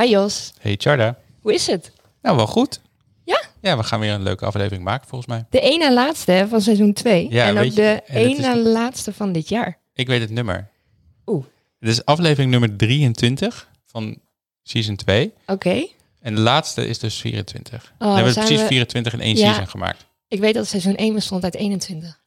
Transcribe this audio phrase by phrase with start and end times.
[0.00, 1.18] Hi Jos, Hey Charda.
[1.40, 1.92] hoe is het?
[2.22, 2.80] Nou, wel goed.
[3.24, 3.42] Ja?
[3.60, 5.44] Ja, we gaan weer een leuke aflevering maken volgens mij.
[5.50, 8.58] De ene laatste hè, van seizoen 2 Ja, en ook de en het is- ene
[8.58, 9.78] laatste van dit jaar.
[9.94, 10.68] Ik weet het nummer.
[11.26, 11.44] Oeh.
[11.80, 14.18] Het is aflevering nummer 23 van
[14.62, 15.32] season 2.
[15.46, 15.86] Oké,
[16.20, 17.92] En de laatste is dus 24.
[17.98, 19.46] Oh, we hebben precies we- 24 in één Ja.
[19.46, 20.06] season gemaakt.
[20.28, 22.18] ik weet dat seizoen 1 bestond uit 21.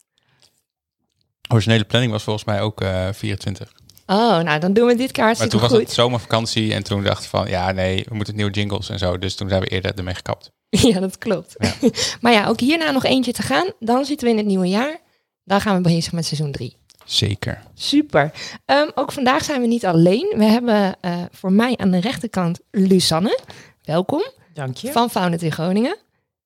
[1.54, 3.72] Originele planning was volgens mij ook eh 24.
[4.14, 5.80] Oh, nou dan doen we dit keer Maar toen was goed.
[5.80, 9.18] het zomervakantie en toen dachten we van, ja nee, we moeten nieuwe jingles en zo.
[9.18, 10.52] Dus toen zijn we eerder ermee gekapt.
[10.70, 11.56] Ja, dat klopt.
[11.58, 11.74] Ja.
[12.22, 13.72] maar ja, ook hierna nog eentje te gaan.
[13.80, 15.00] Dan zitten we in het nieuwe jaar.
[15.44, 16.78] Dan gaan we bezig met seizoen 3.
[17.06, 17.64] Zeker.
[17.74, 18.32] Super.
[18.66, 20.34] Ehm, ook vandaag zijn we niet alleen.
[20.38, 23.40] We hebben eh, voor mij aan de rechterkant Lusanne.
[23.84, 24.24] Welkom.
[24.54, 24.92] Dank je.
[24.92, 25.98] Van Founded in Groningen.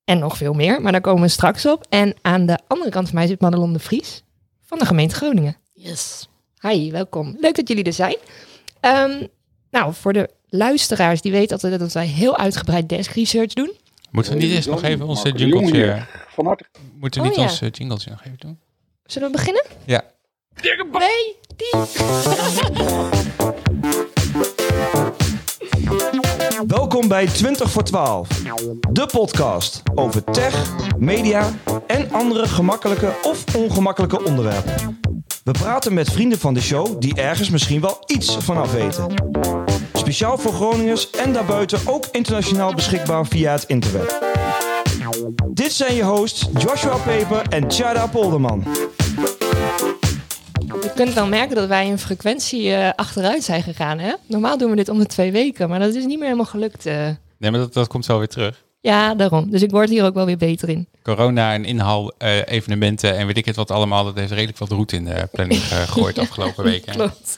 [0.04, 1.86] En nog veel meer, maar daar komen we straks op.
[1.88, 4.22] En aan de andere kant van mij zit Madelon de Vries
[4.62, 5.56] van de gemeente Groningen.
[5.72, 6.28] Yes.
[6.60, 7.36] Hi, welkom.
[7.40, 8.16] Leuk dat jullie er zijn.
[8.80, 9.26] Ehm,
[9.70, 13.72] nou, voor de luisteraars die weten altijd dat wij heel uitgebreid desk research doen.
[14.10, 15.74] Moeten we niet eerst nog even onze jingletje...
[15.74, 16.08] hier.
[16.28, 16.64] Van harte.
[16.94, 17.50] Moeten we Oh, niet ja.
[17.50, 18.58] ons eh, jingletje nog even doen?
[19.04, 19.64] Zullen we beginnen?
[19.84, 20.02] Ja.
[20.92, 21.70] Nee, die.
[26.66, 28.28] Welkom bij 20 voor 12,
[28.90, 31.50] de podcast over tech, media
[31.86, 35.00] en andere gemakkelijke of ongemakkelijke onderwerpen.
[35.48, 39.14] We praten met vrienden van de show die ergens misschien wel iets vanaf weten.
[39.92, 44.26] Speciaal voor Groningers en daarbuiten ook internationaal beschikbaar via het interweb.
[45.50, 48.64] Dit zijn je hosts Joshua Peper en Chada Polderman.
[50.66, 53.98] Je kunt wel merken dat wij in frequentie eh, achteruit zijn gegaan.
[53.98, 54.12] Hè?
[54.26, 56.86] Normaal doen we dit om de twee weken, maar dat is niet meer helemaal gelukt.
[56.86, 57.08] eh.
[57.38, 58.66] Nee, maar dat, dat komt wel weer terug.
[58.80, 59.50] Ja, daarom.
[59.50, 60.88] Dus ik word hier ook wel weer beter in.
[61.02, 64.04] corona en inhaal eh, evenementen en weet ik het wat allemaal.
[64.04, 66.92] Dat heeft redelijk wat roet in de planning eh, gegooid de afgelopen weken.
[66.92, 67.36] Klopt.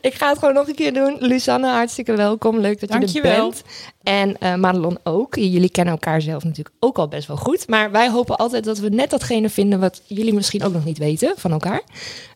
[0.00, 1.16] Ik ga het gewoon nog een keer doen.
[1.20, 2.58] Lusanne, hartstikke welkom.
[2.58, 3.48] Leuk dat je er Dankjewel.
[3.48, 3.62] bent.
[4.02, 5.34] En eh Madelon ook.
[5.34, 7.68] Jullie kennen elkaar zelf natuurlijk ook al best wel goed.
[7.68, 10.98] Maar wij hopen altijd dat we net datgene vinden wat jullie misschien ook nog niet
[10.98, 11.82] weten van elkaar.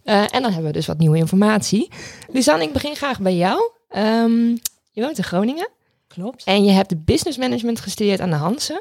[0.04, 1.88] Eh, en dan hebben we dus wat nieuwe informatie.
[2.32, 3.70] Lusanne, ik begin graag bij jou.
[3.88, 4.46] Ehm,
[4.92, 5.68] je woont in Groningen.
[6.14, 6.44] Klopt.
[6.44, 8.80] En je hebt business management gestudeerd aan de Hansen.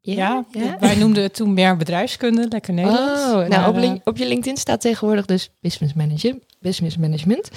[0.00, 0.44] Ja,
[0.80, 3.20] wij noemden het toen meer bedrijfskunde, lekker Nederlands.
[3.22, 6.96] Oh, nou, Maar, op, eh, link- op je LinkedIn staat tegenwoordig dus business manager, business
[6.96, 7.48] management.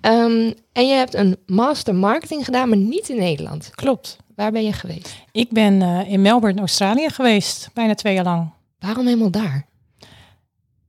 [0.00, 3.70] Ehm, en je hebt een master marketing gedaan, maar niet in Nederland.
[3.74, 4.16] klopt.
[4.34, 5.16] Waar ben je geweest?
[5.32, 8.50] Ik ben eh, in Melbourne, Australië geweest, bijna twee jaar lang.
[8.78, 9.66] Waarom helemaal daar?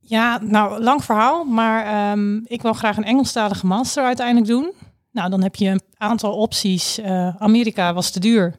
[0.00, 4.72] Ja, nou, lang verhaal, maar ehm, ik wil graag een Engelstalige master uiteindelijk doen.
[5.12, 6.98] Nou, dan heb je een aantal opties.
[6.98, 8.58] Eh, Amerika was te duur.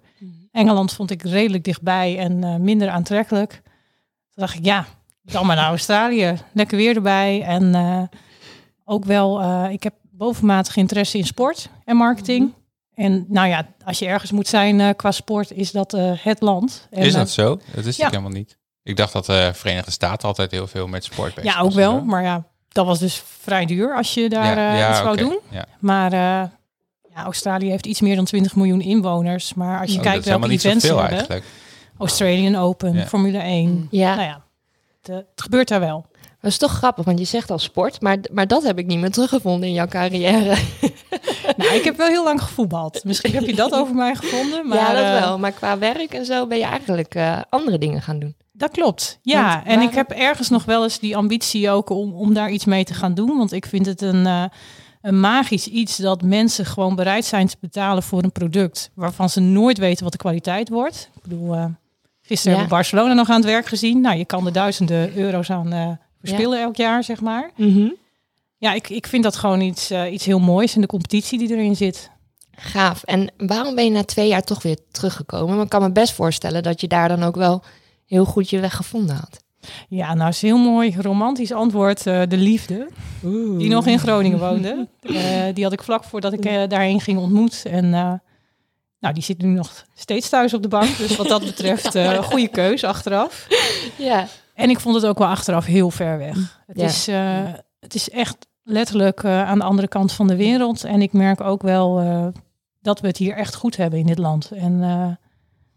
[0.51, 3.51] Engeland vond ik redelijk dichtbij en eh, minder aantrekkelijk.
[4.34, 4.85] Toen dacht ik, ja,
[5.22, 6.38] dan maar naar Australië.
[6.53, 7.41] Lekker weer erbij.
[7.41, 8.01] En eh,
[8.85, 12.53] ook wel, eh, ik heb bovenmatig interesse in sport en marketing.
[12.94, 16.88] En nou ja, als je ergens moet zijn qua sport, is dat eh, het land.
[16.89, 17.59] En, Is dat zo?
[17.75, 18.06] Dat is ja.
[18.06, 18.57] ik helemaal niet.
[18.83, 22.03] Ik dacht dat de Verenigde Staten altijd heel veel met sport bezig Ja, ook wel.
[22.03, 25.39] Maar ja, dat was dus vrij duur als je daar eh, iets wou doen.
[25.49, 25.65] Ja.
[25.79, 26.19] Maar eh,
[27.15, 29.53] ja, Australië heeft iets meer dan 20 miljoen inwoners.
[29.53, 31.17] Maar als je Oh, kijkt welke events ze zoveel hebben.
[31.17, 31.45] eigenlijk.
[31.97, 33.05] Australian Open, Ja.
[33.05, 33.87] Formule 1.
[33.91, 34.41] Ja, Nou ja,
[35.01, 36.05] het gebeurt daar wel.
[36.41, 39.00] Dat is toch grappig, want je zegt al sport, maar, maar dat heb ik niet
[39.00, 40.56] meer teruggevonden in jouw carrière.
[41.57, 43.03] nou, ik heb wel heel lang gevoetbald.
[43.03, 44.68] Misschien heb je dat over mij gevonden.
[44.68, 45.40] Maar, ja, dat eh, wel.
[45.40, 48.35] Maar qua werk en zo ben je eigenlijk eh, andere dingen gaan doen.
[48.51, 49.19] Dat klopt.
[49.22, 52.34] Ja, Want en waarom- ik heb ergens nog wel eens die ambitie ook om, om
[52.34, 53.38] daar iets mee te gaan doen.
[53.38, 54.44] Want ik vind het een, eh,
[55.01, 59.40] een magisch iets dat mensen gewoon bereid zijn te betalen voor een product waarvan ze
[59.40, 61.09] nooit weten wat de kwaliteit wordt.
[61.16, 61.66] Ik bedoel, eh,
[62.22, 62.59] gisteren Ja.
[62.59, 64.01] hebben we Barcelona nog aan het werk gezien.
[64.01, 65.88] Nou, je kan er duizenden euro's aan eh
[66.23, 67.51] verspillen elk jaar, zeg maar.
[68.57, 71.49] Ja, ik, ik vind dat gewoon iets, eh, iets heel moois en de competitie die
[71.51, 72.09] erin zit.
[72.51, 73.03] Gaaf.
[73.03, 75.47] En waarom ben je na twee jaar toch weer teruggekomen?
[75.49, 77.63] Want ik kan me best voorstellen dat je daar dan ook wel
[78.05, 79.43] heel goed je weg gevonden had.
[79.89, 82.07] Ja, nou is een heel mooi romantisch antwoord.
[82.07, 82.88] eh, de liefde,
[83.57, 84.88] die nog in Groningen woonde.
[85.01, 87.63] Eh, die had ik vlak voordat ik daarheen ging ontmoet.
[87.65, 87.89] En
[89.00, 90.97] nou, die zit nu nog steeds thuis op de bank.
[90.97, 93.47] Dus wat dat betreft, goede keus achteraf.
[93.97, 94.27] Ja.
[94.62, 96.62] En ik vond het ook wel achteraf heel ver weg.
[96.68, 96.86] Het, Ja.
[96.86, 100.84] is, eh, het is echt letterlijk eh, aan de andere kant van de wereld.
[100.84, 102.28] En ik merk ook wel eh,
[102.81, 104.52] dat we het hier echt goed hebben in dit land.
[104.52, 104.90] En eh,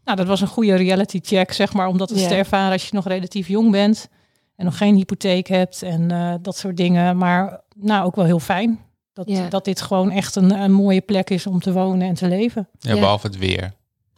[0.05, 2.29] nou, dat was een goede reality check, zeg maar, om dat eens Ja.
[2.29, 4.09] te ervaren als je nog relatief jong bent.
[4.57, 7.17] En nog geen hypotheek hebt en eh, dat soort dingen.
[7.17, 8.81] Maar nou, ook wel heel fijn.
[9.13, 9.49] Dat, Ja.
[9.49, 12.69] dat dit gewoon echt een, een mooie plek is om te wonen en te leven.
[12.79, 13.73] Ja, behalve het weer.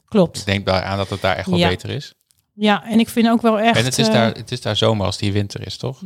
[0.05, 0.39] Klopt.
[0.39, 1.69] Ik denk daar aan dat het daar echt wel Ja.
[1.69, 2.15] beter is.
[2.59, 4.77] Ja, en ik vind ook wel echt en het is, eh, daar, het is daar
[4.77, 6.01] zomer als die winter is, toch?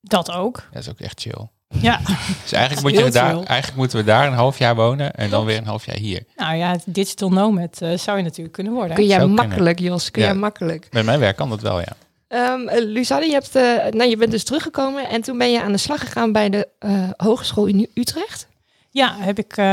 [0.00, 0.68] dat ook.
[0.72, 1.48] Dat is ook echt chill.
[1.80, 2.00] Ja,
[2.42, 5.44] Dus eigenlijk, moet je daar, eigenlijk moeten we daar een half jaar wonen en dan
[5.44, 6.24] weer een half jaar hier.
[6.36, 8.94] nou ja, digital nomad eh, zou je natuurlijk kunnen worden.
[8.94, 9.46] Kun jij Zou kunnen.
[9.46, 10.28] makkelijk, Jos, kun Ja.
[10.28, 10.88] jij makkelijk.
[10.90, 11.92] Met mijn werk kan dat wel, ja.
[12.28, 15.62] Ehm eh, Luzanne, je, hebt, eh, nou, je bent dus teruggekomen en toen ben je
[15.62, 18.48] aan de slag gegaan bij de eh, Hogeschool in Utrecht.
[18.90, 19.64] Ja, heb ik, eh,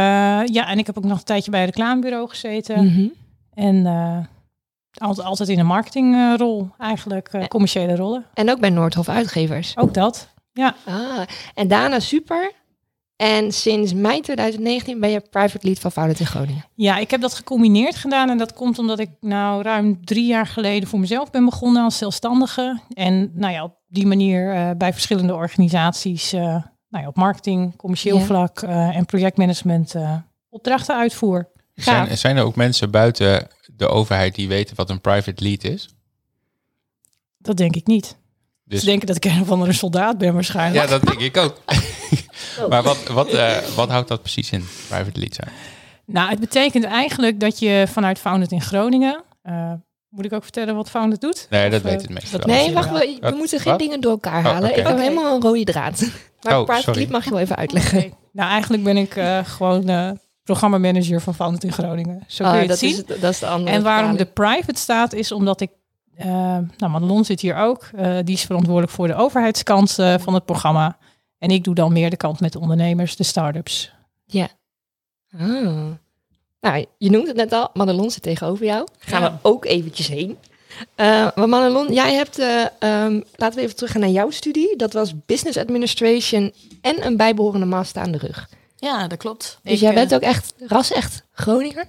[0.45, 2.85] ja, en ik heb ook nog een tijdje bij een reclamebureau gezeten.
[2.85, 3.07] Mhm.
[3.53, 4.17] En eh,
[4.97, 8.25] altijd, altijd in een marketingrol eigenlijk, eh, commerciële rollen.
[8.33, 9.77] En ook bij Noordhof Uitgevers.
[9.77, 10.29] Ook dat.
[10.53, 11.19] Ja, Ah,
[11.53, 12.51] en daarna super.
[13.15, 16.65] En sinds mei 2019 ben je private lead van Founded in Groningen.
[16.75, 20.47] Ja, ik heb dat gecombineerd gedaan en dat komt omdat ik nou ruim drie jaar
[20.47, 22.79] geleden voor mezelf ben begonnen als zelfstandige.
[22.93, 26.41] En nou ja, op die manier eh, bij verschillende organisaties eh,
[26.89, 28.23] nou ja, op marketing, commercieel Ja.
[28.23, 30.15] vlak eh, en projectmanagement eh,
[30.49, 31.49] opdrachten uitvoer.
[31.75, 32.05] Gaaf.
[32.05, 33.47] Zijn, zijn er ook mensen buiten
[33.79, 35.89] de overheid die weten wat een private lead is?
[37.37, 38.17] Dat denk ik niet.
[38.63, 40.83] Dus, Ze denken dat ik een of andere soldaat ben waarschijnlijk.
[40.89, 41.61] ja, dat denk ik ook.
[42.69, 45.49] maar wat, wat, eh, wat houdt dat precies in, private lead zijn?
[46.05, 49.23] Nou, het betekent eigenlijk dat je vanuit Founded in Groningen...
[49.41, 49.73] eh,
[50.09, 51.47] moet ik ook vertellen wat Founded doet?
[51.49, 52.39] Nee, dat Of, eh, weet het meestal.
[52.39, 52.99] Nee, wacht, wel.
[52.99, 53.81] we, we moeten geen Wat?
[53.81, 54.69] dingen door elkaar Oh, halen.
[54.69, 55.99] Ik heb helemaal een rode draad.
[56.41, 56.99] Maar Oh, private sorry.
[56.99, 58.13] lead mag je wel even uitleggen.
[58.31, 60.11] Nou, eigenlijk ben ik eh, gewoon eh
[60.53, 62.23] programmamanager van Founded in Groningen.
[62.27, 62.89] Zo kun Oh, je het dat, zien.
[62.89, 65.69] is, het- dat is de andere En waarom de private staat, is omdat ik...
[66.15, 66.25] eh
[66.77, 67.89] nou, Madelon zit hier ook.
[67.95, 70.97] Eh, die is verantwoordelijk voor de overheidskant eh, van het programma.
[71.37, 73.91] En ik doe dan meer de kant met de ondernemers, de start-ups.
[75.37, 75.85] Ah.
[76.61, 77.69] Nou, je noemt het net al.
[77.73, 78.87] Madelon zit tegenover jou.
[78.99, 79.31] Gaan Ja.
[79.31, 80.37] we ook eventjes heen.
[80.95, 82.39] Maar Madelon, jij hebt...
[82.39, 84.75] eh, ehm, laten we even teruggaan naar jouw studie.
[84.75, 88.49] Dat was Business Administration en een bijbehorende master aan de rug.
[88.79, 89.59] Ja, dat klopt.
[89.63, 91.85] Dus Ik, jij eh, bent ook echt ras echt Groninger?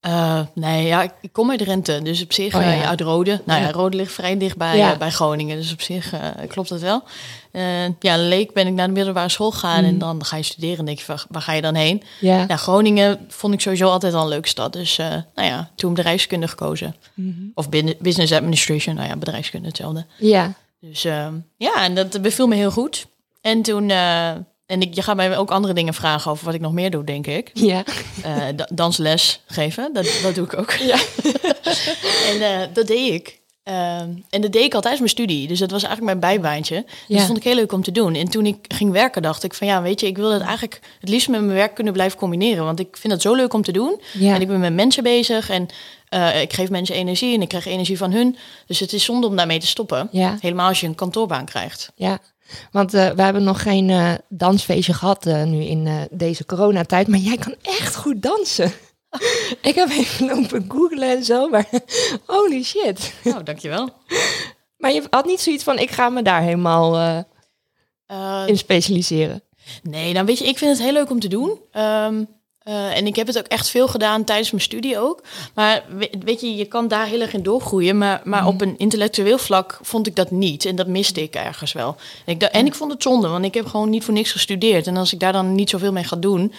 [0.00, 2.72] eh, nee, ja, ik, kom uit Drenthe, dus op zich Oh, ja.
[2.72, 3.40] eh, uit Rode.
[3.44, 3.70] Nou ja.
[3.70, 4.92] Rode ligt vrij dicht bij, Ja.
[4.92, 7.02] eh, bij Groningen, dus op zich eh, klopt dat wel.
[7.52, 9.88] Eh, ja, Leek ben ik naar de middelbare school gegaan Mhm.
[9.92, 12.02] en dan ga je studeren en denk je, waar, waar ga je dan heen?
[12.20, 12.44] Ja.
[12.48, 15.94] Ja, Groningen vond ik sowieso altijd al een leuke stad, dus eh, nou ja, toen
[15.94, 16.96] bedrijfskunde gekozen.
[17.14, 17.42] Mhm.
[17.54, 20.06] Of bin- business administration, nou ja, bedrijfskunde hetzelfde.
[20.18, 20.52] Ja.
[20.80, 23.06] Dus ehm, ja, en dat beviel me heel goed.
[23.40, 24.30] En toen, eh,
[24.72, 27.04] en ik, je gaat mij ook andere dingen vragen over wat ik nog meer doe,
[27.04, 27.50] denk ik.
[27.54, 27.82] Ja.
[28.22, 30.70] Eh, da- dansles geven, dat, dat doe ik ook.
[30.72, 30.96] Ja.
[32.30, 33.40] en eh, dat deed ik.
[33.62, 35.48] Ehm, en dat deed ik al tijdens mijn studie.
[35.48, 36.74] Dus dat was eigenlijk mijn bijbaantje.
[36.86, 37.16] Dus Ja.
[37.16, 38.14] dat vond ik heel leuk om te doen.
[38.14, 40.80] En toen ik ging werken, dacht ik van ja, weet je, ik wil dat eigenlijk
[41.00, 42.64] het liefst met mijn werk kunnen blijven combineren.
[42.64, 44.00] Want ik vind het zo leuk om te doen.
[44.12, 44.34] Ja.
[44.34, 45.66] En ik ben met mensen bezig en
[46.08, 48.36] eh, ik geef mensen energie en ik krijg energie van hun.
[48.66, 50.08] Dus het is zonde om daarmee te stoppen.
[50.12, 50.36] Ja.
[50.40, 51.92] Helemaal als je een kantoorbaan krijgt.
[51.94, 52.18] Ja,
[52.70, 57.08] want eh, we hebben nog geen eh, dansfeestje gehad eh, nu in deze coronatijd.
[57.08, 58.72] Maar jij kan echt goed dansen.
[59.62, 61.68] ik heb even lopen googlen en zo, maar
[62.26, 63.14] holy shit.
[63.24, 63.88] Nou, dankjewel.
[64.76, 67.24] Maar je had niet zoiets van, ik ga me daar helemaal
[68.46, 69.42] in specialiseren.
[69.82, 71.60] Nee, nou weet je, ik vind het heel leuk om te doen.
[71.70, 72.24] Ehm,
[72.64, 75.22] eh, en ik heb het ook echt veel gedaan tijdens mijn studie ook.
[75.54, 77.98] Maar we- weet je, je kan daar heel erg in doorgroeien.
[77.98, 80.64] Maar, maar op een intellectueel vlak vond ik dat niet.
[80.64, 81.96] En dat miste ik ergens wel.
[82.24, 84.86] En ik, en ik vond het zonde, want ik heb gewoon niet voor niks gestudeerd.
[84.86, 86.52] En als ik daar dan niet zoveel mee ga doen...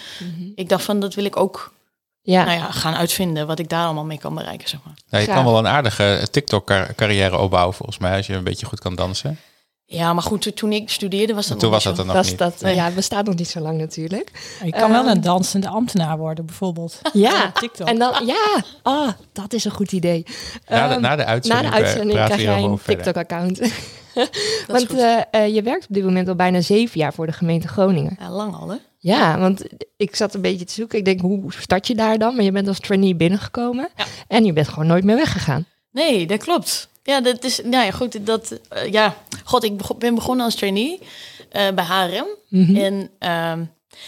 [0.56, 1.72] Ik dacht van, dat wil ik ook
[2.22, 3.48] Ja, nou ja, gaan uitvinden.
[3.48, 4.94] Wat ik daar allemaal mee kan bereiken, zeg maar.
[5.10, 8.80] Nou, je kan wel een aardige TikTok-carrière opbouwen volgens mij, als je een beetje goed
[8.80, 9.40] kan dansen.
[9.86, 12.12] Ja, maar goed, to- toen ik studeerde was dat Toen nog was niet dat zo.
[12.12, 12.60] er nog dat, niet.
[12.62, 12.76] dat, Nee.
[12.76, 14.32] ja, het bestaat nog niet zo lang natuurlijk.
[14.64, 15.10] Je kan wel Ehm.
[15.10, 17.00] een dansende ambtenaar worden, bijvoorbeeld.
[17.14, 17.88] Ja, Op TikTok.
[17.88, 20.24] en dan, ja, oh, dat is een goed idee.
[20.68, 22.96] Na de, Ehm, na de Na uitzending, de uitzending eh, krijg jij hierover een.
[22.96, 23.60] TikTok-account.
[24.68, 27.68] Want eh, eh, je werkt op dit moment al bijna zeven jaar voor de gemeente
[27.68, 28.18] Groningen.
[28.20, 28.76] Ja, lang al, hè?
[28.98, 29.64] Ja, want
[29.98, 30.98] ik zat een beetje te zoeken.
[30.98, 32.36] Ik denk, hoe start je daar dan?
[32.36, 33.90] Maar je bent als trainee binnengekomen.
[33.96, 34.06] Ja.
[34.28, 35.66] En je bent gewoon nooit meer weggegaan.
[35.92, 36.90] Nee, dat klopt.
[37.04, 41.00] Ja, dat is, nou ja, goed, dat, eh, ja, god, ik ben begonnen als trainee
[41.50, 42.26] eh, bij HRM.
[42.48, 42.76] Mhm.
[42.76, 43.64] En ehm,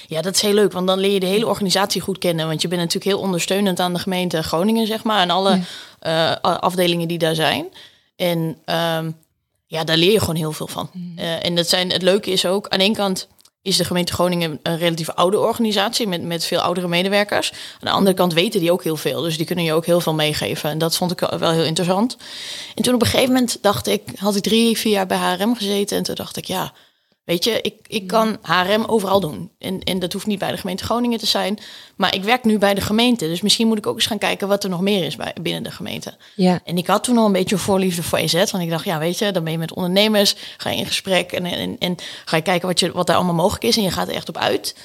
[0.07, 2.47] ja, dat is heel leuk, want dan leer je de hele organisatie goed kennen.
[2.47, 5.59] Want je bent natuurlijk heel ondersteunend aan de gemeente Groningen, zeg maar, en alle
[5.99, 7.65] eh, afdelingen die daar zijn.
[8.15, 9.11] En ehm,
[9.67, 10.89] ja, daar leer je gewoon heel veel van.
[11.15, 13.27] Eh, en dat zijn, het leuke is ook, aan de ene kant
[13.65, 17.51] is de gemeente Groningen een relatief oude organisatie met, met veel oudere medewerkers.
[17.51, 20.01] Aan de andere kant weten die ook heel veel, dus die kunnen je ook heel
[20.01, 20.69] veel meegeven.
[20.69, 22.17] En dat vond ik wel heel interessant.
[22.75, 25.55] En toen op een gegeven moment dacht ik, had ik drie, vier jaar bij HRM
[25.55, 26.73] gezeten en toen dacht ik, ja,
[27.25, 29.51] Weet je, ik, ik kan HRM overal doen.
[29.59, 31.59] En, en dat hoeft niet bij de gemeente Groningen te zijn.
[31.95, 33.27] Maar ik werk nu bij de gemeente.
[33.27, 35.63] Dus misschien moet ik ook eens gaan kijken wat er nog meer is bij, binnen
[35.63, 36.17] de gemeente.
[36.35, 38.33] Ja, En ik had toen al een beetje een voorliefde voor EZ.
[38.51, 41.31] Want ik dacht, ja, weet je, dan ben je met ondernemers, ga je in gesprek
[41.31, 43.77] en, en, en ga je kijken wat, je, wat daar allemaal mogelijk is.
[43.77, 44.75] En je gaat er echt op uit.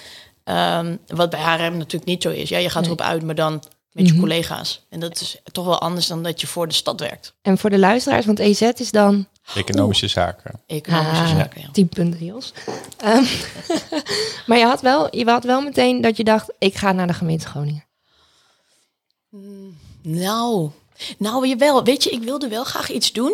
[0.44, 2.48] Ehm, wat bij HRM natuurlijk niet zo is.
[2.48, 2.90] Ja, je gaat Nee.
[2.90, 3.52] erop uit, maar dan
[3.92, 4.20] met je Mhm.
[4.20, 4.86] collega's.
[4.90, 7.34] En dat is toch wel anders dan dat je voor de stad werkt.
[7.42, 9.26] en voor de luisteraars, want EZ is dan...
[9.54, 10.60] Economische zaken.
[10.66, 11.68] Economische Ah, zaken, ja.
[11.72, 12.52] 10 punten, Jos.
[12.98, 13.24] Ehm,
[14.46, 17.12] maar je had, wel, je had wel meteen dat je dacht, ik ga naar de
[17.12, 17.84] gemeente Groningen.
[20.02, 20.70] Nou,
[21.18, 21.84] nou jawel.
[21.84, 23.32] Weet je, ik wilde wel graag iets doen.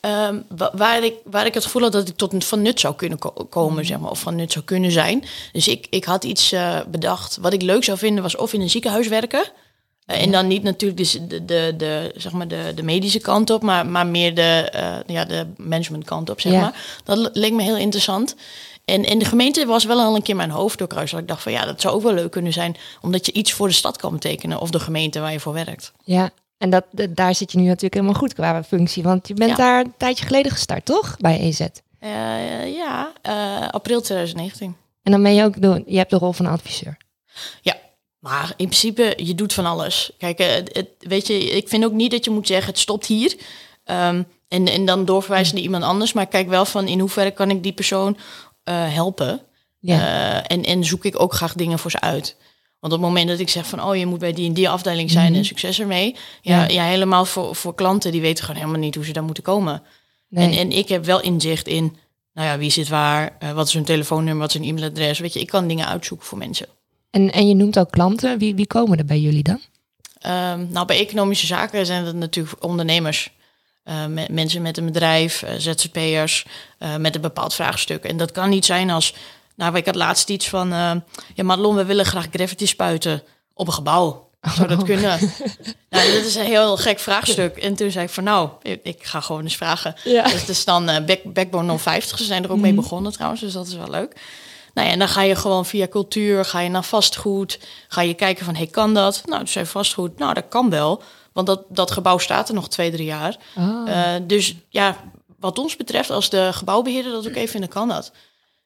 [0.00, 2.80] ehm, wa- waar, ik, waar ik het gevoel had dat ik tot een van nut
[2.80, 5.24] zou kunnen ko- komen, zeg maar, of van nut zou kunnen zijn.
[5.52, 7.36] Dus ik, ik had iets eh, bedacht.
[7.40, 9.44] Wat ik leuk zou vinden was of in een ziekenhuis werken.
[10.06, 13.50] Eh, En dan niet natuurlijk dus de, de, de, zeg maar de, de medische kant
[13.50, 16.60] op, maar, maar meer de, eh, ja, de management kant op, zeg Ja.
[16.60, 17.00] maar.
[17.04, 18.34] Dat le- leek me heel interessant.
[18.84, 21.10] En, en de gemeente was wel al een keer mijn hoofd doorkruis.
[21.10, 22.76] Dat ik dacht van ja, dat zou ook wel leuk kunnen zijn.
[23.00, 24.60] Omdat je iets voor de stad kan betekenen.
[24.60, 25.92] Of de gemeente waar je voor werkt.
[26.04, 29.02] Ja, en dat, dat- daar zit je nu natuurlijk helemaal goed qua functie.
[29.02, 29.56] Want je bent Ja.
[29.56, 31.16] daar een tijdje geleden gestart, toch?
[31.18, 31.60] Bij EZ.
[31.98, 33.12] Eh, ja,
[33.70, 34.76] april 2019.
[35.02, 36.96] En dan ben je ook, de, je hebt de rol van adviseur.
[37.62, 37.76] Ja,
[38.24, 40.10] maar in principe, je doet van alles.
[40.18, 43.06] Kijk, eh, het, weet je, ik vind ook niet dat je moet zeggen, het stopt
[43.06, 43.36] hier.
[43.84, 46.12] Ehm, en, en dan doorverwijzen naar iemand anders.
[46.12, 48.16] Maar kijk wel van, in hoeverre kan ik die persoon
[48.64, 49.40] eh, helpen?
[49.78, 49.98] Ja.
[50.38, 52.36] Eh, en, en zoek ik ook graag dingen voor ze uit.
[52.80, 54.68] Want op het moment dat ik zeg van, oh, je moet bij die en die
[54.68, 55.38] afdeling zijn Mhm.
[55.38, 56.16] en succes ermee.
[56.42, 56.68] Ja, Ja.
[56.68, 56.84] ja.
[56.84, 59.82] helemaal voor, voor klanten, die weten gewoon helemaal niet hoe ze daar moeten komen.
[60.28, 60.50] nee.
[60.50, 61.96] En, en ik heb wel inzicht in,
[62.32, 65.18] nou ja, wie zit waar, wat is hun telefoonnummer, wat is hun e-mailadres.
[65.18, 66.66] Weet je, ik kan dingen uitzoeken voor mensen.
[67.14, 68.38] En, en je noemt ook klanten.
[68.38, 69.60] Wie, wie komen er bij jullie dan?
[70.20, 73.30] Ehm, nou, bij economische zaken zijn het natuurlijk ondernemers.
[73.82, 76.46] Eh, me- mensen met een bedrijf, eh, ZZP'ers,
[76.78, 78.04] eh, met een bepaald vraagstuk.
[78.04, 79.14] En dat kan niet zijn als...
[79.56, 80.68] Nou, ik had laatst iets van...
[81.34, 83.22] ja, Madelon, we willen graag gravity spuiten
[83.54, 84.30] op een gebouw.
[84.54, 85.18] Zou dat kunnen?
[85.90, 87.56] nou, dat is een heel gek vraagstuk.
[87.56, 89.94] En toen zei ik van nou, ik, ik ga gewoon eens vragen.
[90.04, 90.22] Ja.
[90.22, 92.18] Dus er staan eh, back, Backbone 050.
[92.18, 94.16] Ze zijn er ook mee begonnen trouwens, dus dat is wel leuk.
[94.74, 97.60] Nou ja, en dan ga je gewoon via cultuur, ga je naar vastgoed.
[97.88, 99.22] Ga je kijken van, hey, kan dat?
[99.24, 101.02] Nou, dus zei vastgoed, nou, dat kan wel.
[101.32, 103.36] Want dat, dat gebouw staat er nog twee, drie jaar.
[103.56, 103.90] Oh.
[103.90, 104.96] Eh, dus ja,
[105.38, 108.12] wat ons betreft, als de gebouwbeheerder dat ook even vindt, dan kan dat.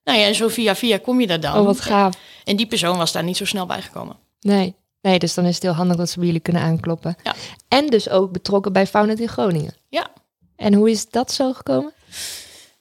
[0.05, 1.59] Nou ja, en zo via via kom je daar dan.
[1.59, 2.15] oh, wat gaaf.
[2.45, 4.17] En die persoon was daar niet zo snel bij gekomen.
[4.41, 4.75] Nee.
[5.01, 7.17] nee, dus dan is het heel handig dat ze bij jullie kunnen aankloppen.
[7.23, 7.35] Ja.
[7.69, 9.75] En dus ook betrokken bij Founded in Groningen.
[9.89, 10.11] Ja,
[10.57, 11.93] En hoe is dat zo gekomen?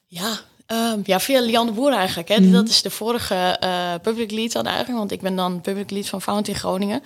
[0.06, 0.38] Ja,
[0.76, 2.28] ehm, ja via Lianne Boer eigenlijk.
[2.28, 2.40] Hè.
[2.40, 2.52] Mhm.
[2.52, 4.98] Dat is de vorige eh, public lead dan eigenlijk.
[4.98, 7.02] Want ik ben dan public lead van Found in Groningen.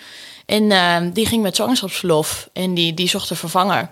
[0.46, 2.48] En ehm, die ging met zwangerschapsverlof.
[2.52, 3.90] En die, die zocht een vervanger.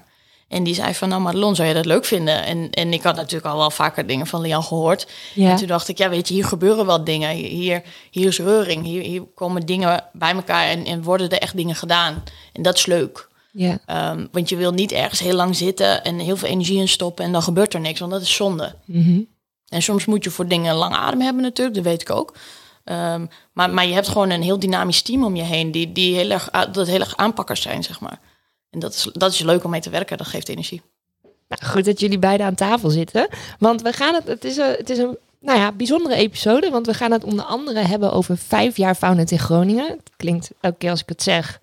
[0.48, 2.44] En die zei van, nou Madelon, zou je dat leuk vinden?
[2.44, 5.06] En, en ik had natuurlijk al wel vaker dingen van Lian gehoord.
[5.34, 5.50] Ja.
[5.50, 7.30] En toen dacht ik, ja weet je, hier gebeuren wel dingen.
[7.30, 8.84] Hier, hier is reuring.
[8.84, 12.22] Hier, hier komen dingen bij elkaar en, en worden er echt dingen gedaan.
[12.52, 13.28] En dat is leuk.
[13.52, 13.78] Ja.
[13.86, 17.24] Ehm, want je wil niet ergens heel lang zitten en heel veel energie in stoppen
[17.24, 18.74] en dan gebeurt er niks, want dat is zonde.
[18.84, 19.20] Mhm.
[19.70, 22.34] En soms moet je voor dingen lang adem hebben natuurlijk, dat weet ik ook.
[22.84, 26.14] Ehm, maar, maar je hebt gewoon een heel dynamisch team om je heen die, die
[26.14, 28.20] heel erg, dat heel erg aanpakkers zijn, zeg maar.
[28.70, 30.82] En dat is, dat is leuk om mee te werken, dat geeft energie.
[31.48, 33.28] Nou, goed dat jullie beiden aan tafel zitten.
[33.58, 36.70] Want we gaan het, het is een, het is een nou ja, bijzondere episode.
[36.70, 39.88] Want we gaan het onder andere hebben over vijf jaar Founded in Groningen.
[39.88, 41.60] Het klinkt elke keer als ik het zeg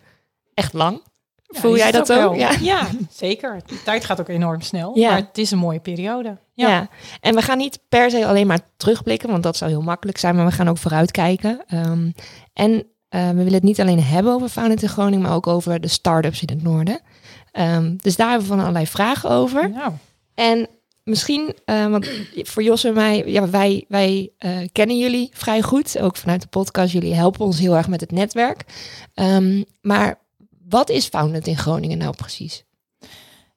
[0.54, 1.02] echt lang.
[1.48, 2.18] Ja, Voel jij dat ook?
[2.18, 2.34] wel.
[2.34, 2.52] Ja.
[2.62, 2.88] Ja.
[3.12, 3.62] zeker.
[3.66, 4.98] De tijd gaat ook enorm snel.
[4.98, 5.10] Ja.
[5.10, 6.38] Maar het is een mooie periode.
[6.58, 6.70] Ja.
[6.70, 6.90] Ja.
[7.20, 10.36] en we gaan niet per se alleen maar terugblikken, want dat zou heel makkelijk zijn,
[10.36, 11.64] maar we gaan ook vooruitkijken.
[11.68, 12.12] Ehm,
[12.54, 15.82] en eh, we willen het niet alleen hebben over Founded in Groningen, maar ook over
[15.82, 17.00] de start-ups in het noorden.
[17.52, 19.70] Ehm, dus daar hebben we van allerlei vragen over.
[19.70, 19.92] Nou,
[20.34, 20.68] En
[21.04, 26.00] misschien, eh, want voor Jos en mij, ja, wij, wij eh, kennen jullie vrij goed,
[26.00, 26.92] ook vanuit de podcast.
[26.92, 28.64] Jullie helpen ons heel erg met het netwerk.
[29.14, 30.20] Ehm, maar
[30.70, 32.66] wat is Founded in Groningen nou precies?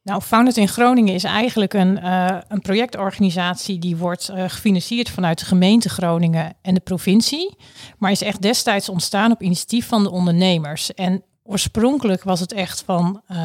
[0.02, 5.38] Nou, Founded in Groningen is eigenlijk een, eh, een projectorganisatie die wordt eh, gefinancierd vanuit
[5.38, 7.57] de gemeente Groningen en de provincie.
[7.99, 10.95] Maar is echt destijds ontstaan op initiatief van de ondernemers.
[10.95, 13.37] En oorspronkelijk was het echt van, eh,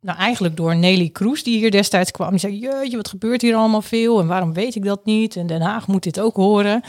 [0.00, 2.30] nou eigenlijk door Nelly Kroes die hier destijds kwam.
[2.30, 5.36] Die zei, jeetje, wat gebeurt hier allemaal veel en waarom weet ik dat niet?
[5.36, 6.82] En Den Haag moet dit ook horen.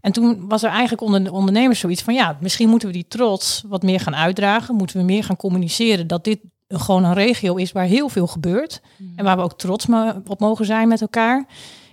[0.00, 3.08] En toen was er eigenlijk onder de ondernemers zoiets van, ja, misschien moeten we die
[3.08, 4.74] trots wat meer gaan uitdragen.
[4.74, 8.80] Moeten we meer gaan communiceren dat dit gewoon een regio is waar heel veel gebeurt.
[9.16, 9.86] En waar we ook trots
[10.26, 11.46] op mogen zijn met elkaar.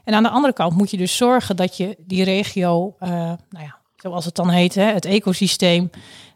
[0.03, 3.09] En aan de andere kant moet je dus zorgen dat je die regio, eh,
[3.49, 5.89] nou ja, zoals het dan heet, hè, het ecosysteem,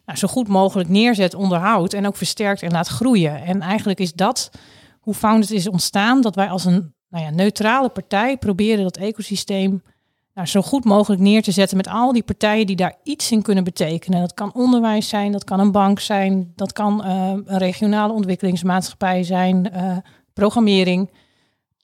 [0.05, 3.43] nou, zo goed mogelijk neerzet, onderhoudt en ook versterkt en laat groeien.
[3.43, 4.51] En eigenlijk is dat
[4.99, 9.83] hoe Founded is ontstaan, dat wij als een nou ja, neutrale partij proberen dat ecosysteem
[10.33, 13.41] nou, zo goed mogelijk neer te zetten met al die partijen die daar iets in
[13.41, 14.19] kunnen betekenen.
[14.19, 19.23] Dat kan onderwijs zijn, dat kan een bank zijn, dat kan eh, een regionale ontwikkelingsmaatschappij
[19.23, 19.97] zijn, eh,
[20.33, 21.09] programmering,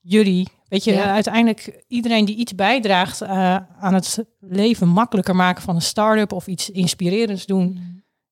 [0.01, 0.47] jullie.
[0.67, 1.13] Weet je, Ja.
[1.13, 6.47] uiteindelijk iedereen die iets bijdraagt eh, aan het leven makkelijker maken van een start-up of
[6.47, 7.79] iets inspirerends doen,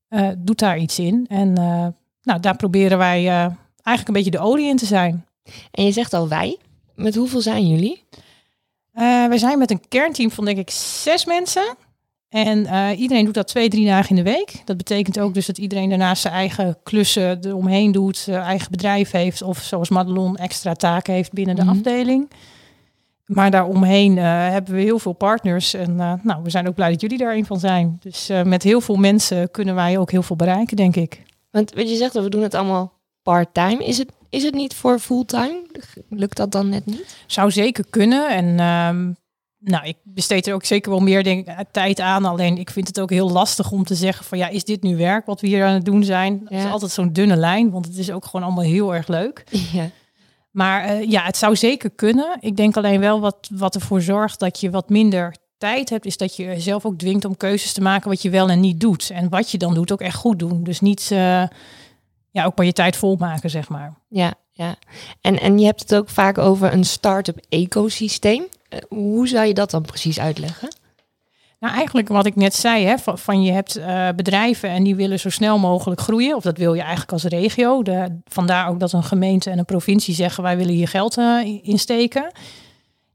[0.08, 1.26] eh, doet daar iets in.
[1.30, 1.54] En
[2.24, 5.26] nou, daar proberen wij eigenlijk een beetje de olie in te zijn.
[5.72, 6.58] En je zegt al wij.
[6.96, 8.04] met hoeveel zijn jullie?
[8.96, 11.76] Uh, we zijn met een kernteam van denk ik zes mensen.
[12.30, 14.62] En uh, iedereen doet dat twee, drie dagen in de week.
[14.66, 19.12] Dat betekent ook dus dat iedereen daarnaast zijn eigen klussen eromheen doet, zijn eigen bedrijf
[19.12, 21.72] heeft of zoals Madelon extra taken heeft binnen de Mhm.
[21.72, 22.30] afdeling.
[23.26, 26.92] Maar daaromheen uh, hebben we heel veel partners en uh, nou, we zijn ook blij
[26.92, 27.98] dat jullie daar een van zijn.
[28.00, 31.22] Dus met heel veel mensen kunnen wij ook heel veel bereiken, denk ik.
[31.52, 32.94] Want wat je zegt, we doen het allemaal
[33.24, 33.86] part-time.
[33.86, 35.62] Is het, is het niet voor fulltime?
[36.10, 37.18] Lukt dat dan net niet?
[37.28, 39.16] Zou zeker kunnen en um,
[39.64, 42.26] nou, ik besteed er ook zeker wel meer denk, tijd aan.
[42.26, 44.98] Alleen ik vind het ook heel lastig om te zeggen van ja, is dit nu
[44.98, 46.40] werk wat we hier aan het doen zijn?
[46.40, 46.66] Dat ja.
[46.66, 49.44] is altijd zo'n dunne lijn, want het is ook gewoon allemaal heel erg leuk.
[49.74, 49.90] Ja.
[50.52, 52.38] Maar uh, ja, het zou zeker kunnen.
[52.40, 56.18] Ik denk alleen wel wat, wat ervoor zorgt dat je wat minder tijd hebt, is
[56.18, 59.10] dat je jezelf ook dwingt om keuzes te maken wat je wel en niet doet.
[59.10, 60.64] En wat je dan doet ook echt goed doen.
[60.64, 61.44] Dus niet uh,
[62.34, 63.94] ja, ook maar je tijd volmaken, zeg maar.
[64.10, 64.76] Ja, ja.
[65.22, 68.48] En, en je hebt het ook vaak over een start-up ecosysteem.
[68.70, 70.76] Uh, hoe zou je dat dan precies uitleggen?
[71.60, 74.96] Nou, eigenlijk wat ik net zei, hè, van, van je hebt uh, bedrijven en die
[74.96, 76.36] willen zo snel mogelijk groeien.
[76.36, 77.84] Of dat wil je eigenlijk als regio.
[77.84, 81.60] De, vandaar ook dat een gemeente en een provincie zeggen wij willen hier geld uh,
[81.62, 82.32] insteken.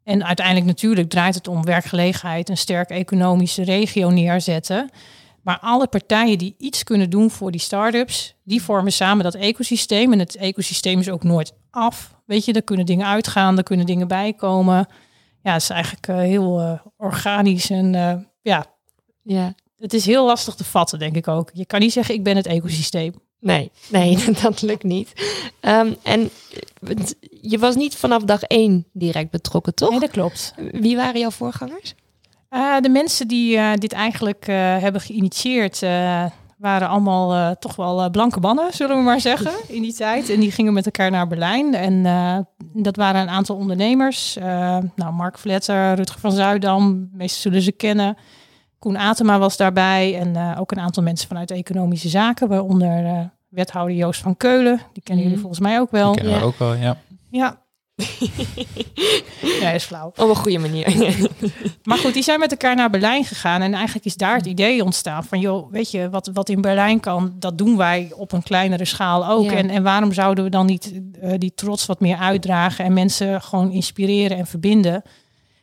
[0.05, 4.91] En uiteindelijk natuurlijk draait het om werkgelegenheid, een sterk economische regio neerzetten.
[5.49, 10.13] Maar alle partijen die iets kunnen doen voor die start-ups, die vormen samen dat ecosysteem.
[10.13, 12.15] En het ecosysteem is ook nooit af.
[12.27, 14.89] Weet je, er kunnen dingen uitgaan, er kunnen dingen bijkomen.
[15.43, 18.67] Ja, het is eigenlijk uh, heel uh, organisch en uh, ja.
[19.23, 21.51] ja, het is heel lastig te vatten, denk ik ook.
[21.53, 23.15] Je kan niet zeggen, ik ben het ecosysteem.
[23.41, 25.13] Nee, nee, dat lukt niet.
[25.61, 26.31] Um, en
[27.41, 29.91] je was niet vanaf dag één direct betrokken, toch?
[29.91, 30.55] Nee, dat klopt.
[30.73, 31.95] Wie waren jouw voorgangers?
[32.51, 35.81] Uh, de mensen die uh, dit eigenlijk uh, hebben geïnitieerd
[36.59, 40.31] waren allemaal toch wel blanke mannen, zullen we maar zeggen, in die tijd.
[40.31, 41.75] En die gingen met elkaar naar Berlijn.
[41.75, 42.03] En
[42.73, 44.37] dat waren een aantal ondernemers.
[44.95, 48.17] nou, Mark Vletter, Rutger van Zuidam, meestal zullen ze kennen.
[48.79, 54.21] Koen Atema was daarbij en ook een aantal mensen vanuit economische zaken, waaronder wethouder Joost
[54.21, 54.81] van Keulen.
[54.93, 56.13] Die kennen jullie volgens mij ook wel.
[56.13, 56.97] Die kennen we ook wel, ja.
[57.31, 57.59] Ja.
[59.61, 60.07] ja, is flauw.
[60.07, 61.17] Op een goede manier.
[61.89, 63.63] maar goed, die zijn met elkaar naar Berlijn gegaan.
[63.63, 65.41] En eigenlijk is daar het idee ontstaan van...
[65.41, 69.27] joh, weet je, wat, wat in Berlijn kan, dat doen wij op een kleinere schaal
[69.27, 69.45] ook.
[69.45, 69.53] Ja.
[69.53, 72.85] En, en waarom zouden we dan niet uh, die trots wat meer uitdragen...
[72.85, 75.03] en mensen gewoon inspireren en verbinden?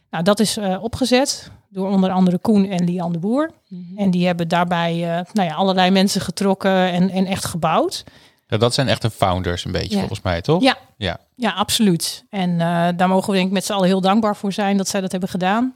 [0.10, 3.52] Nou, dat is uh, opgezet door onder andere Koen en Lian de Boer.
[3.68, 3.98] Mhm.
[3.98, 8.04] En die hebben daarbij uh, nou ja, allerlei mensen getrokken en, en echt gebouwd.
[8.48, 10.00] Ja, dat zijn echte founders een beetje, Ja.
[10.00, 10.62] volgens mij, toch?
[10.62, 10.78] Ja.
[10.98, 11.20] ja.
[11.36, 12.26] Ja, absoluut.
[12.30, 14.88] En uh, daar mogen we denk ik met z'n allen heel dankbaar voor zijn dat
[14.88, 15.74] zij dat hebben gedaan.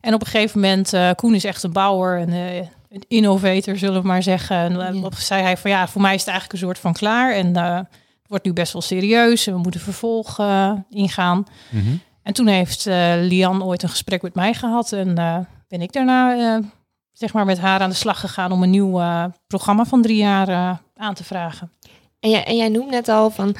[0.00, 2.56] En op een gegeven moment, uh, Koen is echt een bouwer, en, uh,
[2.88, 4.56] een innovator zullen we maar zeggen.
[4.80, 7.34] En uh, zei hij van ja, voor mij is het eigenlijk een soort van klaar.
[7.34, 11.46] En uh, het wordt nu best wel serieus en we moeten vervolg uh, ingaan.
[11.70, 11.96] Mhm.
[12.22, 15.92] En toen heeft uh, Lian ooit een gesprek met mij gehad en uh, ben ik
[15.92, 16.64] daarna uh,
[17.12, 20.16] zeg maar met haar aan de slag gegaan om een nieuw uh, programma van drie
[20.16, 21.72] jaar uh, aan te vragen.
[22.20, 23.56] En jij, en jij noemt net al van,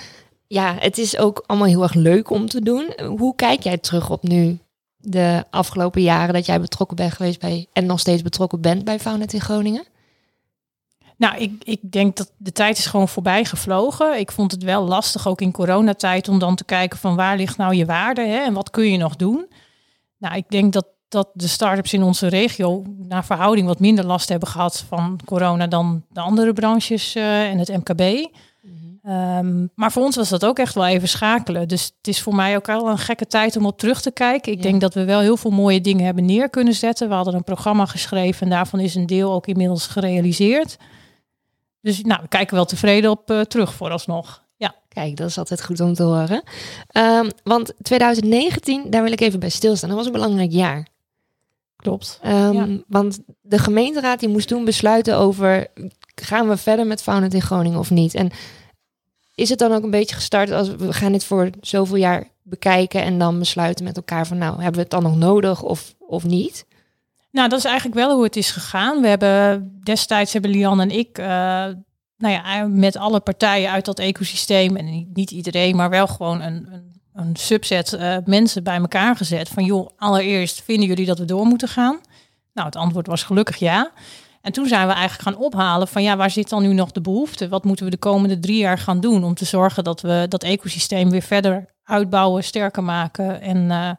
[0.48, 2.92] ja, het is ook allemaal heel erg leuk om te doen.
[3.04, 4.58] Hoe kijk jij terug op nu
[4.96, 9.00] de afgelopen jaren dat jij betrokken bent geweest bij en nog steeds betrokken bent bij
[9.00, 9.87] Faunet in Groningen?
[11.16, 14.18] Nou, ik, ik denk dat de tijd is gewoon voorbij gevlogen.
[14.18, 17.56] Ik vond het wel lastig, ook in coronatijd, om dan te kijken van waar ligt
[17.56, 19.48] nou je waarde hè, en wat kun je nog doen.
[20.18, 24.28] Nou, ik denk dat, dat de start-ups in onze regio naar verhouding wat minder last
[24.28, 28.30] hebben gehad van corona dan de andere branches uh, en het MKB.
[29.08, 31.68] Um, maar voor ons was dat ook echt wel even schakelen.
[31.68, 34.52] Dus het is voor mij ook al een gekke tijd om op terug te kijken.
[34.52, 34.64] Ik Ja.
[34.70, 37.08] denk dat we wel heel veel mooie dingen hebben neer kunnen zetten.
[37.08, 40.76] We hadden een programma geschreven en daarvan is een deel ook inmiddels gerealiseerd.
[41.80, 44.42] Dus nou, we kijken wel tevreden op uh, terug vooralsnog.
[44.56, 44.74] Ja.
[44.88, 46.42] Kijk, dat is altijd goed om te horen.
[46.92, 49.88] Um, want 2019, daar wil ik even bij stilstaan.
[49.88, 50.86] Dat was een belangrijk jaar.
[51.76, 52.20] Klopt.
[52.26, 52.66] Um, Ja.
[52.88, 55.66] Want de gemeenteraad die moest toen besluiten over...
[56.14, 58.14] gaan we verder met Faunet in Groningen of niet?
[58.14, 58.30] En
[59.38, 63.03] is het dan ook een beetje gestart als we gaan dit voor zoveel jaar bekijken...
[63.03, 66.24] en dan besluiten met elkaar van nou, hebben we het dan nog nodig of, of
[66.24, 66.66] niet?
[67.31, 69.01] Nou, dat is eigenlijk wel hoe het is gegaan.
[69.01, 71.27] We hebben destijds hebben Lian en ik, uh,
[72.16, 76.68] nou ja, met alle partijen uit dat ecosysteem en niet, iedereen, maar wel gewoon een,
[76.72, 79.48] een, een subset uh, mensen bij elkaar gezet.
[79.48, 82.01] Van joh, allereerst vinden jullie dat we door moeten gaan?
[82.53, 83.90] Nou, het antwoord was gelukkig ja.
[84.48, 87.00] En toen zijn we eigenlijk gaan ophalen van ja, waar zit dan nu nog de
[87.00, 87.48] behoefte?
[87.48, 90.42] Wat moeten we de komende drie jaar gaan doen om te zorgen dat we dat
[90.42, 93.90] ecosysteem weer verder uitbouwen, sterker maken en uh,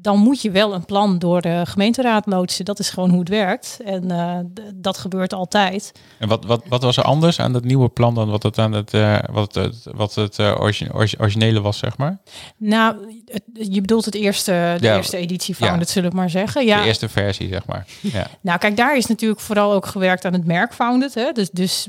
[0.00, 2.64] dan moet je wel een plan door de gemeenteraad loodsen.
[2.64, 3.78] Dat is gewoon hoe het werkt.
[3.84, 4.38] En uh,
[4.74, 5.92] dat gebeurt altijd.
[6.18, 8.72] En wat, wat, wat was er anders aan dat nieuwe plan dan wat het aan
[8.72, 12.18] het, uh, wat het, wat het uh, origine, originele was, zeg maar?
[12.56, 15.76] Nou, het, je bedoelt het eerste, de ja, eerste editie van, ja.
[15.76, 16.66] dat zullen we maar zeggen.
[16.66, 16.80] Ja.
[16.80, 17.86] De eerste versie, zeg maar.
[18.00, 18.26] Ja.
[18.40, 21.14] nou, kijk, daar is natuurlijk vooral ook gewerkt aan het merk Founded.
[21.14, 21.32] Hè?
[21.32, 21.88] Dus, dus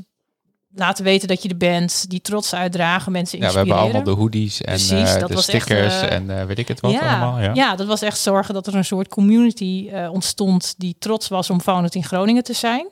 [0.74, 3.68] laten weten dat je er bent, die trots uitdragen, mensen inspireren.
[3.68, 6.44] Ja, we hebben allemaal de hoodies en Precies, uh, de stickers echt, uh, en uh,
[6.44, 7.40] weet ik het wat ja, allemaal.
[7.40, 7.50] Ja.
[7.54, 11.60] ja, dat was echt zorgen dat er een soort community ontstond die trots was om
[11.60, 12.88] Founded in Groningen te zijn.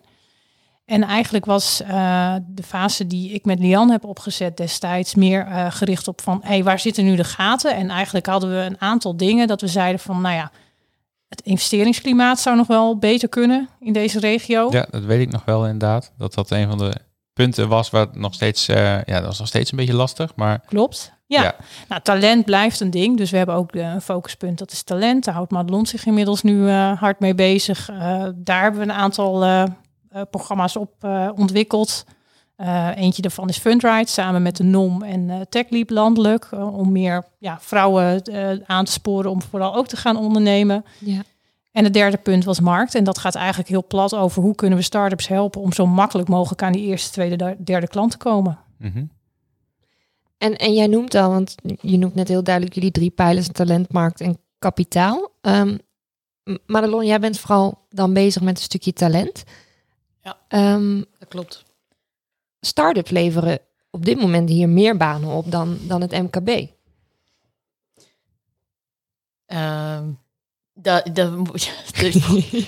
[0.85, 1.77] En eigenlijk was
[2.47, 6.65] de fase die ik met Lian heb opgezet destijds meer gericht op van, hé, hey,
[6.65, 7.77] waar zitten nu de gaten?
[7.77, 10.51] En eigenlijk hadden we een aantal dingen dat we zeiden van, nou ja,
[11.29, 14.69] het investeringsklimaat zou nog wel beter kunnen in deze regio.
[14.71, 16.13] Ja, dat weet ik nog wel inderdaad.
[16.19, 16.93] Dat dat een van de
[17.39, 20.35] punten was waar nog steeds, uh, ja, dat was nog steeds een beetje lastig.
[20.35, 21.13] Maar klopt.
[21.27, 21.43] Ja.
[21.43, 21.55] ja.
[21.89, 23.17] nou talent blijft een ding.
[23.17, 25.25] Dus we hebben ook een focuspunt, dat is talent.
[25.25, 27.91] Daar houdt Madelon zich inmiddels nu uh, hard mee bezig.
[27.91, 29.69] Uh, daar hebben we een aantal
[30.31, 30.93] programma's op
[31.35, 32.05] ontwikkeld.
[32.95, 36.49] eentje daarvan is Fundride, samen met de NOM en TechLeap landelijk.
[36.53, 38.23] om meer ja, vrouwen
[38.67, 40.85] aan te sporen om vooral ook te gaan ondernemen.
[40.99, 41.23] Ja.
[41.73, 42.95] En het derde punt was markt.
[42.95, 46.29] En dat gaat eigenlijk heel plat over hoe kunnen we start-ups helpen om zo makkelijk
[46.29, 48.59] mogelijk aan die eerste, tweede, derde klant te komen.
[48.79, 49.11] Mm
[50.39, 54.21] En, en jij noemt al, want je noemt net heel duidelijk jullie drie pijlers, talentmarkt
[54.21, 55.31] en kapitaal.
[55.41, 55.79] Um,
[56.67, 59.45] Madelon, jij bent vooral dan bezig met een stukje talent.
[60.23, 60.39] Ja,
[60.75, 61.65] um, dat klopt.
[62.61, 63.59] Startups leveren
[63.91, 66.49] op dit moment hier meer banen op dan, dan het MKB.
[69.47, 70.19] Um,
[70.83, 71.33] dat, dat,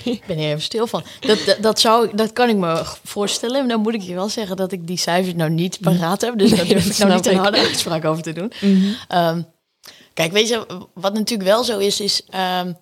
[0.03, 1.03] ik ben hier even stil van.
[1.19, 3.59] Dat, dat, zou, dat kan ik me voorstellen.
[3.59, 6.37] Maar dan moet ik je wel zeggen dat ik die cijfers nou niet paraat heb.
[6.37, 8.51] Dus daar durf ik nou niet een harde uitspraak over te doen.
[8.61, 9.45] Mm um,
[10.13, 12.21] kijk, weet je, wat natuurlijk wel zo is, is...
[12.61, 12.77] Um,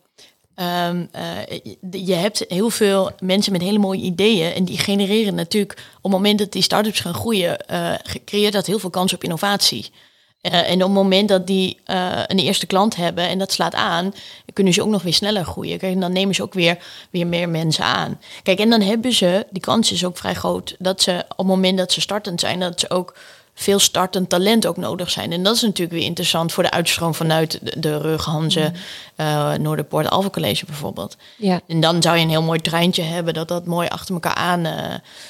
[0.66, 4.54] um, uh, je hebt heel veel mensen met hele mooie ideeën.
[4.54, 7.66] En die genereren natuurlijk, op het moment dat die start-ups gaan groeien...
[7.72, 7.94] Uh,
[8.26, 9.92] creëert dat heel veel kans op innovatie.
[10.42, 13.74] Uh, en op het moment dat die uh, een eerste klant hebben en dat slaat
[13.74, 14.14] aan,
[14.54, 15.78] kunnen ze ook nog weer sneller groeien.
[15.78, 16.78] Kijk, en dan nemen ze ook weer,
[17.10, 18.20] weer meer mensen aan.
[18.44, 21.48] Kijk, en dan hebben ze, die kans is ook vrij groot, dat ze op het
[21.48, 23.16] moment dat ze startend zijn, dat ze ook
[23.54, 25.32] veel startend talent ook nodig zijn.
[25.32, 28.74] En dat is natuurlijk weer interessant voor de uitstroom vanuit de, de mm.
[29.18, 31.18] uh, Noorderpoort, Alpha College bijvoorbeeld.
[31.38, 31.62] Ja.
[31.68, 34.68] En dan zou je een heel mooi treintje hebben dat dat mooi achter elkaar aan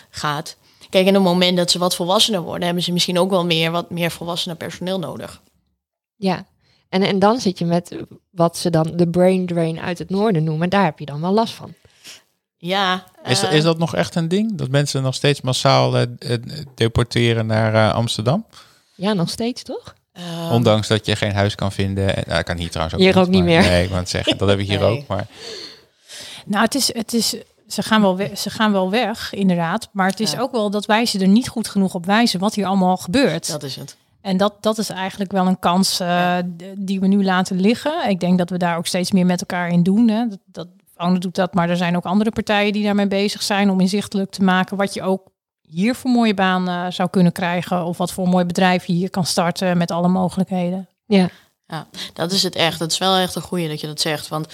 [0.09, 0.57] gaat.
[0.89, 3.45] Kijk, en op het moment dat ze wat volwassener worden, hebben ze misschien ook wel
[3.45, 5.41] meer wat meer volwassenen personeel nodig.
[6.15, 6.45] Ja,
[6.89, 7.95] en, en dan zit je met
[8.29, 10.69] wat ze dan de brain drain uit het noorden noemen.
[10.69, 11.73] Daar heb je dan wel last van.
[12.57, 13.03] Ja.
[13.23, 14.57] Is, uh, is dat nog echt een ding?
[14.57, 16.05] Dat mensen nog steeds massaal uh,
[16.75, 18.45] deporteren naar uh, Amsterdam?
[18.95, 19.95] Ja, nog steeds toch?
[20.13, 22.15] Um, Ondanks dat je geen huis kan vinden.
[22.15, 23.61] En, nou, kan hier trouwens ook hier niet, ook niet meer.
[23.61, 24.89] Nee, ik het zeggen, dat heb ik hier nee.
[24.89, 25.07] ook.
[25.07, 25.27] Maar...
[26.45, 27.35] Nou, het is, het is
[27.69, 29.89] ze gaan wel, weg, ze gaan wel weg, inderdaad.
[29.91, 32.55] Maar het is ook wel dat wij ze er niet goed genoeg op wijzen wat
[32.55, 33.51] hier allemaal gebeurt.
[33.51, 33.97] Dat is het.
[34.21, 36.37] En dat, dat is eigenlijk wel een kans uh,
[36.77, 38.09] die we nu laten liggen.
[38.09, 40.07] Ik denk dat we daar ook steeds meer met elkaar in doen.
[40.07, 40.27] Hè.
[40.27, 43.79] Dat, dat doet dat, maar er zijn ook andere partijen die daarmee bezig zijn om
[43.79, 45.27] inzichtelijk te maken wat je ook
[45.61, 47.85] hier voor mooie baan uh, zou kunnen krijgen.
[47.85, 50.87] Of wat voor een mooi bedrijf je hier kan starten met alle mogelijkheden.
[51.05, 51.29] Ja.
[51.67, 52.79] ja, dat is het echt.
[52.79, 54.27] Dat is wel echt een goede dat je dat zegt.
[54.27, 54.47] Want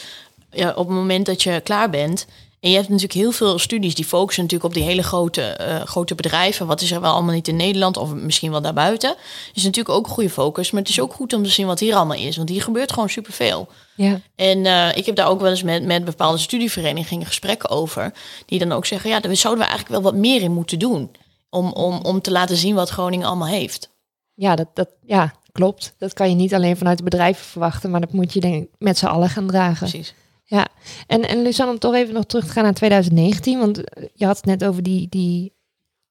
[0.50, 2.26] ja, op het moment dat je klaar bent,
[2.66, 5.82] en je hebt natuurlijk heel veel studies die focussen natuurlijk op die hele grote, uh,
[5.82, 6.68] grote bedrijven.
[6.68, 9.16] Wat is er wel allemaal niet in Nederland of misschien wel daarbuiten.
[9.54, 10.72] Is natuurlijk ook een goede focus.
[10.72, 12.38] Maar het is ook goed om te zien wat hier allemaal is.
[12.38, 13.68] Want hier gebeurt gewoon superveel.
[13.96, 14.20] Ja.
[14.36, 18.14] En uh, ik heb daar ook wel eens met, met bepaalde studieverenigingen gesprekken over.
[18.46, 21.12] Die dan ook zeggen, ja, daar zouden we eigenlijk wel wat meer in moeten doen.
[21.50, 23.90] Om, om, om te laten zien wat Groningen allemaal heeft.
[24.34, 25.96] Ja, dat, dat, ja, klopt.
[25.98, 27.92] Dat kan je niet alleen vanuit de bedrijven verwachten.
[27.92, 29.90] Maar dat moet je denk ik met z'n allen gaan dragen.
[29.90, 30.14] Precies.
[30.48, 30.68] Ja,
[31.08, 34.26] en, en Luzanne, om toch even nog terug te gaan naar 2019, want eh, je
[34.26, 35.54] had het net over die, die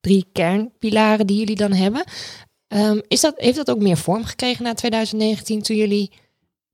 [0.00, 2.04] drie kernpilaren die jullie dan hebben.
[2.68, 6.12] Um, is dat, heeft dat ook meer vorm gekregen na 2019 toen jullie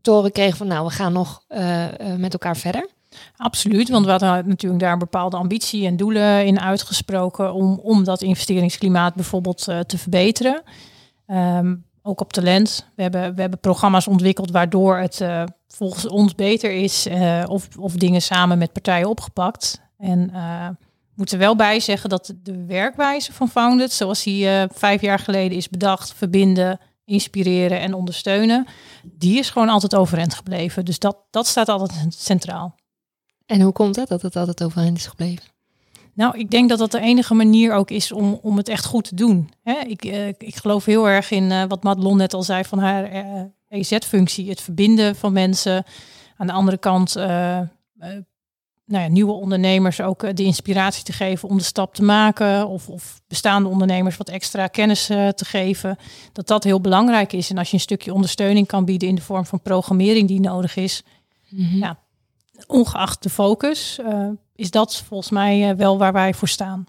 [0.00, 2.88] toren kregen van nou, we gaan nog uh, uh, met elkaar verder?
[3.36, 8.22] Absoluut, want we hadden natuurlijk daar bepaalde ambitie en doelen in uitgesproken om, om dat
[8.22, 10.62] investeringsklimaat bijvoorbeeld te verbeteren.
[11.26, 12.86] Um, ook op talent.
[12.96, 15.20] We hebben, we hebben programma's ontwikkeld waardoor het
[15.74, 19.80] volgens ons beter is uh, of, of dingen samen met partijen opgepakt.
[19.98, 20.68] En uh,
[21.14, 25.68] moeten wel bij zeggen dat de werkwijze van Founded, zoals die vijf jaar geleden is
[25.68, 28.66] bedacht, verbinden, inspireren en ondersteunen,
[29.02, 30.84] die is gewoon altijd overeind gebleven.
[30.84, 32.74] Dus dat, dat staat altijd centraal.
[33.46, 35.44] En hoe komt dat dat het altijd overeind is gebleven?
[36.14, 39.04] Nou, ik denk dat dat de enige manier ook is om, om het echt goed
[39.04, 39.50] te doen.
[39.62, 39.78] Hè?
[39.80, 43.12] Ik, uh, ik geloof heel erg in uh, wat Madelon net al zei van haar
[43.70, 44.48] EZ-functie.
[44.48, 45.84] Het verbinden van mensen.
[46.36, 47.66] Aan de andere kant eh, eh,
[48.84, 52.68] nou ja, nieuwe ondernemers ook eh, de inspiratie te geven om de stap te maken.
[52.68, 55.96] Of, of bestaande ondernemers wat extra kennis te geven.
[56.32, 57.50] Dat dat heel belangrijk is.
[57.50, 60.76] En als je een stukje ondersteuning kan bieden in de vorm van programmering die nodig
[60.76, 61.02] is.
[61.54, 61.98] Ja,
[62.66, 63.98] ongeacht de focus,
[64.54, 66.86] is dat volgens mij wel waar wij voor staan.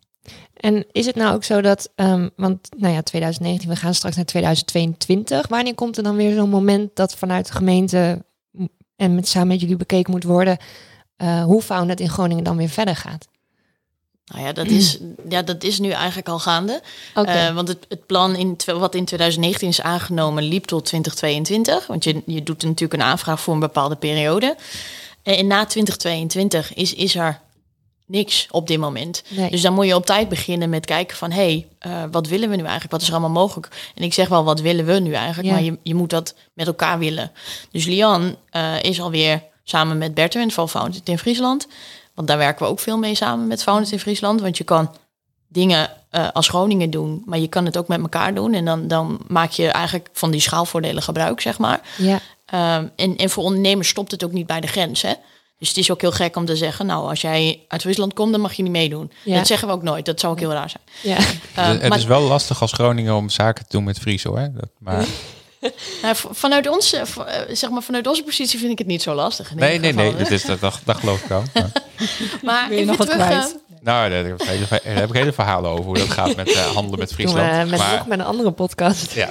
[0.53, 4.15] En is het nou ook zo dat, ehm, want nou ja, 2019, we gaan straks
[4.15, 5.47] naar 2022.
[5.47, 8.25] Wanneer komt er dan weer zo'n moment dat vanuit de gemeente
[8.95, 10.57] en met, samen met jullie bekeken moet worden
[11.21, 13.27] eh, hoe Founded in Groningen dan weer verder gaat?
[14.25, 14.97] Nou ja, dat is,
[15.29, 16.81] ja, dat is nu eigenlijk al gaande.
[17.13, 21.87] Eh, want het, het plan in, wat in 2019 is aangenomen liep tot 2022.
[21.87, 24.55] Want je, je doet natuurlijk een aanvraag voor een bepaalde periode.
[25.23, 27.41] En na 2022 is, is er
[28.11, 29.23] niks op dit moment.
[29.27, 29.49] Nee.
[29.49, 31.31] Dus dan moet je op tijd beginnen met kijken van...
[31.31, 32.91] hé, hey, wat willen we nu eigenlijk?
[32.91, 33.91] Wat is er allemaal mogelijk?
[33.95, 35.47] En ik zeg wel, wat willen we nu eigenlijk?
[35.47, 35.53] Ja.
[35.53, 37.31] Maar je, je moet dat met elkaar willen.
[37.71, 41.67] Dus Lian eh, is alweer samen met Bertrand van Founded in Friesland...
[42.13, 44.41] want daar werken we ook veel mee samen met Founded in Friesland...
[44.41, 44.95] want je kan
[45.47, 47.21] dingen eh, als Groningen doen...
[47.25, 48.53] maar je kan het ook met elkaar doen...
[48.53, 51.81] en dan, dan maak je eigenlijk van die schaalvoordelen gebruik, zeg maar...
[51.97, 52.19] ja,
[52.53, 55.01] Um, en, en voor ondernemers stopt het ook niet bij de grens.
[55.01, 55.13] Hè?
[55.61, 58.31] Dus het is ook heel gek om te zeggen, nou, als jij uit Friesland komt,
[58.31, 59.11] dan mag je niet meedoen.
[59.23, 59.37] Ja.
[59.37, 60.05] Dat zeggen we ook nooit.
[60.05, 60.83] Dat zou ook heel raar zijn.
[61.01, 61.17] ja.
[61.69, 64.49] Um, het maar is wel lastig als Groningen om zaken te doen met Fries hoor.
[64.53, 65.05] Dat, maar,
[66.01, 69.13] nou, vanuit, ons, eh, eh, zeg maar, vanuit onze positie vind ik het niet zo
[69.13, 69.51] lastig.
[69.51, 71.43] in nee, ieder nee, geval, nee, dat, is, dat, dat, dat geloof ik ook.
[71.53, 71.71] Maar-
[72.43, 73.57] Maar Wil je even nog wat terug, eh, kwijt?
[73.81, 76.51] nou, daar heb, ik hele, daar heb ik hele verhalen over hoe dat gaat met
[76.51, 77.63] eh, handelen met Doen Friesland.
[77.63, 79.11] we met, maar, met een andere podcast.
[79.13, 79.29] ja,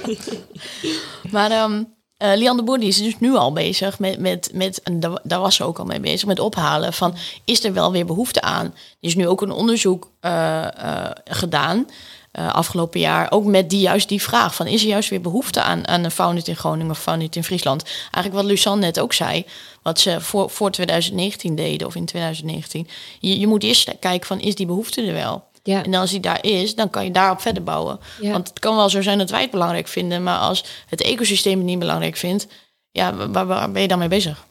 [1.31, 1.83] Maar ehm
[2.21, 5.39] eh, Lian de Boer die is dus nu al bezig met, met, met en daar,
[5.39, 8.65] was ze ook al mee bezig, met ophalen van is er wel weer behoefte aan?
[8.65, 11.87] Er is nu ook een onderzoek eh, eh, gedaan
[12.31, 15.87] afgelopen jaar, ook met die juist die vraag van is er juist weer behoefte aan,
[15.87, 17.83] aan een Founded in Groningen of Founded in Friesland?
[17.83, 19.45] Eigenlijk wat Luzanne net ook zei,
[19.81, 22.87] wat ze voor, voor 2019 deden of in 2019.
[23.19, 25.43] Je, je moet eerst kijken van is die behoefte er wel?
[25.63, 25.83] Ja.
[25.83, 27.99] En als die daar is, dan kan je daarop verder bouwen.
[28.21, 28.31] Ja.
[28.31, 31.57] Want het kan wel zo zijn dat wij het belangrijk vinden, maar als het ecosysteem
[31.57, 32.47] het niet belangrijk vindt,
[32.91, 34.45] ja, waar, waar ben je dan mee bezig?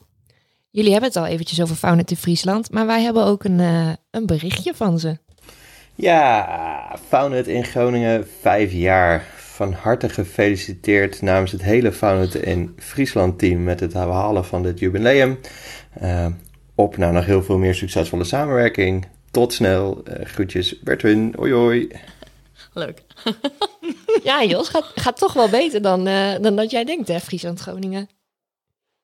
[0.71, 3.89] Jullie hebben het al eventjes over Founded in Friesland, maar wij hebben ook een, eh,
[4.11, 5.19] een berichtje van ze.
[5.95, 9.25] Ja, Founded in Groningen, vijf jaar.
[9.37, 14.79] Van harte gefeliciteerd namens het hele Founded in Friesland team met het halen van dit
[14.79, 15.39] jubileum.
[16.01, 16.27] Eh,
[16.75, 19.07] op naar nog heel veel meer succesvolle samenwerking.
[19.31, 20.01] Tot snel.
[20.05, 21.35] Eh, groetjes Bertwin.
[21.37, 21.89] Hoi hoi.
[22.73, 23.03] Leuk.
[24.25, 27.61] Ja, Jos, gaat, gaat toch wel beter dan, eh, dan dat jij denkt, hè, Friesland
[27.61, 28.03] Groningen.
[28.03, 28.09] Ik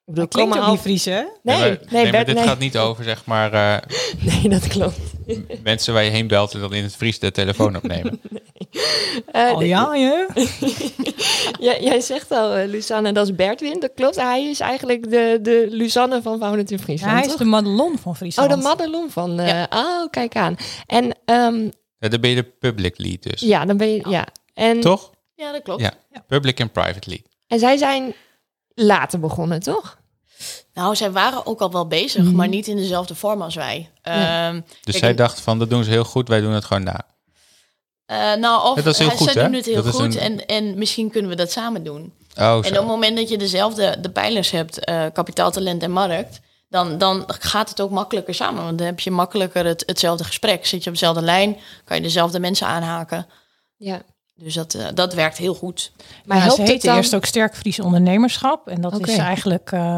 [0.05, 1.23] bedoel, Dat klinkt kom ook maar niet Fries, hè?
[1.43, 2.45] Nee, maar, nee, maar Bert, dit nee.
[2.45, 3.79] gaat niet over zeg maar eh,
[4.33, 4.99] Nee, dat klopt.
[5.63, 8.21] mensen waar je heen belt en dan in het Fries de telefoon opnemen.
[9.33, 10.27] Eh, Oh ja, je?
[11.61, 13.81] jij, jij zegt al, eh, Luzanne, dat is Bertwin.
[13.81, 14.17] Dat klopt.
[14.17, 17.39] Hij is eigenlijk de, de Luzanne van Founded in Ja, Friesland, hij is toch?
[17.39, 18.51] de Madelon van Oh, Friesland.
[18.51, 19.41] de Madelon van...
[19.41, 19.67] eh, Ja.
[19.71, 20.57] Oh, kijk aan.
[20.87, 23.41] En ehm, Ja, dan ben je de public lead dus.
[23.41, 24.09] ja, dan ben je...
[24.09, 24.27] Ja.
[24.55, 25.11] En, Toch?
[25.35, 25.81] Ja, dat klopt.
[25.83, 25.93] Ja.
[26.27, 27.23] Public en private lead.
[27.47, 28.15] en zij zijn
[28.75, 29.99] later begonnen, toch?
[30.75, 32.35] Nou, zij waren ook al wel bezig, Mhm.
[32.35, 33.91] maar niet in dezelfde vorm als wij.
[34.03, 34.49] Ja.
[34.49, 36.65] Ehm, Dus Kijk, zij en- dacht van, dat doen ze heel goed, wij doen het
[36.65, 37.01] gewoon na.
[38.07, 39.49] eh, nou, of Ja, dat is heel goed, zij hè?
[39.49, 42.13] doen het heel Dat goed een- en, en misschien kunnen we dat samen doen.
[42.39, 45.91] Oh, En op het moment dat je dezelfde de pijlers hebt, eh kapitaal, talent en
[45.91, 48.65] markt, dan, dan gaat het ook makkelijker samen.
[48.65, 50.67] Want dan heb je makkelijker het, hetzelfde gesprek.
[50.67, 53.27] Zit je op dezelfde lijn, kan je dezelfde mensen aanhaken.
[53.77, 54.03] Ja.
[54.35, 55.93] Dus dat, eh, dat werkt heel goed.
[56.25, 56.97] Maar Ja, helpt ze het dan...
[56.97, 58.69] eerst ook Sterk Fries Ondernemerschap.
[58.69, 59.97] En dat is eigenlijk, eh,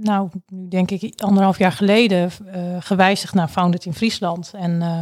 [0.00, 4.50] nou, nu denk ik anderhalf jaar geleden eh, gewijzigd naar Founded in Friesland.
[4.54, 4.98] En eh,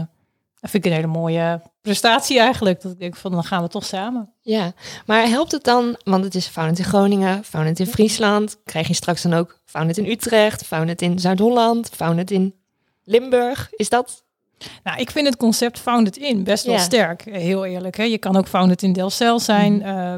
[0.61, 2.83] dat vind ik een hele mooie prestatie eigenlijk.
[2.83, 4.33] Dat ik denk van, dan gaan we toch samen.
[4.41, 4.73] Ja,
[5.07, 8.95] maar helpt het dan, want het is Founded in Groningen, Founded in Friesland, krijg je
[8.95, 12.55] straks dan ook Founded in Utrecht, Founded in Zuid-Holland, Founded in
[13.05, 13.69] Limburg.
[13.71, 14.25] Is dat?
[14.83, 16.81] Nou, ik vind het concept Founded in best wel Ja.
[16.81, 17.97] sterk, eh, heel eerlijk.
[17.97, 18.03] Hè.
[18.03, 20.15] Je kan ook Founded in Delcel zijn, eh,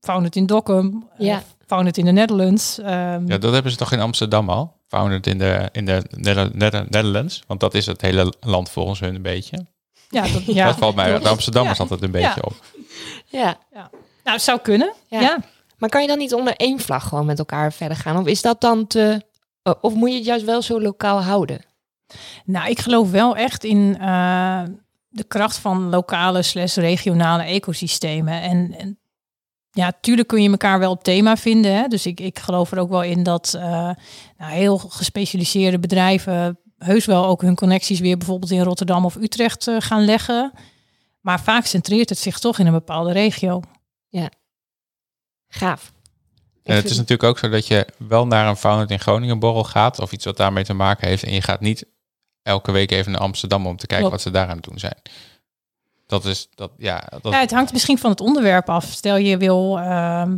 [0.00, 1.42] Founded in Dokkum, Ja.
[1.70, 2.78] Founded in de Netherlands.
[2.78, 4.76] ehm, Ja, dat hebben ze toch in Amsterdam al?
[4.88, 7.42] Founded in de, in de Nether- Nether- Netherlands.
[7.46, 9.66] Want dat is het hele land volgens hun een beetje.
[10.08, 10.66] ja, dat, ja.
[10.66, 11.82] dat valt mij, de Amsterdammers Ja.
[11.82, 12.42] altijd een beetje Ja.
[12.42, 12.54] op.
[13.26, 13.58] Ja.
[13.72, 13.88] Nou,
[14.36, 15.20] het zou kunnen, Ja.
[15.20, 15.38] ja.
[15.78, 18.18] Maar kan je dan niet onder één vlag gewoon met elkaar verder gaan?
[18.18, 19.22] Of is dat dan te...
[19.80, 21.64] Of moet je het juist wel zo lokaal houden?
[22.44, 24.62] Nou, ik geloof wel echt in eh,
[25.08, 28.40] de kracht van lokale slash regionale ecosystemen.
[28.42, 28.98] En, en
[29.70, 31.74] ja, tuurlijk kun je elkaar wel op thema vinden.
[31.74, 31.86] Hè?
[31.88, 33.62] Dus ik, ik geloof er ook wel in dat eh,
[34.36, 39.68] nou, heel gespecialiseerde bedrijven heus wel ook hun connecties weer bijvoorbeeld in Rotterdam of Utrecht
[39.68, 40.52] eh, gaan leggen.
[41.20, 43.62] Maar vaak centreert het zich toch in een bepaalde regio.
[45.52, 45.92] Gaaf.
[46.62, 49.38] En het vind- is natuurlijk ook zo dat je wel naar een Founded in Groningen
[49.38, 51.22] borrel gaat of iets wat daarmee te maken heeft.
[51.22, 51.84] En je gaat niet
[52.42, 54.24] elke week even naar Amsterdam om te kijken Klopt.
[54.24, 54.96] wat ze daar aan het doen zijn.
[56.10, 58.84] Dat is, dat, ja, dat, Ja, het hangt misschien van het onderwerp af.
[58.84, 60.36] Stel je wil ehm,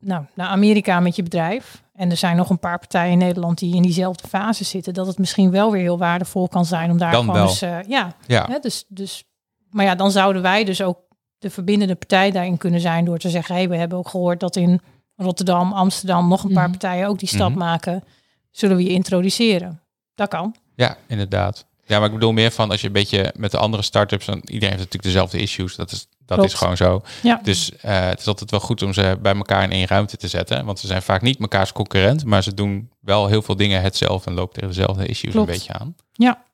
[0.00, 1.82] nou, naar Amerika met je bedrijf.
[1.94, 4.94] En er zijn nog een paar partijen in Nederland die in diezelfde fase zitten.
[4.94, 7.48] Dat het misschien wel weer heel waardevol kan zijn om daar Dan gewoon wel.
[7.48, 7.62] eens...
[7.62, 8.46] eh, ja, ja.
[8.50, 9.24] hè, dus, dus,
[9.70, 10.98] maar ja, dan zouden wij dus ook
[11.38, 13.04] de verbindende partij daarin kunnen zijn.
[13.04, 14.80] Door te zeggen, hey, we hebben ook gehoord dat in
[15.16, 16.28] Rotterdam, Amsterdam...
[16.28, 16.78] nog een paar Mhm.
[16.78, 17.58] partijen ook die stap Mhm.
[17.58, 18.04] maken.
[18.50, 19.80] Zullen we je introduceren?
[20.14, 20.54] Dat kan.
[20.74, 21.66] Ja, inderdaad.
[21.88, 24.36] Ja, maar ik bedoel meer van als je een beetje met de andere start-ups, dan
[24.36, 25.76] iedereen heeft natuurlijk dezelfde issues.
[25.76, 26.52] Dat is, dat Klopt.
[26.52, 27.02] is gewoon zo.
[27.22, 27.40] Ja.
[27.42, 30.28] Dus eh, het is altijd wel goed om ze bij elkaar in één ruimte te
[30.28, 30.64] zetten.
[30.64, 34.30] Want ze zijn vaak niet mekaars concurrent, maar ze doen wel heel veel dingen hetzelfde
[34.30, 35.48] en lopen tegen dezelfde issues Klopt.
[35.48, 35.96] een beetje aan.
[36.12, 36.44] Ja.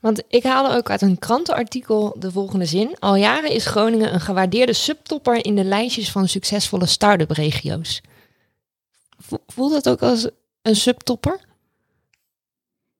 [0.00, 2.96] Want ik haalde ook uit een krantenartikel de volgende zin.
[2.98, 8.00] Al jaren is Groningen een gewaardeerde subtopper in de lijstjes van succesvolle start-up regio's.
[9.18, 10.28] Vo- Voelt dat ook als
[10.62, 11.40] een subtopper?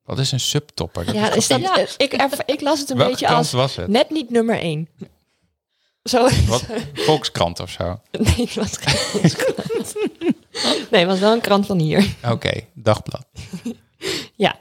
[0.07, 1.05] Wat is een subtopper?
[1.05, 2.13] Dat ja, is dat, ik,
[2.47, 3.89] ik las het een Welke beetje als was het?
[3.89, 4.89] net niet nummer één.
[6.03, 6.65] Zo, Wat?
[6.95, 8.01] Volkskrant of zo?
[8.11, 9.95] nee, het was geen Volkskrant.
[10.91, 12.15] Nee, het was wel een krant van hier.
[12.31, 13.27] Oké, dagblad.
[14.37, 14.59] Ja.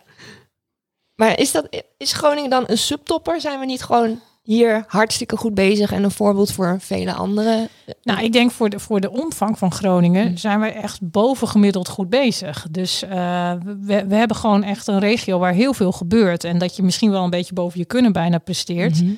[1.15, 3.41] Maar is, dat, is Groningen dan een subtopper?
[3.41, 7.69] Zijn we niet gewoon hier hartstikke goed bezig en een voorbeeld voor vele andere?
[8.03, 10.38] Nou, ik denk voor de, voor de omvang van Groningen Mm.
[10.38, 12.67] zijn we echt bovengemiddeld goed bezig.
[12.71, 16.43] Dus eh, we, we hebben gewoon echt een regio waar heel veel gebeurt.
[16.43, 19.01] En dat je misschien wel een beetje boven je kunnen bijna presteert.
[19.01, 19.13] Mhm.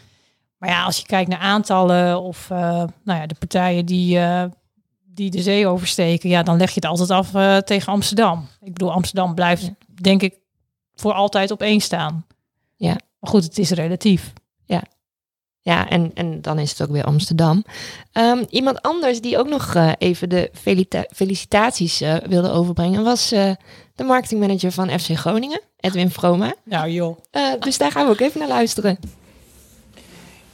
[0.58, 2.58] Maar ja, als je kijkt naar aantallen of eh,
[3.04, 4.44] nou ja, de partijen die, eh,
[5.06, 8.48] die de zee oversteken, ja, dan leg je het altijd af eh, tegen Amsterdam.
[8.62, 9.74] Ik bedoel, Amsterdam blijft, Ja.
[10.02, 10.36] denk ik,
[10.96, 12.26] voor altijd op één staan.
[12.76, 12.96] Ja.
[13.20, 14.34] Maar goed, het is relatief.
[15.68, 17.64] Ja, en, en dan is het ook weer Amsterdam.
[18.12, 23.32] Ehm, iemand anders die ook nog eh, even de felita- felicitaties eh, wilde overbrengen, was
[23.32, 23.52] eh,
[23.96, 26.54] de marketingmanager van FC Groningen, Edwin Vroma.
[26.64, 27.18] Nou joh.
[27.32, 29.00] Eh, dus daar gaan we ook even naar luisteren.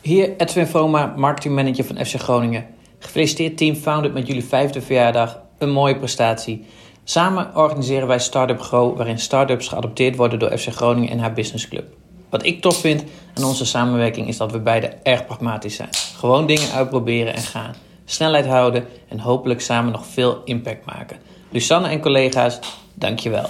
[0.02, 2.66] Hier Edwin Vroma, marketingmanager van FC Groningen.
[3.00, 5.42] Gefeliciteerd Team Founded met jullie vijfde verjaardag.
[5.58, 6.66] Een mooie prestatie.
[7.04, 11.68] Samen organiseren wij Startup Grow, waarin startups geadopteerd worden door FC Groningen en haar business
[11.68, 12.02] club.
[12.34, 15.90] Wat ik tof vind aan onze samenwerking is dat we beide erg pragmatisch zijn.
[16.18, 17.76] Gewoon dingen uitproberen en gaan.
[18.06, 21.18] Snelheid houden en hopelijk samen nog veel impact maken.
[21.50, 22.60] Lusanne en collega's,
[22.94, 23.50] dankjewel.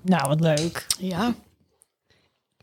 [0.00, 0.86] Nou, wat leuk.
[0.98, 1.34] Ja.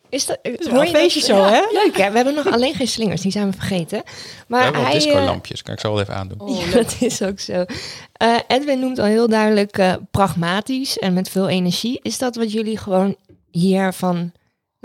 [0.09, 1.61] Is dat, is wel een feestje zo, hè?
[1.71, 2.09] Leuk hè?
[2.09, 4.01] We hebben nog alleen geen slingers, die zijn we vergeten.
[4.05, 4.11] We
[4.47, 6.55] Maar hebben wel hij, eh, disco-lampjes, kan ik zo wel even aandoen.
[6.55, 7.65] Ja, dat is ook zo.
[8.13, 11.99] Eh, Edwin noemt al heel duidelijk eh, pragmatisch en met veel energie.
[12.01, 13.15] Is dat wat jullie gewoon
[13.51, 14.31] hier van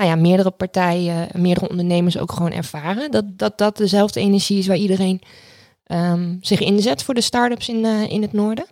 [0.01, 3.11] nou ja, meerdere partijen, meerdere ondernemers ook gewoon ervaren?
[3.11, 5.23] Dat dat, dat dezelfde energie is waar iedereen
[5.85, 8.67] ehm, zich inzet voor de start-ups in, eh, in het noorden?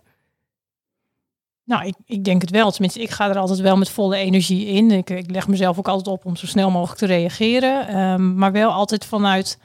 [1.63, 2.71] Nou, ik, ik denk het wel.
[2.71, 4.91] Tenminste, ik ga er altijd wel met volle energie in.
[4.91, 7.87] Ik, ik leg mezelf ook altijd op om zo snel mogelijk te reageren.
[7.87, 9.59] Ehm, maar wel altijd vanuit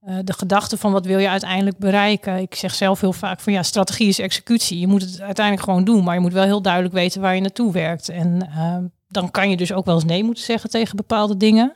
[0.00, 2.38] eh, de gedachte van wat wil je uiteindelijk bereiken.
[2.38, 4.78] Ik zeg zelf heel vaak van ja, strategie is executie.
[4.78, 6.04] Je moet het uiteindelijk gewoon doen.
[6.04, 8.08] Maar je moet wel heel duidelijk weten waar je naartoe werkt.
[8.08, 11.72] En ehm, dan kan je dus ook wel eens nee moeten zeggen tegen bepaalde dingen.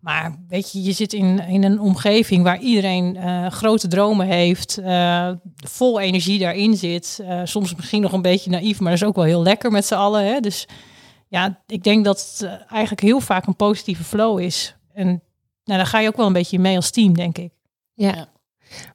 [0.00, 4.78] Maar weet je, je zit in, in een omgeving waar iedereen eh, grote dromen heeft,
[4.78, 7.20] eh, vol energie daarin zit.
[7.22, 9.86] Eh, soms misschien nog een beetje naïef, maar dat is ook wel heel lekker met
[9.86, 10.24] z'n allen.
[10.24, 10.40] Hè?
[10.40, 10.68] Dus
[11.28, 14.76] ja, ik denk dat het eigenlijk heel vaak een positieve flow is.
[14.92, 15.06] En
[15.64, 17.52] nou, daar ga je ook wel een beetje mee als team, denk ik.
[17.94, 18.14] Ja.
[18.14, 18.28] Ja.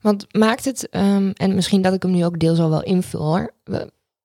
[0.01, 3.21] Want maakt het, ehm, en misschien dat ik hem nu ook deels al wel invul
[3.21, 3.53] hoor.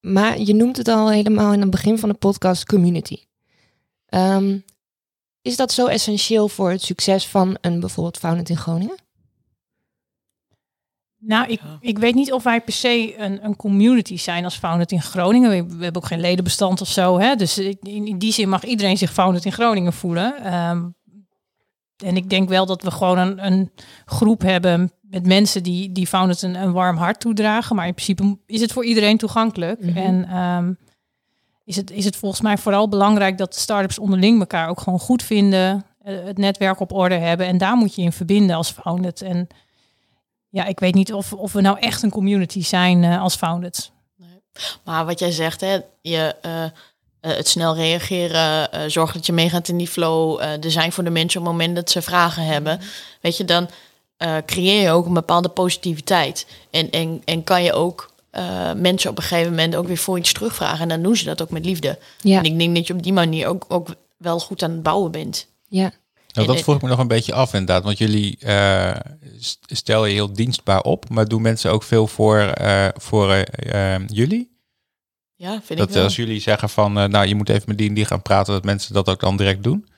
[0.00, 3.24] Maar je noemt het al helemaal in het begin van de podcast community.
[4.06, 4.58] Ehm,
[5.42, 8.96] is dat zo essentieel voor het succes van een bijvoorbeeld Founded in Groningen?
[11.22, 14.92] Nou, ik, ik weet niet of wij per se een, een community zijn als Founded
[14.92, 15.50] in Groningen.
[15.50, 17.18] We, we hebben ook geen ledenbestand of zo.
[17.18, 17.34] Hè?
[17.34, 20.44] Dus in, in die zin mag iedereen zich Founded in Groningen voelen.
[20.44, 20.88] Ehm,
[22.02, 23.70] en ik denk wel dat we gewoon een, een
[24.04, 27.76] groep hebben met mensen die, die Founded een, een warm hart toedragen.
[27.76, 29.84] Maar in principe is het voor iedereen toegankelijk.
[29.84, 29.96] Mhm.
[29.96, 30.72] En ehm,
[31.64, 35.22] is, het, is het volgens mij vooral belangrijk dat startups onderling elkaar ook gewoon goed
[35.22, 35.84] vinden.
[36.02, 37.46] eh, het netwerk op orde hebben.
[37.46, 39.22] En daar moet je in verbinden als Founded.
[39.22, 39.48] En
[40.48, 43.90] ja, ik weet niet of, of we nou echt een community zijn eh, als Founded.
[44.84, 46.64] Maar wat jij zegt, hè, je, eh,
[47.20, 50.92] eh, het snel reageren, eh zorg dat je meegaat in die flow, eh er zijn
[50.92, 52.80] voor de mensen op het moment dat ze vragen hebben.
[53.20, 53.68] Weet je, dan
[54.20, 56.46] eh, creëer je ook een bepaalde positiviteit.
[56.70, 60.18] En, en, en kan je ook eh, mensen op een gegeven moment ook weer voor
[60.18, 60.80] iets terugvragen.
[60.80, 61.98] En dan doen ze dat ook met liefde.
[62.20, 64.82] Ja, En ik denk dat je op die manier ook, ook wel goed aan het
[64.82, 65.46] bouwen bent.
[65.68, 65.92] ja.
[66.32, 67.84] Nou, dat vroeg ik me nog een beetje af inderdaad.
[67.84, 68.96] Want jullie uh,
[69.66, 74.49] stel je heel dienstbaar op, maar doen mensen ook veel voor, uh, voor uh, jullie?
[75.40, 76.04] Ja, vind dat ik wel.
[76.04, 78.64] als jullie zeggen van, nou je moet even met die en die gaan praten, dat
[78.64, 79.88] mensen dat ook dan direct doen?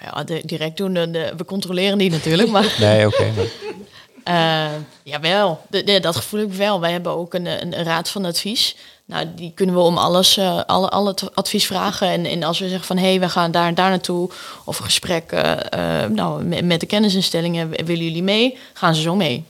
[0.00, 2.50] Nou ja, de, direct doen, de, de, we controleren die natuurlijk.
[2.50, 3.32] Maar, nee, oké.
[4.24, 4.76] Okay, uh,
[5.12, 6.80] jawel, de, de, dat gevoel heb ik wel.
[6.80, 8.76] Wij hebben ook een, een, een, raad van advies.
[9.04, 12.08] Nou, die kunnen we om alles, uh, alle, alle advies vragen.
[12.08, 14.30] En, en als we zeggen van, hé, hey, we gaan daar en daar naartoe.
[14.64, 15.30] Of een gesprek
[16.10, 18.58] nou, met, met, de kennisinstellingen, willen jullie mee?
[18.72, 19.44] Gaan ze zo mee.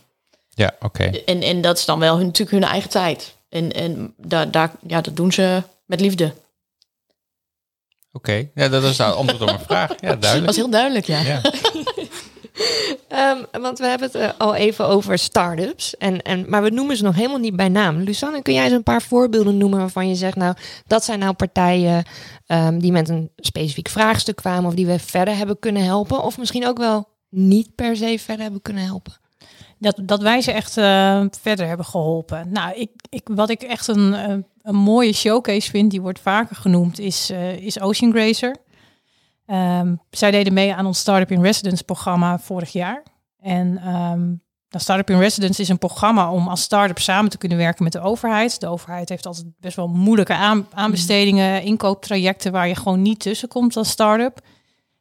[0.54, 0.84] Ja, oké.
[0.86, 1.22] Okay.
[1.26, 3.38] En, en dat is dan wel hun, natuurlijk hun eigen tijd.
[3.50, 6.24] En, en daar, daar, ja, dat doen ze met liefde.
[8.12, 8.50] Oké, okay.
[8.54, 9.88] ja, dat is nou antwoord op mijn vraag.
[9.88, 10.34] Ja, duidelijk.
[10.34, 11.20] Dat was heel duidelijk, ja.
[11.20, 11.42] ja.
[13.32, 15.96] um, want we hebben het uh, al even over start-ups.
[15.96, 17.98] En, en, maar we noemen ze nog helemaal niet bij naam.
[17.98, 20.36] Lusanne, kun jij eens een paar voorbeelden noemen waarvan je zegt...
[20.36, 20.54] nou,
[20.86, 22.04] dat zijn nou partijen
[22.46, 24.64] um, die met een specifiek vraagstuk kwamen...
[24.64, 26.22] of die we verder hebben kunnen helpen?
[26.22, 29.19] Of misschien ook wel niet per se verder hebben kunnen helpen?
[29.80, 32.52] Dat, dat wij ze echt uh, verder hebben geholpen.
[32.52, 36.56] Nou, ik, ik, wat ik echt een, uh, een mooie showcase vind, die wordt vaker
[36.56, 38.56] genoemd, is, uh, is Ocean Grazer.
[39.46, 43.02] Um, zij deden mee aan ons Startup in Residence programma vorig jaar.
[43.38, 44.42] En um,
[44.78, 48.00] Startup in Residence is een programma om als start-up samen te kunnen werken met de
[48.00, 48.60] overheid.
[48.60, 53.48] De overheid heeft altijd best wel moeilijke aan, aanbestedingen, inkooptrajecten waar je gewoon niet tussen
[53.48, 54.40] komt als start-up.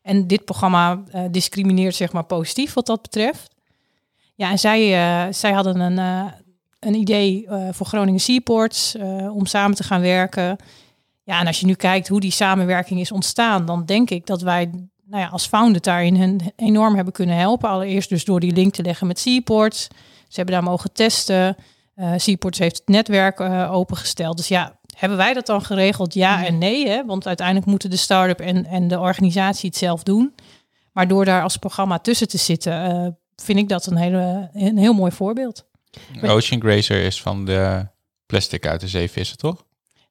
[0.02, 3.56] En dit programma uh, discrimineert zeg maar positief wat dat betreft.
[4.40, 4.90] Ja, en zij,
[5.28, 6.32] uh, zij hadden een, uh,
[6.80, 8.96] een idee uh, voor Groningen Seaports
[9.32, 10.58] om samen te gaan werken.
[11.24, 14.42] Ja, en als je nu kijkt hoe die samenwerking is ontstaan, dan denk ik dat
[14.42, 14.70] wij
[15.06, 17.70] nou ja, als founder daarin hen enorm hebben kunnen helpen.
[17.70, 19.88] Allereerst dus door die link te leggen met Seaports.
[20.28, 21.56] Ze hebben daar mogen testen.
[22.16, 23.40] Seaports heeft het netwerk
[23.72, 24.38] opengesteld.
[24.38, 26.14] Dus ja, hebben wij dat dan geregeld?
[26.14, 26.88] Ja en nee.
[26.88, 27.06] Hè?
[27.06, 30.36] Want uiteindelijk moeten de start-up en, en de organisatie het zelf doen.
[30.94, 34.94] Maar door daar als programma tussen te zitten, vind ik dat een, hele, een heel
[34.94, 35.66] mooi voorbeeld.
[36.22, 37.88] Ocean Grazer is van de
[38.26, 39.64] plastic uit de zee vissen, toch?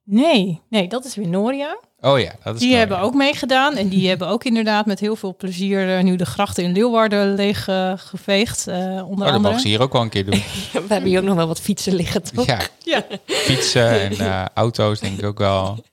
[0.04, 1.78] Nee, nee, dat is weer Noria.
[2.00, 5.16] Oh ja, dat is Die hebben ook meegedaan en die hebben ook inderdaad met heel
[5.16, 8.68] veel plezier uh, nu de grachten in Leeuwarden leeg uh, geveegd.
[8.68, 9.38] Uh, onder oh, dat andere.
[9.40, 10.34] mogen ze hier ook wel een keer doen.
[10.72, 12.46] We hebben hier ook nog wel wat fietsen liggen, toch?
[12.46, 13.04] Ja, ja.
[13.26, 15.84] fietsen en uh, auto's denk ik ook wel.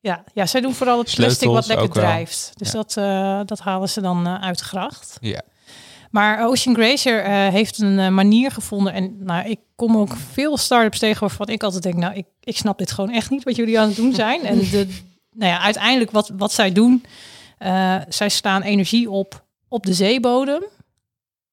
[0.00, 2.52] Ja, ja, zij doen vooral het plastic Sleutels wat lekker drijft.
[2.54, 2.74] Dus Ja.
[2.74, 5.16] dat, uh, dat halen ze dan uh, uit de gracht.
[5.20, 5.42] Ja.
[6.16, 8.92] Maar Ocean Grazer uh, heeft een uh, manier gevonden.
[8.92, 11.94] En nou, ik kom ook veel start-ups tegen waarvan ik altijd denk...
[11.94, 14.44] nou, ik, ik snap dit gewoon echt niet wat jullie aan het doen zijn.
[14.44, 14.86] En de,
[15.30, 17.04] nou ja, uiteindelijk wat, wat zij doen...
[17.58, 20.62] Uh, zij slaan energie op op de zeebodem.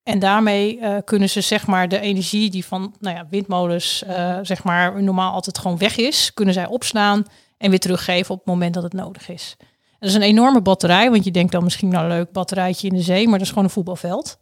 [0.04, 4.04] En daarmee kunnen ze zeg maar de energie die van nou ja, windmolens
[4.42, 7.26] zeg maar normaal altijd gewoon weg is, kunnen zij opslaan
[7.58, 9.56] en weer teruggeven op het moment dat het nodig is.
[10.00, 13.02] Dat is een enorme batterij, want je denkt dan misschien nou leuk batterijtje in de
[13.02, 14.38] zee, maar dat is gewoon een voetbalveld.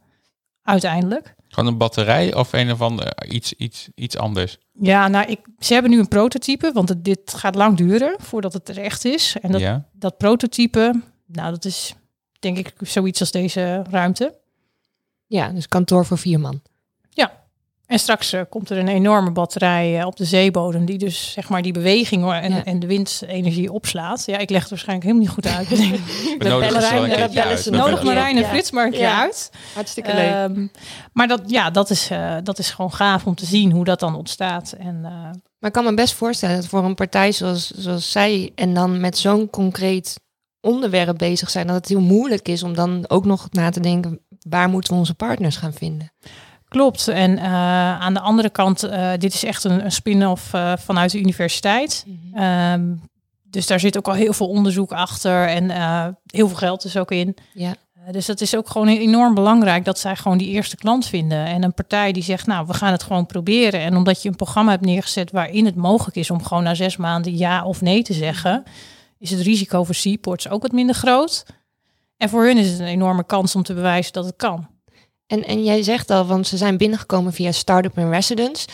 [0.62, 1.34] Uiteindelijk.
[1.48, 4.58] Gewoon een batterij of een of ander iets, iets, iets anders?
[4.72, 8.52] Ja, nou, ik, ze hebben nu een prototype, want het, dit gaat lang duren voordat
[8.52, 9.36] het er echt is.
[9.40, 9.88] En dat, ja.
[9.92, 11.94] dat prototype, nou, dat is
[12.38, 14.40] denk ik zoiets als deze ruimte.
[15.26, 16.62] Ja, dus kantoor voor vier man.
[17.92, 21.48] En straks uh, komt er een enorme batterij uh, op de zeebodem die dus zeg
[21.48, 22.64] maar die beweging hoor, en, Ja.
[22.64, 24.22] en de windenergie opslaat.
[24.26, 25.68] Ja, ik leg het waarschijnlijk helemaal niet goed uit.
[26.38, 28.44] We nodigen Marijn, nodig Marijn en.
[28.44, 29.20] Frits maar een keer Ja.
[29.20, 29.50] uit.
[29.74, 30.30] Hartstikke leuk.
[30.30, 30.66] Ehm,
[31.12, 34.00] maar dat, ja, dat, is, uh, dat is gewoon gaaf om te zien hoe dat
[34.00, 34.72] dan ontstaat.
[34.78, 35.10] En, uh,
[35.58, 39.00] Maar ik kan me best voorstellen dat voor een partij zoals, zoals zij en dan
[39.00, 40.20] met zo'n concreet
[40.60, 44.20] onderwerp bezig zijn, dat het heel moeilijk is om dan ook nog na te denken,
[44.48, 46.12] waar moeten we onze partners gaan vinden?
[46.72, 47.08] Klopt.
[47.08, 51.10] En uh, aan de andere kant, uh, dit is echt een, een spin-off uh, vanuit
[51.10, 52.04] de universiteit.
[52.06, 52.42] Mhm.
[52.42, 53.00] Um,
[53.44, 55.70] dus daar zit ook al heel veel onderzoek achter en
[56.26, 57.36] heel veel geld is ook in.
[57.52, 57.74] Ja.
[58.10, 61.46] Dus dat is ook gewoon enorm belangrijk dat zij gewoon die eerste klant vinden.
[61.46, 63.80] En een partij die zegt, nou, we gaan het gewoon proberen.
[63.80, 66.96] En omdat je een programma hebt neergezet waarin het mogelijk is om gewoon na zes
[66.96, 68.64] maanden ja of nee te zeggen,
[69.18, 71.44] is het risico voor seaports ook wat minder groot.
[72.16, 74.68] En voor hun is het een enorme kans om te bewijzen dat het kan.
[75.32, 78.68] En, en jij zegt al, want ze zijn binnengekomen via Startup in Residence.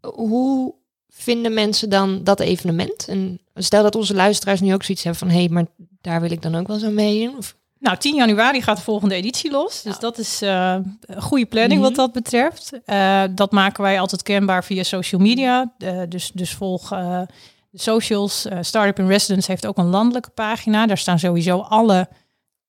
[0.00, 0.74] Hoe
[1.08, 3.08] vinden mensen dan dat evenement?
[3.08, 5.30] En stel dat onze luisteraars nu ook zoiets hebben van...
[5.30, 5.66] hé, hey, maar
[6.00, 7.36] daar wil ik dan ook wel zo mee in.
[7.36, 7.54] Of...
[7.78, 9.82] Nou, 10 januari gaat de volgende editie los.
[9.82, 11.96] Dus dat is uh, een goede planning mm -hmm.
[11.96, 12.72] wat dat betreft.
[12.86, 15.72] Uh, dat maken wij altijd kenbaar via social media.
[15.78, 17.26] Uh, dus, dus volg de
[17.72, 18.46] socials.
[18.60, 20.86] Startup in Residence heeft ook een landelijke pagina.
[20.86, 22.08] Daar staan sowieso alle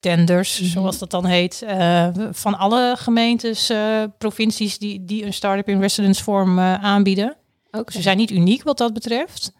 [0.02, 0.74] tenders, mm -hmm.
[0.74, 5.80] zoals dat dan heet, uh, van alle gemeentes, uh, provincies die, die een Startup in
[5.80, 7.36] Residence vorm uh, aanbieden.
[7.68, 7.84] Okay.
[7.84, 9.52] Dus we zijn niet uniek wat dat betreft.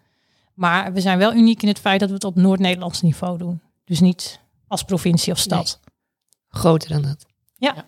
[0.54, 3.62] Maar we zijn wel uniek in het feit dat we het op Noord-Nederlands niveau doen.
[3.86, 5.80] Dus niet als provincie of stad.
[6.50, 7.26] groter dan dat.
[7.58, 7.74] Ja.
[7.76, 7.86] Ja.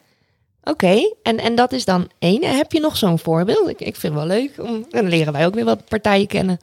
[0.64, 2.58] Oké, en, en dat is dan één.
[2.58, 3.70] Heb je nog zo'n voorbeeld?
[3.70, 4.60] Ik, ik vind het wel leuk.
[4.60, 6.60] Om, dan leren wij ook weer wat partijen kennen.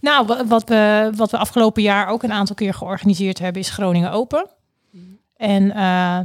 [0.00, 3.70] Nou, wa- wat we, wat we afgelopen jaar ook een aantal keer georganiseerd hebben, is
[3.70, 4.46] Groningen Open.
[5.38, 6.18] En eh,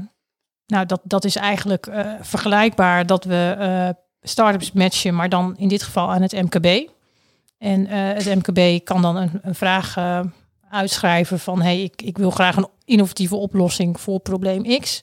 [0.65, 5.67] nou, dat, dat is eigenlijk eh, vergelijkbaar dat we eh startups matchen, maar dan in
[5.67, 6.89] dit geval aan het MKB.
[7.57, 9.97] En het MKB kan dan een, een vraag
[10.69, 15.01] uitschrijven van hey, ik, ik wil graag een innovatieve oplossing voor probleem X.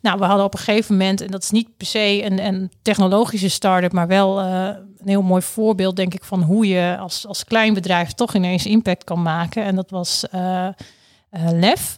[0.00, 2.72] Nou, we hadden op een gegeven moment, en dat is niet per se een, een
[2.82, 4.40] technologische start-up, maar wel
[4.98, 8.66] een heel mooi voorbeeld, denk ik, van hoe je als, als klein bedrijf toch ineens
[8.66, 9.64] impact kan maken.
[9.64, 10.28] En dat was
[11.30, 11.97] eh, LEF.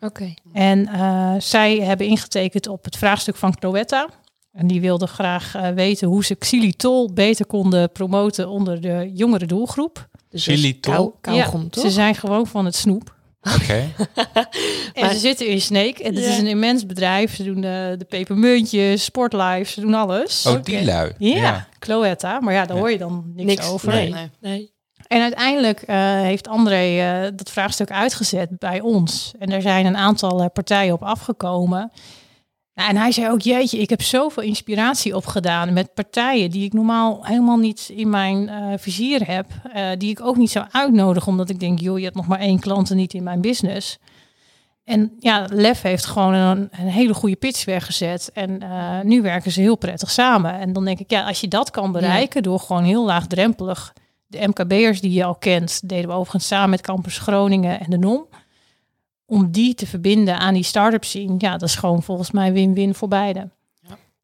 [0.00, 0.34] Oké.
[0.52, 4.08] En eh, zij hebben ingetekend op het vraagstuk van Cloetta.
[4.52, 9.46] En die wilden graag eh, weten hoe ze xylitol beter konden promoten onder de jongere
[9.46, 10.08] doelgroep.
[10.28, 10.92] Dus Xylitol?
[10.94, 11.84] kou- kauwgom, Ja, toch?
[11.84, 13.14] Ze zijn gewoon van het snoep.
[13.54, 13.74] Oké.
[14.94, 15.98] En Maar- ze zitten in Sneek.
[15.98, 16.30] En het Ja.
[16.30, 17.34] is een immens bedrijf.
[17.34, 20.46] Ze doen de, de pepermuntjes, Sportlife, ze doen alles.
[20.46, 21.12] Oh, die lui.
[21.18, 22.40] Ja, Cloetta.
[22.40, 22.82] Maar ja, daar Ja.
[22.82, 23.88] hoor je dan niks, Niks, over.
[23.92, 24.10] nee.
[24.12, 24.30] Nee.
[24.40, 24.72] Nee.
[25.10, 29.32] En uiteindelijk eh, heeft André eh, dat vraagstuk uitgezet bij ons.
[29.38, 31.92] En er zijn een aantal eh, partijen op afgekomen.
[32.74, 36.72] Nou, en hij zei ook, jeetje, ik heb zoveel inspiratie opgedaan met partijen die ik
[36.72, 39.46] normaal helemaal niet in mijn vizier heb.
[39.98, 42.58] die ik ook niet zou uitnodigen, omdat ik denk, joh, je hebt nog maar één
[42.58, 43.98] klant en niet in mijn business.
[44.84, 48.30] En ja, Lef heeft gewoon een, een hele goede pitch weggezet.
[48.32, 48.62] En
[49.04, 50.58] nu werken ze heel prettig samen.
[50.58, 53.92] En dan denk ik, ja, als je dat kan bereiken door gewoon heel laagdrempelig
[54.30, 57.98] de MKB'ers die je al kent, deden we overigens samen met Campus Groningen en de
[57.98, 58.26] NOM.
[59.26, 61.34] Om die te verbinden aan die start-up scene.
[61.38, 63.50] Ja, dat is gewoon volgens mij win-win voor beide.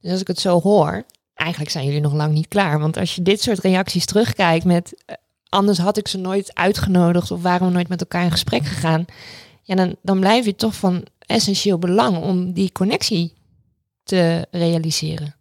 [0.00, 1.04] Dus als ik het zo hoor,
[1.34, 2.78] eigenlijk zijn jullie nog lang niet klaar.
[2.78, 5.02] Want als je dit soort reacties terugkijkt met...
[5.06, 5.16] eh,
[5.48, 9.04] anders had ik ze nooit uitgenodigd of waren we nooit met elkaar in gesprek gegaan.
[9.62, 13.32] Ja, dan, dan blijf je toch van essentieel belang om die connectie
[14.02, 15.35] te realiseren.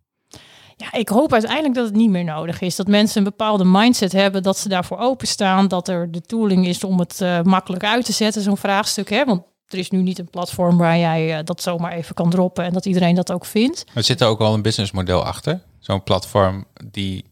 [0.78, 2.76] Ja, ik hoop uiteindelijk dat het niet meer nodig is.
[2.76, 5.68] Dat mensen een bepaalde mindset hebben, dat ze daarvoor openstaan.
[5.68, 9.10] Dat er de tooling is om het eh, makkelijk uit te zetten, zo'n vraagstuk.
[9.10, 9.26] Hè?
[9.26, 12.64] Want er is nu niet een platform waar jij eh, dat zomaar even kan droppen
[12.64, 13.86] en dat iedereen dat ook vindt.
[13.94, 15.62] Er zit er ook wel een businessmodel achter.
[15.80, 17.26] Zo'n platform die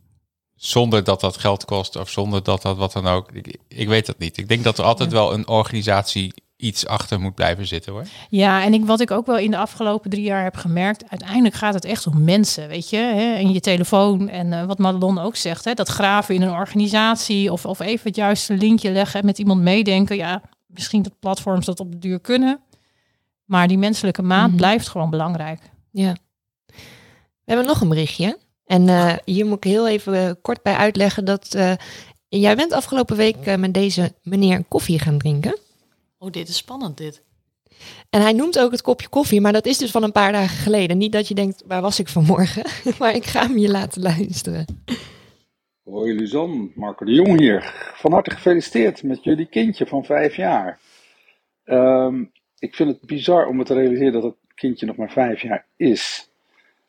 [0.56, 3.32] zonder dat dat geld kost of zonder dat dat wat dan ook.
[3.32, 4.38] Ik, ik weet het niet.
[4.38, 8.06] Ik denk dat er altijd wel een organisatie iets achter moet blijven zitten hoor.
[8.30, 11.56] Ja, en ik, wat ik ook wel in de afgelopen drie jaar heb gemerkt, uiteindelijk
[11.56, 12.97] gaat het echt om mensen, weet je.
[12.97, 13.34] Hè?
[13.34, 15.74] En je telefoon en eh, wat Madelon ook zegt, hè?
[15.74, 20.16] dat graven in een organisatie of, of even het juiste linkje leggen, met iemand meedenken.
[20.16, 22.60] Ja, misschien dat platforms dat op de duur kunnen,
[23.45, 24.58] maar die menselijke maat Mhm.
[24.58, 25.60] blijft gewoon belangrijk.
[25.91, 26.16] Ja.
[27.45, 28.38] We hebben nog een berichtje.
[28.66, 31.72] En eh, hier moet ik heel even eh, kort bij uitleggen dat eh,
[32.28, 35.58] jij bent afgelopen week met deze meneer koffie gaan drinken.
[36.24, 37.24] Oh, dit is spannend, dit.
[38.09, 40.57] En hij noemt ook het kopje koffie, maar dat is dus van een paar dagen
[40.57, 40.97] geleden.
[40.97, 42.65] Niet dat je denkt, waar was ik vanmorgen?
[42.99, 44.65] maar ik ga hem je laten luisteren.
[45.84, 47.91] Hoi Luzanne, Marco de Jong hier.
[47.95, 50.80] Van harte gefeliciteerd met jullie kindje van vijf jaar.
[51.63, 52.24] Ehm,
[52.59, 55.65] ik vind het bizar om me te realiseren dat het kindje nog maar vijf jaar
[55.76, 56.30] is.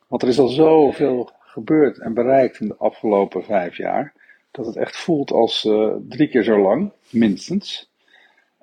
[0.09, 4.12] Want er is al zoveel gebeurd en bereikt in de afgelopen vijf jaar.
[4.51, 7.93] Dat het echt voelt als eh, drie keer zo lang, minstens.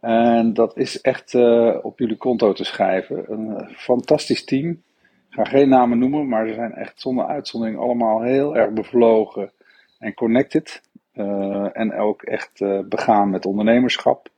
[0.02, 3.32] En dat is echt eh, op jullie konto te schrijven.
[3.32, 4.70] Een eh, fantastisch team.
[4.70, 9.52] Ik ga geen namen noemen, maar ze zijn echt zonder uitzondering allemaal heel erg bevlogen
[10.00, 10.82] en connected.
[11.12, 14.30] Eh, en ook echt begaan met ondernemerschap.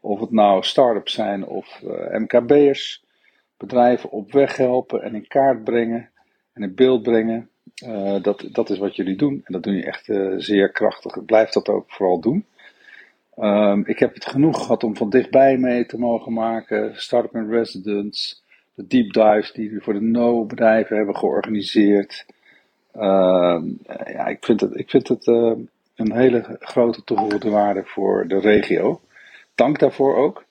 [0.00, 3.04] Of het nou start-ups zijn of MKB'ers.
[3.56, 6.10] Bedrijven op weg helpen en in kaart brengen
[6.52, 7.50] en in beeld brengen.
[8.22, 9.40] Dat, dat is wat jullie doen.
[9.44, 10.04] En dat doen jullie echt
[10.36, 11.24] zeer krachtig.
[11.24, 12.46] Blijf dat ook vooral doen.
[13.38, 17.00] Ehm, ik heb het genoeg gehad om van dichtbij mee te mogen maken.
[17.00, 18.36] Startup in Residence.
[18.74, 22.26] De deep dives die we voor de no-bedrijven hebben georganiseerd.
[22.92, 23.64] Ehm,
[24.12, 25.52] ja, ik vind het, ik vind het eh,
[25.94, 29.00] een hele grote toegevoegde waarde voor de regio.
[29.54, 30.44] Dank daarvoor ook.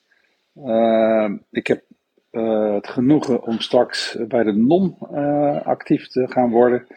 [0.66, 1.84] Ehm, ik heb
[2.32, 6.88] eh, het genoegen om straks bij de NOM eh, actief te gaan worden.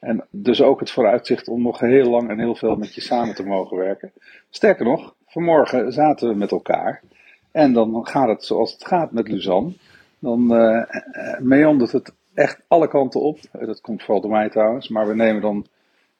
[0.00, 3.34] En dus ook het vooruitzicht om nog heel lang en heel veel met je samen
[3.34, 4.12] te mogen werken.
[4.50, 7.02] Sterker nog, vanmorgen zaten we met elkaar.
[7.50, 9.72] En dan gaat het zoals het gaat met Luzanne.
[10.18, 11.00] Dan eh,
[11.38, 13.38] meandert het echt alle kanten op.
[13.52, 14.88] Dat komt vooral door mij trouwens.
[14.88, 15.66] Maar we nemen dan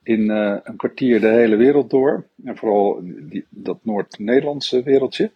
[0.03, 2.25] in eh, een kwartier de hele wereld door.
[2.45, 5.31] En vooral die, dat Noord-Nederlandse wereldje.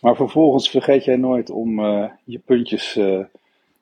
[0.00, 1.80] Maar vervolgens vergeet jij nooit om
[2.24, 3.00] je puntjes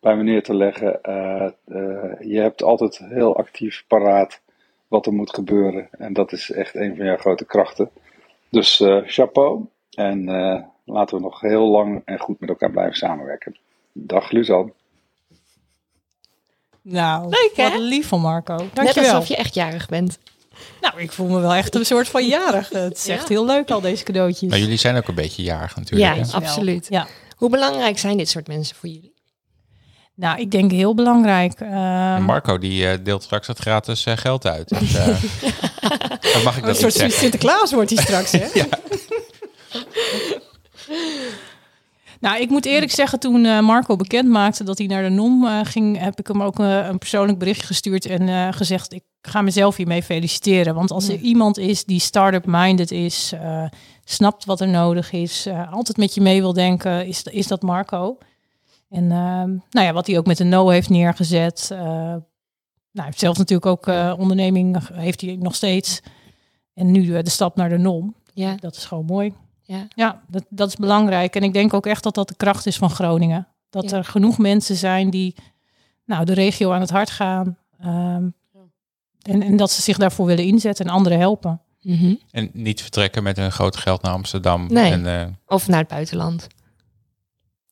[0.06, 1.02] bij me neer te leggen.
[1.02, 4.40] Eh, eh, je hebt altijd heel actief paraat
[4.88, 5.88] wat er moet gebeuren.
[5.90, 7.90] En dat is echt een van jouw grote krachten.
[8.48, 9.64] Dus eh, chapeau.
[9.90, 13.56] En eh, laten we nog heel lang en goed met elkaar blijven samenwerken.
[13.92, 14.72] Dag Luzanne.
[16.82, 17.70] Nou, Leuk, hè?
[17.70, 18.56] wat lief van Marco.
[18.56, 19.14] Net Dankjewel.
[19.14, 20.18] alsof je echt jarig bent.
[20.80, 22.68] Nou, ik voel me wel echt een soort van jarig.
[22.68, 24.50] Het is echt heel leuk al deze cadeautjes.
[24.50, 26.16] Maar jullie zijn ook een beetje jarig natuurlijk.
[26.16, 26.32] Ja, hè?
[26.32, 26.86] Absoluut.
[26.88, 27.06] Ja.
[27.36, 29.15] Hoe belangrijk zijn dit soort mensen voor jullie?
[30.16, 31.60] Nou, ik denk heel belangrijk.
[31.60, 34.68] Ehm, Marco die eh, deelt straks het gratis eh, geld uit.
[34.68, 35.06] Dus, eh,
[36.34, 37.18] dan mag ik een dat soort niet zeggen.
[37.18, 38.46] Sinterklaas wordt hij straks, hè?
[42.20, 45.46] Nou, ik moet eerlijk zeggen, toen eh, Marco bekend maakte dat hij naar de NOM
[45.46, 49.42] eh, ging, heb ik hem ook een persoonlijk bericht gestuurd en eh, gezegd, ik ga
[49.42, 50.74] mezelf hiermee feliciteren.
[50.74, 53.64] Want als er iemand is die start-up minded is, eh,
[54.04, 57.62] snapt wat er nodig is, eh, altijd met je mee wil denken, is, is dat
[57.62, 58.18] Marco.
[58.88, 61.68] En ehm, nou ja, wat hij ook met de No heeft neergezet.
[61.72, 62.22] eh, nou,
[62.92, 66.00] hij heeft zelf natuurlijk ook eh, onderneming, heeft hij nog steeds.
[66.74, 68.14] En nu eh, de stap naar de NOM.
[68.34, 69.34] Ja, Dat is gewoon mooi.
[69.62, 69.86] ja.
[69.94, 71.36] Ja, dat, dat is belangrijk.
[71.36, 73.48] En ik denk ook echt dat dat de kracht is van Groningen.
[73.70, 73.96] Dat Ja.
[73.96, 75.34] er genoeg mensen zijn die
[76.04, 77.58] nou, de regio aan het hart gaan.
[77.80, 78.28] ehm,
[79.22, 81.60] en, en dat ze zich daarvoor willen inzetten en anderen helpen.
[81.82, 82.14] Mhm.
[82.30, 84.66] En niet vertrekken met hun groot geld naar Amsterdam.
[84.66, 84.92] Nee.
[84.92, 86.46] En, eh, Of naar het buitenland.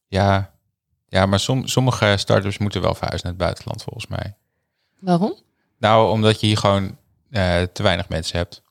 [0.06, 0.53] ja,
[1.14, 4.34] ja, maar som, sommige start-ups moeten wel verhuizen naar het buitenland volgens mij.
[4.98, 5.34] Waarom?
[5.78, 6.96] Nou, omdat je hier gewoon
[7.30, 8.62] eh, te weinig mensen hebt.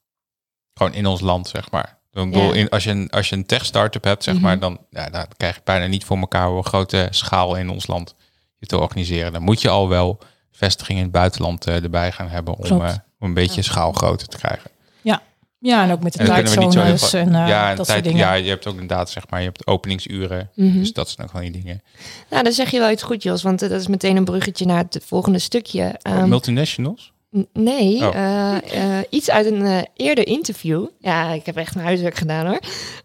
[0.74, 1.98] Gewoon in ons land, zeg maar.
[2.12, 2.68] Ik bedoel, Ja.
[2.70, 4.44] als, je een, als je een tech-startup hebt, zeg Mhm.
[4.44, 7.88] maar, dan, ja, dan krijg je bijna niet voor elkaar een grote schaal in ons
[7.88, 8.16] land
[8.58, 9.34] je te organiseren.
[9.34, 10.20] Dan moet je al wel
[10.52, 14.38] vestigingen in het buitenland eh, erbij gaan hebben om, eh, om een beetje schaalgrootte te
[14.38, 14.72] krijgen.
[15.02, 15.22] Ja,
[15.64, 17.70] en ook met de En dan kunnen we niet zo heel tijdzones en eh, ja,
[17.70, 18.28] en dat tijd, soort dingen.
[18.28, 20.49] ja, je hebt ook inderdaad, zeg maar, je hebt openingsuren.
[20.55, 20.78] Mhm.
[20.80, 21.82] Dus dat zijn ook gewoon die dingen.
[22.30, 23.43] Nou, dan zeg je wel iets goed, Jos.
[23.43, 25.95] Want eh, dat is meteen een bruggetje naar het volgende stukje.
[26.01, 27.11] Ehm, Multinationals?
[27.38, 28.16] N- Nee, Oh.
[28.16, 30.86] eh, eh, iets uit een eh, eerder interview.
[30.99, 32.59] Ja, ik heb echt mijn huiswerk gedaan hoor.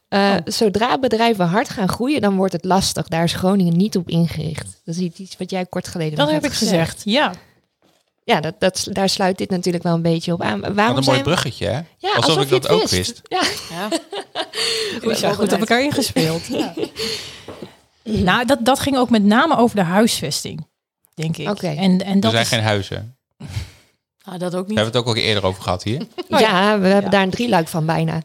[0.08, 3.08] Eh, Zodra bedrijven hard gaan groeien, dan wordt het lastig.
[3.08, 4.80] Daar is Groningen niet op ingericht.
[4.84, 7.02] Dat is iets wat jij kort geleden Dat heb ik gezegd.
[7.04, 7.32] Ja,
[8.28, 10.60] Ja, dat, dat, daar sluit dit natuurlijk wel een beetje op aan.
[10.60, 11.22] Waarom Wat een mooi zijn...
[11.22, 11.80] bruggetje, hè?
[11.98, 13.20] Ja, Alsof ik dat ook wist.
[13.28, 13.88] Ja, Ja.
[15.00, 16.46] we zijn goed op elkaar ingespeeld.
[16.46, 16.74] Ja.
[18.28, 20.66] nou, dat, dat ging ook met name over de huisvesting,
[21.14, 21.48] denk ik.
[21.48, 21.66] Oké.
[21.66, 23.16] En, en Er dat zijn is, geen huizen.
[24.24, 24.78] Ah, dat ook We niet.
[24.78, 26.00] hebben het ook al eerder over gehad hier.
[26.28, 27.08] Oh ja, we hebben Ja.
[27.10, 28.22] daar een drieluik van bijna.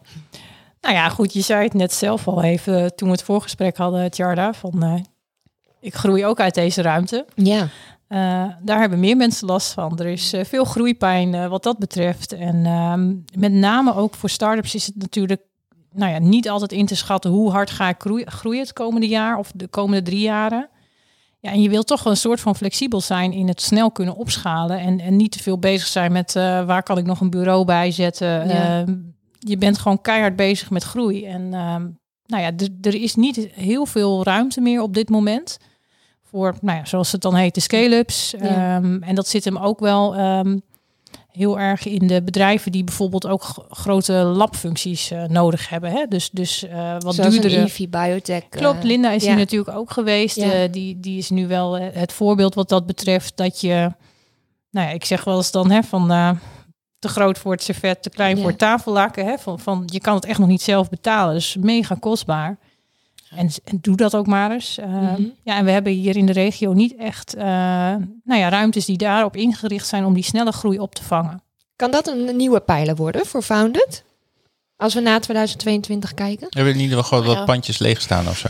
[0.81, 4.11] Nou ja, goed, je zei het net zelf al even toen we het voorgesprek hadden,
[4.11, 4.93] Tjarda, van eh,
[5.79, 7.25] ik groei ook uit deze ruimte.
[7.35, 7.67] Ja,
[8.13, 9.99] Eh, daar hebben meer mensen last van.
[9.99, 12.33] Er is eh, veel groeipijn eh, wat dat betreft.
[12.33, 15.41] En ehm, met name ook voor start-ups is het natuurlijk
[15.91, 19.07] nou ja, niet altijd in te schatten hoe hard ga ik groeien, groeien het komende
[19.07, 20.69] jaar of de komende drie jaren.
[21.39, 24.79] Ja, en je wilt toch een soort van flexibel zijn in het snel kunnen opschalen
[24.79, 27.91] en, en niet te veel bezig zijn met waar kan ik nog een bureau bij
[27.91, 28.47] zetten.
[28.47, 28.81] Ja.
[28.81, 28.95] Ehm,
[29.39, 31.25] je bent gewoon keihard bezig met groei.
[31.25, 31.87] En ehm,
[32.25, 32.51] nou ja,
[32.81, 35.57] er is niet heel veel ruimte meer op dit moment
[36.33, 38.33] voor, nou ja, zoals het dan heet, de scale-ups.
[38.39, 38.75] Ja.
[38.75, 40.57] Ehm, en dat zit hem ook wel ehm,
[41.31, 45.91] heel erg in de bedrijven die bijvoorbeeld ook grote labfuncties eh, nodig hebben.
[45.91, 46.05] Hè?
[46.09, 47.57] Dus, dus eh, wat zoals duurdere.
[47.57, 48.43] een EV Biotech.
[48.43, 49.29] eh, Klopt, Linda is ja.
[49.29, 50.35] hier natuurlijk ook geweest.
[50.35, 50.67] Ja.
[50.67, 53.37] Die, die is nu wel het voorbeeld wat dat betreft.
[53.37, 53.91] Dat je,
[54.69, 56.07] nou ja, ik zeg wel eens dan hè, van
[56.99, 59.25] te groot voor het servet, te klein voor het tafellaken.
[59.25, 61.33] Hè, van, van je kan het echt nog niet zelf betalen.
[61.33, 62.57] Dus mega kostbaar.
[63.35, 64.77] En, en doe dat ook maar eens.
[64.77, 65.21] Eh, Mhm.
[65.43, 67.43] Ja, en we hebben hier in de regio niet echt eh,
[68.23, 71.41] nou ja, ruimtes die daarop ingericht zijn om die snelle groei op te vangen.
[71.75, 74.03] Kan dat een nieuwe pijler worden voor Founded?
[74.77, 76.47] Als we na 2022 kijken?
[76.49, 77.43] Hebben we in ieder geval wat Ja.
[77.43, 78.47] pandjes leeg staan of zo?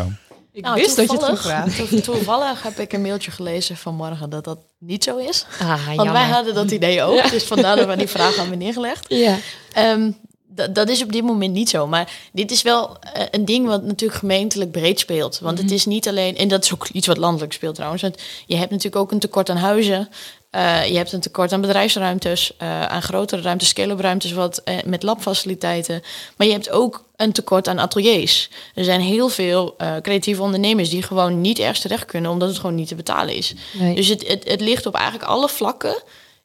[0.52, 5.18] Ik Nou, toevallig, to- toevallig heb ik een mailtje gelezen vanmorgen dat dat niet zo
[5.18, 5.46] is.
[5.62, 7.30] Ah, Want wij hadden dat idee ook.
[7.30, 9.06] Dus vandaar dat we die vraag hebben neergelegd.
[9.10, 9.36] Ja.
[9.74, 10.12] Ehm,
[10.56, 11.88] dat- dat is op dit moment niet zo.
[11.88, 15.40] Maar dit is wel eh, een ding wat natuurlijk gemeentelijk breed speelt.
[15.40, 18.02] Want het is niet alleen, en dat is ook iets wat landelijk speelt trouwens.
[18.02, 20.10] Want je hebt natuurlijk ook een tekort aan huizen.
[20.50, 25.04] Eh, je hebt een tekort aan bedrijfsruimtes, eh, aan grotere ruimtes, scale-up ruimtes wat, met
[25.04, 26.02] labfaciliteiten.
[26.38, 28.50] Maar je hebt ook een tekort aan ateliers.
[28.76, 32.76] Er zijn heel veel creatieve ondernemers die gewoon niet ergens terecht kunnen, omdat het gewoon
[32.76, 33.54] niet te betalen is.
[33.74, 33.96] Nee.
[33.96, 36.04] Dus het, het, het ligt op eigenlijk alle vlakken,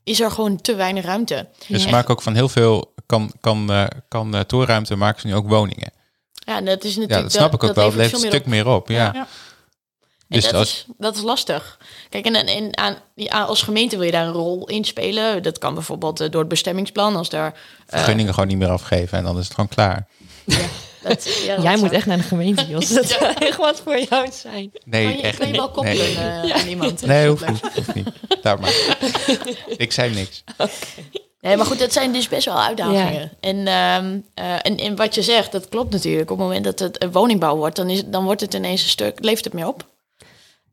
[0.09, 1.47] is er gewoon te weinig ruimte.
[1.69, 1.95] Dus ze Ja.
[1.95, 5.49] maken ook van heel veel, kan, kan, eh, kan eh, toerruimte maken ze nu ook
[5.49, 5.93] woningen.
[6.33, 7.11] Ja, en dat is natuurlijk.
[7.13, 7.85] Ja, dat snap ik ook wel.
[7.85, 8.89] Het levert een stuk meer op.
[8.89, 9.11] Ja.
[9.15, 9.27] Ja.
[10.29, 11.79] En Dus dat, als, is, dat is lastig.
[12.09, 15.43] Kijk, en, en aan, ja, als gemeente wil je daar een rol in spelen.
[15.43, 17.17] Dat kan bijvoorbeeld eh, door het bestemmingsplan.
[17.17, 20.07] Als daar, eh, vergunningen gewoon niet meer afgeven en dan is het gewoon klaar.
[21.03, 22.89] Dat, ja, dat Jij moet echt naar de gemeente, Jos.
[22.89, 24.73] Dat zou echt wat voor jou zijn.
[24.85, 25.61] Nee, Kan je, echt kan je niet.
[25.61, 27.03] wel koppelen Nee, eh, aan iemand?
[27.07, 27.75] nee Dat hoeft niet.
[27.75, 28.09] Hoeft niet.
[28.43, 28.75] Daar maar.
[29.77, 30.45] Ik zei niks.
[31.41, 33.33] Nee, maar goed, dat zijn dus best wel uitdagingen.
[33.41, 36.31] En, ehm, eh, en, en wat je zegt, dat klopt natuurlijk.
[36.31, 38.89] Op het moment dat het een woningbouw wordt, dan, is, dan wordt het ineens een
[38.89, 39.87] stuk, levert het meer op.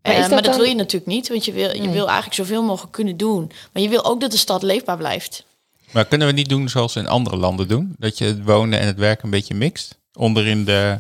[0.02, 1.82] Maar Eh, is maar dat dat dan- wil je natuurlijk niet, want je wil, je
[1.82, 1.90] Nee.
[1.90, 3.52] wil eigenlijk zoveel mogelijk kunnen doen.
[3.74, 5.44] Maar je wil ook dat de stad leefbaar blijft.
[5.92, 7.96] Maar kunnen we niet doen zoals ze in andere landen doen?
[8.00, 9.98] Dat je het wonen en het werken een beetje mixt?
[10.16, 10.98] Onderin de...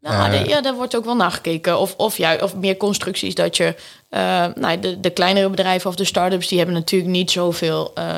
[0.00, 0.42] Nou, Eh.
[0.42, 1.78] de- ja, daar wordt ook wel naar gekeken.
[1.78, 3.74] Of, of, ja, of meer constructies dat je...
[4.08, 6.48] eh, nou, de, de kleinere bedrijven of de start-ups...
[6.48, 8.16] die hebben natuurlijk niet zoveel, eh,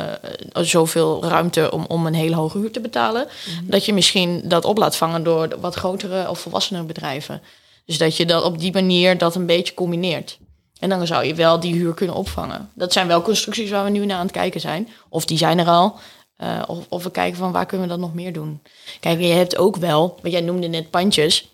[0.52, 3.26] zoveel ruimte om, om een hele hoge huur te betalen.
[3.62, 7.42] Dat je misschien dat op laat vangen door de wat grotere of volwassenere bedrijven.
[7.86, 10.38] Dus dat je dat op die manier dat een beetje combineert.
[10.78, 12.70] En dan zou je wel die huur kunnen opvangen.
[12.74, 14.88] Dat zijn wel constructies waar we nu naar aan het kijken zijn.
[15.08, 15.98] Of die zijn er al.
[16.40, 18.62] Eh, of, of we kijken van waar kunnen we dat nog meer doen.
[19.00, 21.48] Kijk, je hebt ook wel, wat jij noemde net pandjes.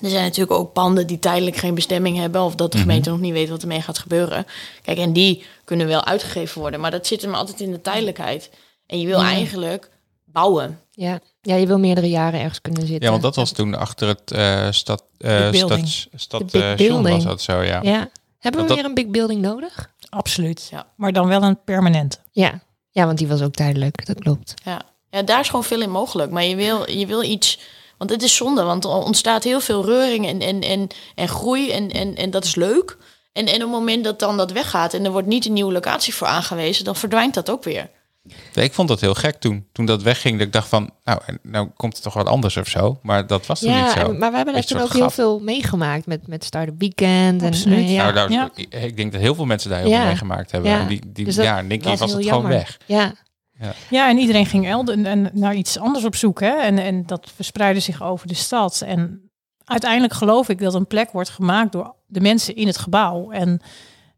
[0.00, 2.40] Er zijn natuurlijk ook panden die tijdelijk geen bestemming hebben.
[2.42, 4.46] Of dat de gemeente nog niet weet wat ermee gaat gebeuren.
[4.82, 6.80] Kijk, en die kunnen wel uitgegeven worden.
[6.80, 8.50] Maar dat zit hem altijd in de tijdelijkheid.
[8.86, 9.26] En je wil Ja.
[9.30, 9.90] eigenlijk
[10.24, 10.80] bouwen.
[10.90, 11.20] Ja.
[11.40, 13.04] ja, je wil meerdere jaren ergens kunnen zitten.
[13.04, 15.88] Ja, want dat was toen achter het eh stad, eh Big building.
[16.14, 17.14] stad, eh, building.
[17.14, 17.80] was dat zo, ja.
[17.82, 18.10] Ja.
[18.38, 19.90] Hebben we Dat- weer een big building nodig?
[20.08, 20.68] Absoluut.
[20.70, 20.86] Ja.
[20.96, 22.18] Maar dan wel een permanente.
[22.32, 22.60] Ja.
[22.96, 24.06] Ja, want die was ook tijdelijk.
[24.06, 24.54] Dat klopt.
[24.64, 24.82] Ja.
[25.10, 26.30] ja, daar is gewoon veel in mogelijk.
[26.30, 27.58] Maar je wil, je wil iets...
[27.98, 31.70] Want het is zonde, want er ontstaat heel veel reuring en, en, en, en groei.
[31.70, 32.96] En, en, en dat is leuk.
[33.32, 34.94] En, en op het moment dat dan dat weggaat...
[34.94, 36.84] en er wordt niet een nieuwe locatie voor aangewezen...
[36.84, 37.90] dan verdwijnt dat ook weer.
[38.54, 39.66] Ik vond dat heel gek toen.
[39.72, 42.68] Toen dat wegging, dat ik dacht van, nou, nou komt het toch wat anders of
[42.68, 42.98] zo.
[43.02, 43.98] Maar dat was toen niet Ja, zo.
[44.10, 47.42] en- maar we hebben daar toen ook heel veel meegemaakt met, met Start-up Weekend.
[47.42, 47.90] En, Absoluut.
[47.90, 48.10] ja.
[48.10, 48.50] Nou, nou, Ja.
[48.80, 49.96] ik, denk dat heel veel mensen daar heel Ja.
[49.98, 50.70] veel meegemaakt hebben.
[50.70, 50.80] Ja.
[50.80, 52.78] En die, die, Dus dat ja, keer was, heel het gewoon weg.
[52.86, 53.12] Ja,
[53.90, 56.40] Ja, en iedereen ging elden en naar iets anders op zoek.
[56.40, 56.54] Hè?
[56.56, 58.80] En, en dat verspreidde zich over de stad.
[58.86, 59.30] En
[59.64, 63.30] uiteindelijk geloof ik dat een plek wordt gemaakt door de mensen in het gebouw.
[63.30, 63.60] En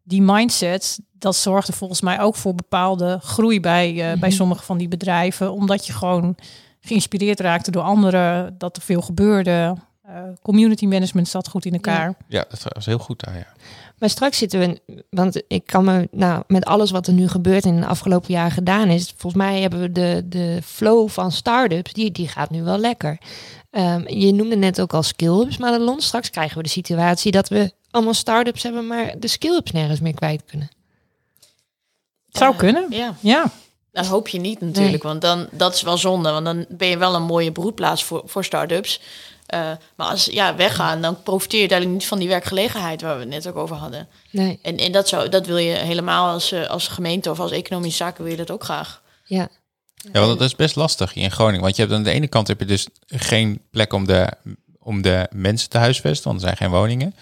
[0.09, 4.79] die mindset, dat zorgde volgens mij ook voor bepaalde groei bij, eh, bij sommige van
[4.79, 5.53] die bedrijven.
[5.53, 6.37] Omdat je gewoon
[6.81, 9.75] geïnspireerd raakte door anderen, dat er veel gebeurde.
[10.03, 12.15] Eh, community management zat goed in elkaar.
[12.29, 13.47] Ja, dat was heel goed daar, ja.
[13.99, 14.81] maar straks zitten we,
[15.11, 18.51] want ik kan me, nou, met alles wat er nu gebeurt in de afgelopen jaar
[18.51, 22.63] gedaan is, volgens mij hebben we de, de flow van start-ups, die, die gaat nu
[22.63, 23.19] wel lekker.
[23.71, 26.01] Ehm, je noemde net ook al skill-ups, Madelon.
[26.01, 30.15] Straks krijgen we de situatie dat we allemaal start-ups hebben, maar de skill-ups nergens meer
[30.15, 30.71] kwijt kunnen.
[32.27, 32.87] Het zou kunnen.
[32.91, 33.51] Ja, Ja,
[33.93, 35.03] dat hoop je niet natuurlijk.
[35.03, 36.31] Want dan, dat is wel zonde.
[36.31, 39.01] Want dan ben je wel een mooie broedplaats voor, voor start-ups.
[39.47, 43.21] Eh, maar als ja, weggaan, dan profiteer je uiteindelijk niet van die werkgelegenheid waar we
[43.21, 44.09] het net ook over hadden.
[44.31, 47.51] Nee, En, en dat, zou, dat wil je helemaal als, eh, als gemeente of als
[47.51, 49.03] economische zaken wil je dat ook graag.
[49.25, 49.49] ja.
[50.13, 51.61] Ja, want dat is best lastig hier in Groningen.
[51.61, 54.29] Want je hebt aan de ene kant heb je dus geen plek om de,
[54.79, 57.15] om de mensen te huisvesten, want er zijn geen woningen.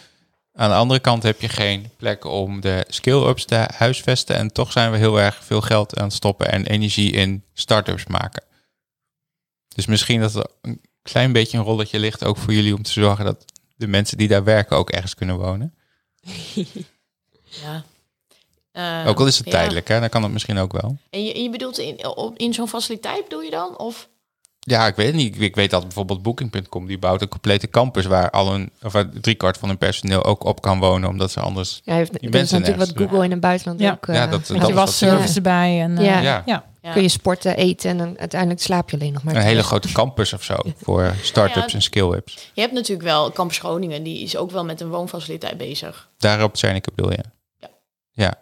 [0.57, 4.37] Aan de andere kant heb je geen plek om de skill-ups te huisvesten.
[4.37, 8.07] En toch zijn we heel erg veel geld aan het stoppen en energie in start-ups
[8.07, 8.43] maken.
[9.75, 12.93] Dus misschien dat er een klein beetje een rolletje ligt ook voor jullie om te
[12.93, 13.45] zorgen dat
[13.77, 15.75] de mensen die daar werken ook ergens kunnen wonen.
[17.63, 17.85] Ja.
[19.07, 19.53] Ook al is het ja.
[19.53, 20.01] tijdelijk, hè?
[20.01, 20.97] dan kan het misschien ook wel.
[21.11, 21.99] En je, je bedoelt in,
[22.37, 23.79] in zo'n faciliteit bedoel je dan?
[23.79, 24.09] Of?
[24.69, 25.41] Ja, ik weet het niet.
[25.41, 29.59] Ik- weet dat bijvoorbeeld Booking.com die bouwt een complete campus waar al een of driekwart
[29.59, 31.81] van hun personeel ook op kan wonen, omdat ze anders.
[31.85, 33.91] Ja, heeft, Die mensen natuurlijk wat Google in het buitenland Ja.
[33.93, 34.07] ook.
[34.07, 35.81] eh, Ja, dat- met dat je wasservice erbij.
[35.81, 36.43] En, eh, Ja.
[36.47, 36.65] ja.
[36.93, 39.35] Kun je sporten, eten en dan uiteindelijk slaap je alleen nog maar.
[39.37, 41.77] Een hele grote campus of zo voor start-ups Ja.
[41.79, 42.51] en skill-ups.
[42.55, 46.09] Je hebt natuurlijk wel Campus Groningen, die is ook wel met een woonfaciliteit bezig.
[46.19, 47.25] Daarop zijn ik bedoel je.
[47.61, 47.69] Ja.
[48.11, 48.35] Ja.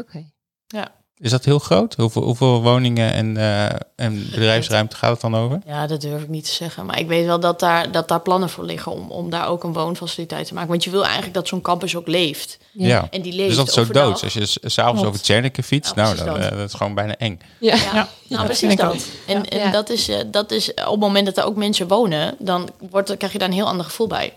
[0.00, 0.24] Oké.
[0.66, 0.88] Ja.
[1.20, 1.94] Is dat heel groot?
[1.94, 3.64] Hoeveel, hoeveel woningen en, eh,
[3.96, 5.60] en bedrijfsruimte gaat het dan over?
[5.66, 6.86] Ja, dat durf ik niet te zeggen.
[6.86, 9.64] Maar ik weet wel dat daar, dat daar plannen voor liggen om, om daar ook
[9.64, 10.68] een woonfaciliteit te maken.
[10.70, 12.58] Want je wil eigenlijk dat zo'n campus ook leeft.
[12.72, 13.08] Ja.
[13.10, 14.22] En die leeft Dus dat is zo dood.
[14.22, 16.36] Als je s- s'avonds over Tjerneke fietst, nou, dan, dat.
[16.36, 17.40] eh, dat is gewoon bijna eng.
[17.60, 17.74] Ja.
[17.76, 19.06] Ja, Ja, nou, precies dat.
[19.26, 19.70] En, en Ja.
[19.70, 23.16] Dat, is, eh, dat is op het moment dat er ook mensen wonen, dan wordt,
[23.16, 24.32] krijg je daar een heel ander gevoel bij.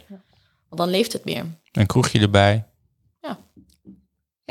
[0.70, 1.46] Want dan leeft het meer.
[1.72, 2.64] Een kroegje erbij.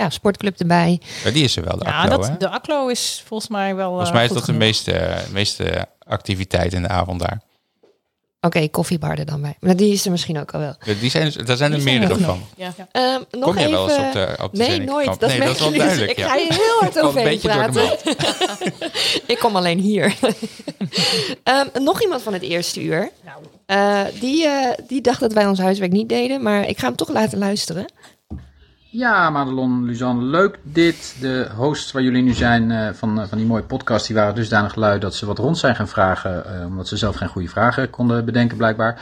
[0.00, 1.00] Ja, sportclub erbij.
[1.24, 2.36] Ja, die is er wel, de Ja, Aklo, dat, hè?
[2.36, 3.88] de Aklo is volgens mij wel.
[3.88, 7.40] Volgens eh, mij is dat de meeste, meeste activiteit in de avond daar.
[8.42, 9.56] Oké, koffiebar er dan bij.
[9.60, 10.74] Maar die is er misschien ook al wel.
[10.84, 12.38] Ja, Die zijn, daar zijn er meerdere er van.
[12.38, 12.48] nog.
[12.76, 12.88] Ja.
[12.92, 13.72] Ehm, nog Kom jij even...
[13.78, 15.06] wel eens op de, op de nee, nooit.
[15.06, 15.20] kamp?
[15.20, 15.68] Dat nee, dat is wel.
[15.70, 16.10] Dus duidelijk.
[16.18, 17.82] ik ga je heel hard overheen praten.
[19.32, 20.14] ik kom alleen hier.
[21.42, 23.10] Ehm, nog iemand van het eerste uur.
[23.66, 26.96] Eh, die, eh, die dacht dat wij ons huiswerk niet deden, maar ik ga hem
[26.96, 27.86] toch laten luisteren.
[28.90, 31.16] Ja, Madelon, Luzanne, leuk dit.
[31.20, 34.34] De hosts waar jullie nu zijn eh, van, eh, van die mooie podcast, die waren
[34.34, 37.48] dusdanig lui dat ze wat rond zijn gaan vragen, eh, omdat ze zelf geen goede
[37.48, 39.00] vragen konden bedenken blijkbaar.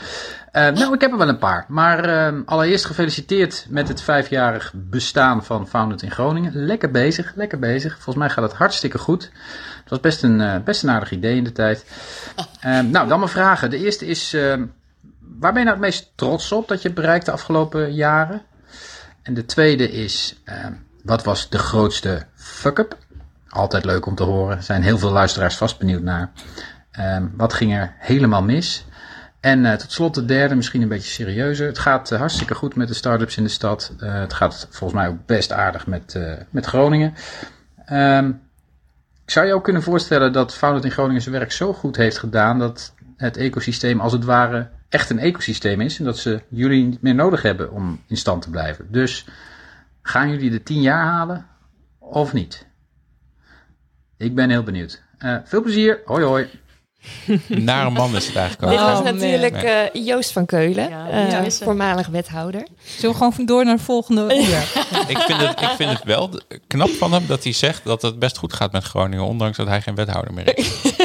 [0.51, 1.65] Nou, ik heb er wel een paar.
[1.67, 6.51] Maar eh, allereerst gefeliciteerd met het vijfjarig bestaan van Founded in Groningen.
[6.55, 7.93] Lekker bezig, lekker bezig.
[7.93, 9.31] Volgens mij gaat het hartstikke goed.
[9.79, 11.85] Het was best een, best een aardig idee in de tijd.
[12.59, 13.69] Eh, nou, dan mijn vragen.
[13.69, 14.41] De eerste is, eh,
[15.39, 18.41] waar ben je nou het meest trots op dat je bereikt de afgelopen jaren?
[19.29, 20.73] En de tweede is, ehm,
[21.03, 22.97] wat was de grootste fuck-up?
[23.49, 24.57] Altijd leuk om te horen.
[24.57, 26.31] Er zijn heel veel luisteraars vast benieuwd naar.
[26.91, 28.85] Ehm, wat ging er helemaal mis?
[29.39, 31.67] En eh, tot slot de derde, misschien een beetje serieuzer.
[31.67, 33.93] Het gaat eh, hartstikke goed met de start-ups in de stad.
[33.99, 36.19] Eh, het gaat volgens mij ook best aardig met,
[36.49, 37.13] met Groningen.
[37.85, 38.31] Ehm,
[39.25, 42.59] zou je ook kunnen voorstellen dat Founded in Groningen zijn werk zo goed heeft gedaan
[42.59, 47.01] dat het ecosysteem als het ware echt een ecosysteem is en dat ze jullie niet
[47.01, 48.87] meer nodig hebben om in stand te blijven.
[48.91, 49.25] Dus
[50.01, 51.45] gaan jullie de tien jaar halen
[51.99, 52.67] of niet?
[54.17, 55.01] Ik ben heel benieuwd.
[55.17, 56.01] Eh, veel plezier.
[56.05, 56.47] Hoi hoi.
[57.47, 58.87] Nare man is het eigenlijk Dit ook.
[58.89, 62.67] was Oh, natuurlijk eh, Joost van Keulen, Ja, eh, ja, voormalig wethouder.
[62.83, 64.67] Zullen we gewoon door naar de volgende onderwerp?
[65.07, 68.19] Ik vind, het, ik vind het wel knap van hem dat hij zegt dat het
[68.19, 70.81] best goed gaat met Groningen, ondanks dat hij geen wethouder meer is.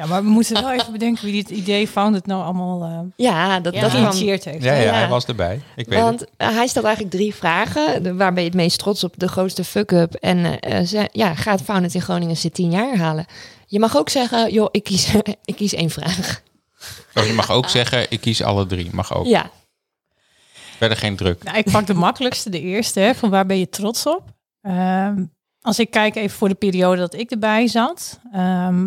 [0.00, 3.60] Ja, maar we moeten wel even bedenken wie dit idee Founded nou allemaal eh Ja,
[3.60, 3.80] dat, Ja.
[3.80, 4.62] dat geïnitieerd heeft.
[4.64, 4.92] Ja, ja, Ja.
[4.92, 5.60] hij was erbij.
[5.76, 6.30] Ik weet Want het.
[6.36, 8.02] eh, hij stelt eigenlijk drie vragen.
[8.02, 9.14] De- waar ben je het meest trots op?
[9.16, 10.14] De grootste fuck-up.
[10.14, 13.26] En eh, ze, ja, gaat Founded in Groningen ze tien jaar halen?
[13.66, 16.42] Je mag ook zeggen, joh, ik kies, ik kies één vraag.
[17.14, 18.88] Of je mag ook zeggen, ik kies alle drie.
[18.92, 19.26] Mag ook.
[19.26, 19.50] Ja,
[20.76, 21.42] Verder geen druk.
[21.42, 23.00] Nou, ik pak de makkelijkste, de eerste.
[23.00, 24.22] Hè, van waar ben je trots op?
[24.62, 25.24] Ehm,
[25.60, 28.20] als ik kijk even voor de periode dat ik erbij zat.
[28.32, 28.86] ehm,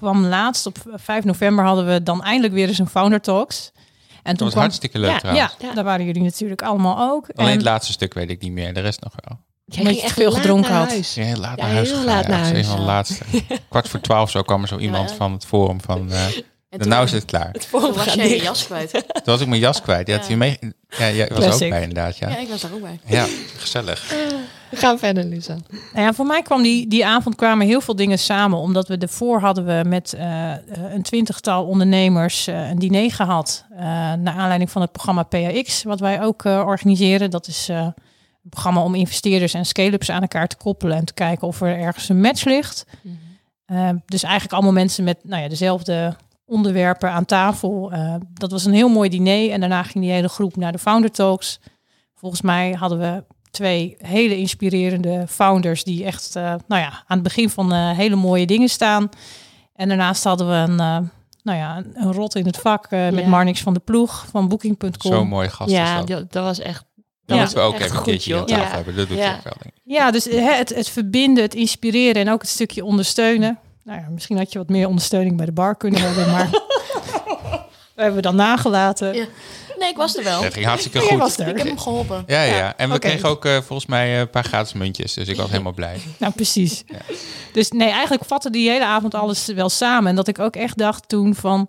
[0.00, 3.70] kwam laatst op 5 november hadden we dan eindelijk weer eens een Founder Talks.
[3.74, 3.80] En
[4.22, 4.62] Dat toen was kwam...
[4.62, 5.54] hartstikke leuk Ja, trouwens.
[5.60, 5.74] Ja, Ja.
[5.74, 7.28] daar waren jullie natuurlijk allemaal ook.
[7.34, 8.74] Alleen En- het laatste stuk weet ik niet meer.
[8.74, 9.38] De rest nog wel.
[9.64, 10.88] jij Omdat je echt veel gedronken had.
[10.88, 11.14] huis.
[11.14, 12.28] Ja, heel laat Ja, naar huis heel laat ja.
[12.30, 13.24] naar huis, een van laatste.
[13.70, 16.12] Kwart voor twaalf zo kwam er zo iemand van het forum van...
[16.12, 17.48] eh En nou toen- is het klaar.
[17.52, 18.90] Het forum Toen was jij je jas kwijt.
[19.12, 20.06] Toen was ik mijn jas kwijt.
[20.08, 20.36] Ja, Ja.
[20.36, 20.58] mee...
[20.88, 22.16] ja jij was er ook bij inderdaad.
[22.18, 23.00] Ja, Ja, ik was daar ook bij.
[23.06, 23.26] ja
[23.56, 24.14] gezellig.
[24.70, 25.56] We gaan verder, Lisa.
[25.92, 28.58] Nou ja, voor mij kwam die, die avond kwamen heel veel dingen samen.
[28.58, 30.52] Omdat we ervoor hadden we met eh,
[30.92, 33.64] een twintigtal ondernemers eh, een diner gehad.
[33.70, 33.78] eh,
[34.12, 37.30] naar aanleiding van het programma PAX, wat wij ook eh, organiseren.
[37.30, 37.76] Dat is eh,
[38.42, 40.96] een programma om investeerders en scale-ups aan elkaar te koppelen.
[40.96, 42.84] En te kijken of er ergens een match ligt.
[43.64, 46.16] Eh, dus eigenlijk allemaal mensen met nou ja, dezelfde
[46.46, 47.92] onderwerpen aan tafel.
[47.92, 49.50] Eh, dat was een heel mooi diner.
[49.50, 51.60] En daarna ging die hele groep naar de Founder Talks.
[52.14, 57.22] Volgens mij hadden we twee hele inspirerende founders die echt eh, nou ja, aan het
[57.22, 59.08] begin van eh, hele mooie dingen staan.
[59.74, 60.98] En daarnaast hadden we een, eh,
[61.42, 63.28] nou ja, een, een rot in het vak eh, met Ja.
[63.28, 65.12] Marnix van de Ploeg van Booking.com.
[65.12, 66.06] Zo'n mooie gast Ja, dat.
[66.06, 66.84] dat, dat was echt...
[67.26, 68.70] Dat dat moeten we was ook echt even een keertje hier aan tafel Ja.
[68.74, 68.96] hebben.
[68.96, 69.24] Dat doet Ja.
[69.24, 69.52] hij ook wel.
[69.62, 69.80] denk ik.
[69.84, 73.58] Ja, dus hè, het, het verbinden, het inspireren en ook het stukje ondersteunen.
[73.84, 76.48] Nou ja, misschien had je wat meer ondersteuning bij de bar kunnen hebben, maar
[77.94, 79.28] we hebben we dan nagelaten.
[79.80, 79.86] Ja.
[79.86, 80.42] Nee, ik was er wel.
[80.42, 81.18] Dat ging hartstikke goed.
[81.18, 81.48] was er.
[81.48, 82.24] Ik heb hem geholpen.
[82.26, 82.76] Ja, ja.
[82.76, 83.08] En we oké.
[83.08, 85.14] kregen ook eh, volgens mij eh, een paar gratis muntjes.
[85.14, 86.00] Dus ik was helemaal blij.
[86.18, 86.84] Nou, precies.
[87.52, 90.08] Dus nee, eigenlijk vatte die hele avond alles wel samen.
[90.10, 91.68] En dat ik ook echt dacht toen van...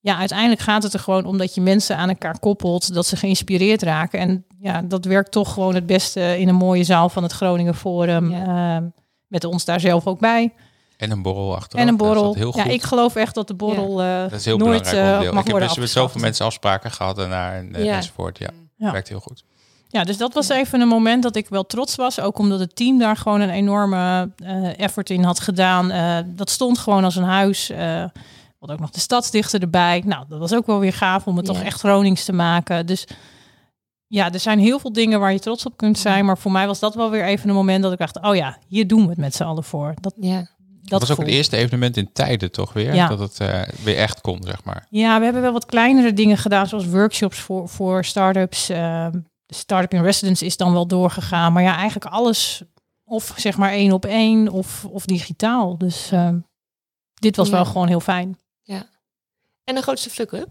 [0.00, 2.94] Ja, uiteindelijk gaat het er gewoon om dat je mensen aan elkaar koppelt.
[2.94, 4.18] Dat ze geïnspireerd raken.
[4.18, 7.74] En ja, dat werkt toch gewoon het beste in een mooie zaal van het Groningen
[7.74, 8.30] Forum.
[8.30, 8.76] Ja.
[8.76, 8.84] Ehm,
[9.26, 10.52] met ons daar zelf ook bij.
[10.96, 11.82] En een borrel achteraf.
[11.84, 12.22] en een borrel.
[12.22, 12.72] dat heel Ja, goed.
[12.72, 15.60] ik geloof echt dat de borrel eh, dat is heel nooit eh, mag Ik heb
[15.60, 17.32] dus met zoveel mensen afspraken gehad en,
[17.74, 17.96] eh, Ja.
[17.96, 18.38] enzovoort.
[18.38, 18.92] Ja, Ja.
[18.92, 19.44] werkt heel goed.
[19.88, 22.20] Ja, dus dat was even een moment dat ik wel trots was.
[22.20, 25.90] Ook omdat het team daar gewoon een enorme eh, effort in had gedaan.
[25.90, 27.70] Eh, dat stond gewoon als een huis.
[27.70, 28.04] Eh
[28.58, 30.02] wat ook nog de stadsdichter erbij.
[30.06, 31.52] Nou, dat was ook wel weer gaaf om het Ja.
[31.52, 32.86] toch echt Gronings te maken.
[32.86, 33.04] Dus
[34.06, 36.24] ja, er zijn heel veel dingen waar je trots op kunt zijn.
[36.24, 38.20] Maar voor mij was dat wel weer even een moment dat ik dacht...
[38.22, 39.94] oh ja, hier doen we het met z'n allen voor.
[40.00, 40.46] Dat, Ja.
[40.90, 41.24] Dat was ook gevoel.
[41.24, 42.94] het eerste evenement in tijden toch weer?
[42.94, 43.08] Ja.
[43.08, 44.86] Dat het eh, weer echt kon, zeg maar.
[44.90, 48.68] Ja, we hebben wel wat kleinere dingen gedaan, zoals workshops voor, voor start-ups.
[48.68, 49.08] Eh,
[49.46, 51.52] de Startup in Residence is dan wel doorgegaan.
[51.52, 52.62] Maar ja, eigenlijk alles
[53.04, 55.78] of zeg maar één op één of, of digitaal.
[55.78, 56.30] Dus eh,
[57.14, 57.52] dit was Ja.
[57.54, 58.38] wel gewoon heel fijn.
[59.64, 60.48] En de grootste fuck-up?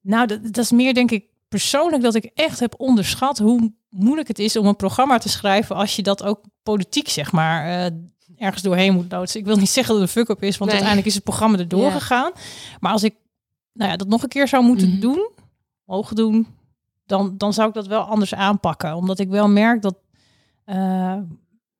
[0.00, 4.28] Nou, dat, dat is meer denk ik persoonlijk dat ik echt heb onderschat hoe moeilijk
[4.28, 7.92] het is om een programma te schrijven als je dat ook politiek zeg maar eh,
[8.38, 9.40] ergens doorheen moet loodsen.
[9.40, 10.80] Ik wil niet zeggen dat het een fuck-up is, want Nee.
[10.80, 11.90] uiteindelijk is het programma erdoor Ja.
[11.90, 12.32] gegaan.
[12.80, 13.14] Maar als ik
[13.72, 15.00] nou ja, dat nog een keer zou moeten Mhm.
[15.00, 15.30] doen,
[15.84, 16.46] mogen doen,
[17.06, 18.94] dan, dan zou ik dat wel anders aanpakken.
[18.94, 19.94] Omdat ik wel merk dat
[20.64, 21.16] eh,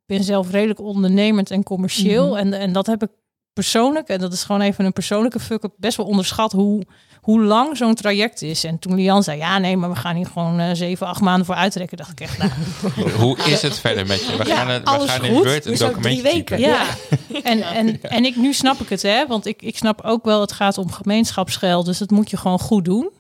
[0.07, 2.29] ik ben zelf redelijk ondernemend en commercieel.
[2.29, 2.37] Mhm.
[2.37, 3.11] en, en dat heb ik
[3.53, 6.83] persoonlijk, en dat is gewoon even een persoonlijke fuck-up, best wel onderschat hoe,
[7.29, 8.65] hoe lang zo'n traject is.
[8.65, 11.47] En toen Lian zei, ja nee, maar we gaan hier gewoon eh, zeven, acht maanden
[11.47, 12.51] voor uitrekken, dacht ik echt, nou,
[13.21, 14.37] Hoe is het verder met je?
[14.37, 15.33] We Ja, gaan, het- we gaan in.
[15.33, 16.59] Word een documentje drie weken?
[16.61, 16.85] ja.
[17.43, 20.41] En, en, en ik, nu snap ik het, hè, want ik, ik snap ook wel,
[20.41, 23.11] het gaat om gemeenschapsgeld, dus dat moet je gewoon goed doen.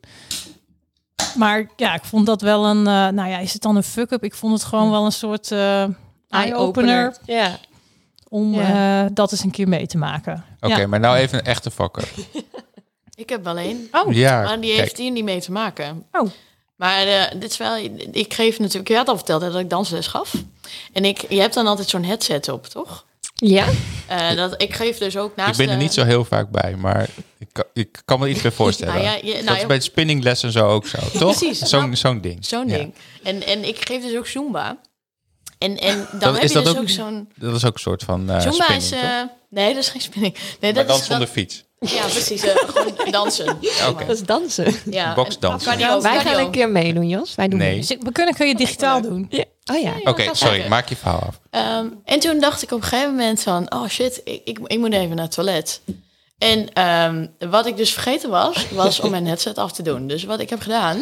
[1.37, 4.25] Maar ja, ik vond dat wel een, eh, nou ja, is het dan een fuck-up?
[4.25, 5.85] Ik vond het gewoon wel een soort eh,
[6.29, 7.59] eye-opener Ja.
[8.29, 9.05] om Ja.
[9.05, 10.45] eh, dat eens een keer mee te maken.
[10.61, 10.87] Oké, Ja.
[10.87, 12.09] maar nou even een echte fuck-up.
[13.19, 13.89] Ik heb wel één.
[13.93, 14.81] Oh, Ja, Maar die kijk.
[14.83, 16.07] heeft hier niet mee te maken.
[16.13, 16.31] Oh.
[16.77, 17.77] Maar eh, dit is wel,
[18.13, 20.33] ik geef natuurlijk, je had al verteld hè, dat ik dansles gaf.
[20.93, 23.07] En ik, je hebt dan altijd zo'n headset op, toch?
[23.35, 23.67] Ja?
[24.07, 26.51] Eh, dat, ik geef dus ook naast Ik ben er de- niet zo heel vaak
[26.51, 27.09] bij, maar
[27.39, 28.95] ik kan, ik kan me iets bij voorstellen.
[28.95, 31.39] Nou ja, je- nou dat is bij het spinningles en zo ook zo, toch?
[31.39, 32.45] Precies, Zo'n nou, zo'n ding.
[32.47, 32.77] Zo'n Ja.
[32.77, 32.95] ding.
[33.23, 34.79] En, en ik geef dus ook Zumba.
[35.59, 37.29] En, en dan Dat- heb is je dat dus ook- ook, zo'n...
[37.35, 38.89] Dat is ook een soort van eh Zumba spinning, is...
[38.89, 39.29] toch?
[39.51, 40.35] nee, dat is geen spinning.
[40.35, 41.65] Nee, maar dat dan is, zonder dat- fiets.
[41.81, 42.43] Ja, precies.
[42.43, 43.59] eh, gewoon dansen.
[44.07, 44.75] Dat is dansen.
[44.91, 45.73] Ja, Boksdansen.
[45.73, 47.35] en cardio, Wij gaan een keer meedoen, Jos.
[47.35, 47.77] Wij doen Nee.
[47.77, 49.27] Dus ik- we kunnen kun je digitaal doen.
[49.31, 49.45] Ja.
[49.73, 49.93] Oh ja.
[50.05, 51.41] Oké, sorry, maak je verhaal af.
[51.51, 53.73] Ehm, en toen dacht ik op een gegeven moment van...
[53.73, 55.81] Oh shit, ik, ik, ik moet even naar het toilet.
[56.39, 60.07] En ehm, wat ik dus vergeten was, was om mijn headset af te doen.
[60.07, 61.01] Dus wat ik heb gedaan,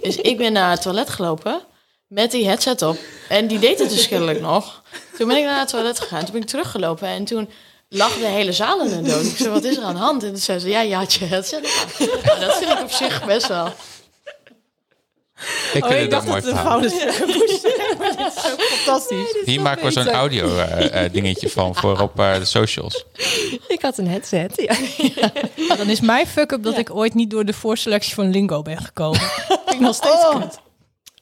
[0.00, 1.60] is ik ben naar het toilet gelopen
[2.06, 2.96] met die headset op.
[3.28, 4.82] En die deed het dus kennelijk nog.
[5.18, 7.08] Toen ben ik naar het toilet gegaan, toen ben ik teruggelopen.
[7.08, 7.48] En toen
[7.88, 9.24] lag de hele zaal in de dood.
[9.24, 10.22] Ik zei, wat is er aan de hand?
[10.22, 11.62] En toen zei ze, ja, je had je headset.
[12.24, 13.72] Nou, dat vind ik op zich best wel...
[15.72, 19.36] Ik Oh, vind ik het ook dacht dat het een dit is fantastisch.
[19.44, 23.04] Hier maken we zo'n audio eh, eh, dingetje van voor op eh, de socials.
[23.68, 24.52] Ik had een headset.
[24.56, 24.76] Ja.
[25.54, 28.78] Nou, dan is mijn fuck-up dat ik ooit niet door de voorselectie van Lingo ben
[28.78, 29.20] gekomen.
[29.20, 30.40] Vind ik nog steeds Oh.
[30.40, 30.60] kut.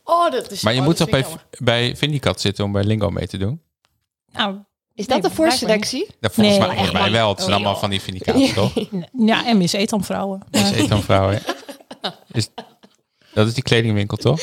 [0.05, 0.63] Oh, dat is...
[0.63, 1.45] Maar je oh, moet toch bij, jammer.
[1.59, 3.63] bij Vindicat zitten om bij Lingo mee te doen?
[4.33, 4.59] Nou,
[4.95, 6.07] Is dat Nee, de voorselectie?
[6.21, 7.13] Dat volgens Nee, mij, echt volgens mij niet.
[7.13, 7.29] wel.
[7.29, 8.73] Het zijn Oh, allemaal van die Vindicaten, toch?
[9.31, 10.43] ja, en Miss Etamvrouwen.
[10.51, 11.43] Is Ethan vrouwen.
[12.33, 12.49] Is,
[13.35, 14.41] dat is die kledingwinkel, toch?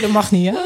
[0.00, 0.56] Dat mag niet, hè?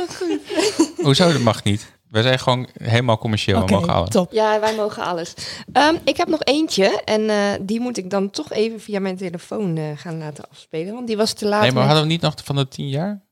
[1.05, 1.99] Hoezo, dat mag niet.
[2.09, 3.57] Wij zijn gewoon helemaal commercieel.
[3.57, 4.09] Oké, we mogen alles.
[4.11, 4.33] top.
[4.33, 5.35] Ja, wij mogen alles.
[5.73, 9.17] Ehm, ik heb nog eentje en eh, die moet ik dan toch even via mijn
[9.17, 10.95] telefoon eh, gaan laten afspelen.
[10.95, 11.61] Want die was te laat.
[11.61, 13.23] Nee, maar met- hadden we niet nog van de tien jaar?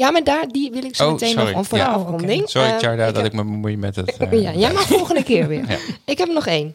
[0.00, 1.46] Ja, maar daar, die wil ik zo Oh, meteen sorry.
[1.48, 1.84] nog om voor Ja.
[1.84, 2.48] de afronding.
[2.48, 4.16] Sorry, Eh, Tjarda, dat heb- ik me bemoei met het...
[4.16, 5.68] eh, Ja, jij mag volgende keer weer.
[5.68, 5.76] Ja.
[6.04, 6.74] Ik heb nog één.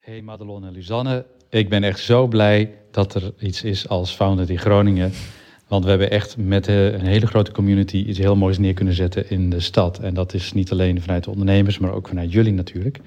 [0.00, 4.50] Hey Madelon en Luzanne, ik ben echt zo blij dat er iets is als Founded
[4.50, 5.12] in Groningen.
[5.68, 8.94] Want we hebben echt met eh, een hele grote community iets heel moois neer kunnen
[8.94, 9.98] zetten in de stad.
[9.98, 12.98] En dat is niet alleen vanuit de ondernemers, maar ook vanuit jullie natuurlijk.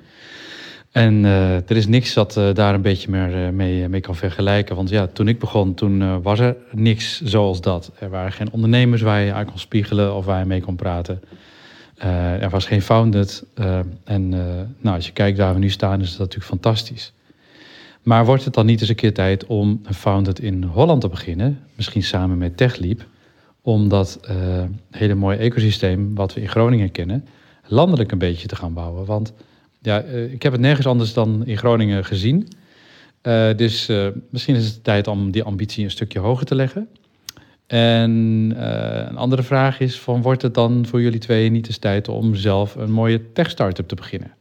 [0.95, 4.15] En eh, er is niks dat eh, daar een beetje meer eh, mee, mee kan
[4.15, 4.75] vergelijken.
[4.75, 7.91] Want ja, toen ik begon, toen was er niks zoals dat.
[7.99, 11.21] Er waren geen ondernemers waar je aan kon spiegelen of waar je mee kon praten.
[12.39, 13.43] Er was geen founded.
[14.03, 14.29] en
[14.79, 17.13] nou, als je kijkt waar we nu staan, is dat natuurlijk fantastisch.
[18.03, 21.07] Maar wordt het dan niet eens een keer tijd om een founded in Holland te
[21.07, 21.59] beginnen?
[21.75, 23.05] Misschien samen met TechLeap.
[23.61, 24.19] Om dat
[24.91, 27.27] hele mooie ecosysteem wat we in Groningen kennen,
[27.67, 29.05] landelijk een beetje te gaan bouwen.
[29.05, 29.33] Want
[29.85, 32.47] ja, eh, ik heb het nergens anders dan in Groningen gezien.
[33.21, 36.89] Eh, dus eh, misschien is het tijd om die ambitie een stukje hoger te leggen.
[37.67, 41.77] En eh, een andere vraag is: van, wordt het dan voor jullie twee niet eens
[41.77, 44.31] tijd om zelf een mooie tech-startup te beginnen?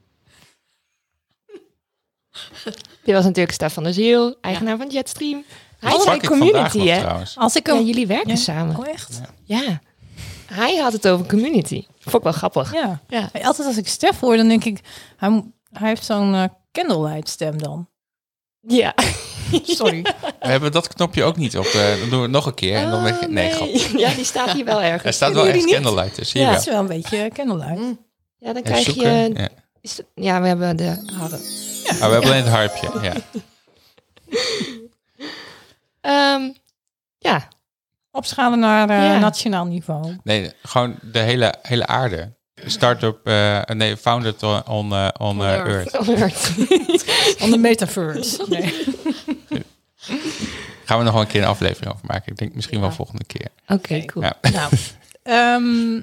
[3.05, 5.45] Dit was natuurlijk Stefan de Ziel, eigenaar van Jetstream.
[5.78, 7.24] Hij vandaag community, hè?
[7.34, 8.36] Als ik Ja, jullie werken Ja.
[8.36, 8.76] samen.
[8.76, 9.20] Oh, echt?
[9.45, 9.80] Ja.
[10.47, 11.86] Hij had het over community.
[11.99, 12.72] Vond ik wel grappig.
[12.72, 13.01] Ja.
[13.09, 13.28] Ja.
[13.32, 14.80] Hey, Altijd als ik Stef hoor, dan denk ik...
[15.16, 15.42] Hij,
[15.72, 17.88] hij heeft zo'n eh, candlelight stem dan.
[18.61, 18.95] Ja.
[19.62, 20.03] Sorry.
[20.03, 21.64] We hebben dat knopje ook niet op.
[21.64, 22.76] eh, dan doen we het nog een keer.
[22.76, 23.68] En dan Oh, nee, grap.
[24.01, 25.03] Ja, die staat hier wel ergens.
[25.05, 26.38] Er staat wel echt candlelight tussen.
[26.38, 26.53] Zie Ja.
[26.55, 26.74] Dat wel.
[26.74, 27.78] is wel een beetje candlelight.
[27.80, 27.99] Mm.
[28.38, 29.11] Ja, dan En krijg zoeken.
[29.12, 29.30] je...
[29.34, 29.49] Ja.
[29.80, 30.84] Is het- ja, we hebben de
[31.18, 31.36] harde.
[31.36, 32.88] Oh, we hebben alleen het harpje.
[33.03, 33.12] Ja.
[36.01, 36.53] Ehm,
[37.18, 37.49] ja.
[38.15, 39.19] Opschalen naar eh, Ja.
[39.19, 40.17] nationaal niveau.
[40.23, 42.33] Nee, gewoon de hele, hele aarde.
[42.67, 45.99] Start-up, eh, nee, founded on, on, eh, on, Earth.
[47.43, 48.45] On the metaverse.
[48.49, 48.75] Nee.
[50.85, 52.33] Gaan we nog wel een keer een aflevering over maken.
[52.33, 53.49] Ik denk misschien wel volgende keer.
[53.69, 54.25] Oké, cool.
[54.25, 54.37] Ja.
[54.53, 54.73] Nou,
[55.23, 56.03] ehm,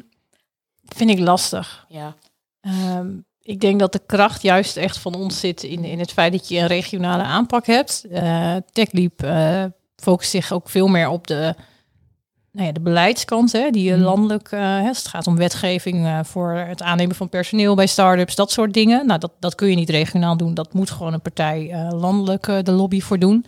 [0.95, 1.85] vind ik lastig.
[1.89, 2.15] Ja.
[2.61, 3.07] Ehm,
[3.41, 6.47] ik denk dat de kracht juist echt van ons zit in, in het feit dat
[6.47, 8.05] je een regionale aanpak hebt.
[8.11, 9.63] Eh TechLeap eh,
[9.95, 11.55] focust zich ook veel meer op de,
[12.51, 14.03] nou ja, de beleidskant, hè, die je Mhm.
[14.03, 18.35] landelijk, eh, hè, het gaat om wetgeving eh, voor het aannemen van personeel bij start-ups,
[18.35, 19.05] dat soort dingen.
[19.05, 20.53] Nou, dat, dat kun je niet regionaal doen.
[20.53, 23.45] Dat moet gewoon een partij eh, landelijk de lobby voor doen.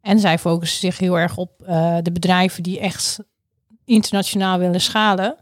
[0.00, 1.50] En zij focussen zich heel erg op
[2.02, 3.18] de bedrijven die echt
[3.84, 5.36] internationaal willen schalen.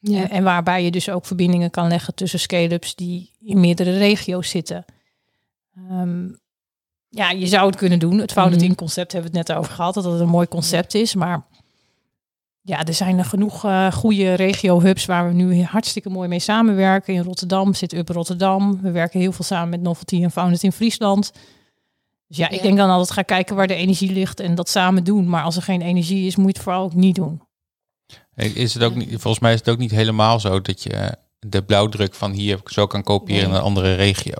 [0.00, 0.30] Ja.
[0.30, 4.84] En waarbij je dus ook verbindingen kan leggen tussen scale-ups die in meerdere regio's zitten.
[5.76, 6.26] Ehm,
[7.08, 8.18] ja, je zou het kunnen doen.
[8.18, 8.68] Het founded Mhm.
[8.68, 11.14] in concept hebben we het net over gehad, dat het een mooi concept is.
[11.14, 11.46] Maar
[12.68, 17.14] ja, er zijn er genoeg eh, goede regio-hubs waar we nu hartstikke mooi mee samenwerken.
[17.14, 18.80] In Rotterdam zit Up Rotterdam.
[18.82, 21.32] We werken heel veel samen met Novelty en Founded in Friesland.
[22.26, 25.04] Dus ja, ik denk dan altijd ga kijken waar de energie ligt en dat samen
[25.04, 25.28] doen.
[25.28, 27.42] Maar als er geen energie is, moet je het vooral ook niet doen.
[28.34, 31.62] Is het ook niet, volgens mij is het ook niet helemaal zo dat je de
[31.62, 33.50] blauwdruk van hier zo kan kopiëren Nee.
[33.50, 34.34] in een andere regio.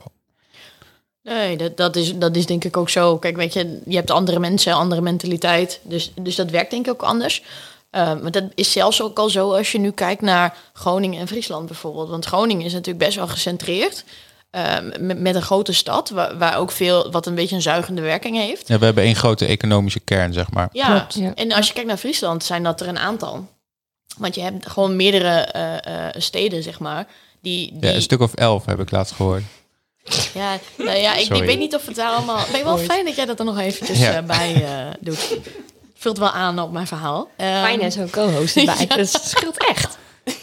[1.22, 3.18] Nee, dat, dat, is, dat is denk ik ook zo.
[3.18, 5.80] Kijk, weet je, je hebt andere mensen, andere mentaliteit.
[5.82, 7.42] Dus, dus dat werkt denk ik ook anders.
[7.90, 11.28] Uh, maar dat is zelfs ook al zo als je nu kijkt naar Groningen en
[11.28, 12.08] Friesland bijvoorbeeld.
[12.08, 14.04] Want Groningen is natuurlijk best wel gecentreerd.
[14.50, 18.00] Uh, met, met, een grote stad, waar, waar, ook veel, wat een beetje een zuigende
[18.00, 18.68] werking heeft.
[18.68, 20.68] Ja, we hebben één grote economische kern, zeg maar.
[20.72, 21.34] Ja, Klopt, ja.
[21.34, 23.48] en als je kijkt naar Friesland, zijn dat er een aantal.
[24.16, 25.48] Want je hebt gewoon meerdere
[25.88, 27.06] uh, steden, zeg maar.
[27.40, 27.88] Die, die...
[27.90, 29.42] Ja, een stuk of elf heb ik laatst gehoord.
[30.34, 32.44] Ja, nou ja ik, ik, weet niet of het daar allemaal...
[32.52, 34.22] Ben wel fijn dat jij dat er nog eventjes ja.
[34.22, 34.66] bij
[35.00, 35.38] doet
[35.98, 37.20] vult wel aan op mijn verhaal.
[37.20, 38.86] Um, Fijn en zo'n co-host erbij.
[38.88, 38.96] ja.
[38.96, 39.98] Dat scheelt echt.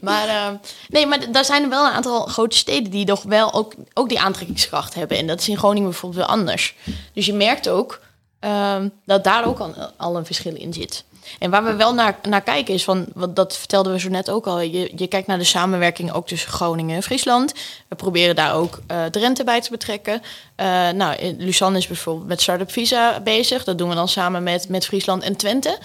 [0.00, 3.52] maar uh, nee, maar daar zijn er wel een aantal grote steden die toch wel
[3.52, 5.16] ook, ook die aantrekkingskracht hebben.
[5.16, 6.74] En dat is in Groningen bijvoorbeeld wel anders.
[7.12, 8.00] Dus je merkt ook
[8.40, 11.04] um, dat daar ook al, al een verschil in zit.
[11.38, 14.30] En waar we wel naar, naar kijken is van, wat dat vertelden we zo net
[14.30, 14.60] ook al.
[14.60, 17.54] Je, je kijkt naar de samenwerking ook tussen Groningen en Friesland.
[17.88, 20.22] We proberen daar ook uh, Drenthe bij te betrekken.
[20.56, 23.64] Uh, nou, Luzanne is bijvoorbeeld met Startup Visa bezig.
[23.64, 25.78] Dat doen we dan samen met, met Friesland en Twente.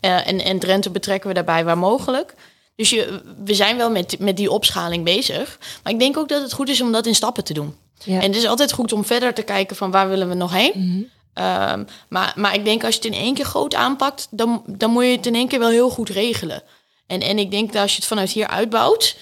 [0.00, 2.34] Uh, en, en Drenthe betrekken we daarbij waar mogelijk.
[2.76, 5.58] Dus je, we zijn wel met, met die opschaling bezig.
[5.82, 7.76] Maar ik denk ook dat het goed is om dat in stappen te doen.
[8.04, 8.20] Ja.
[8.20, 10.72] En het is altijd goed om verder te kijken van waar willen we nog heen.
[10.74, 11.08] Mm -hmm.
[11.34, 14.90] Um, maar, maar ik denk als je het in één keer groot aanpakt, dan, dan
[14.90, 16.62] moet je het in één keer wel heel goed regelen.
[17.06, 19.16] En, en ik denk dat als je het vanuit hier uitbouwt,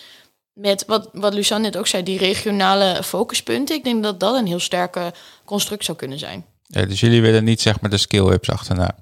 [0.53, 4.47] met wat, wat Luzanne net ook zei, die regionale focuspunten, ik denk dat dat een
[4.47, 5.13] heel sterke
[5.45, 6.47] construct zou kunnen zijn.
[6.67, 8.97] Ja, dus jullie willen niet zeg maar de skill-ups achterna,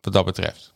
[0.00, 0.72] wat dat betreft?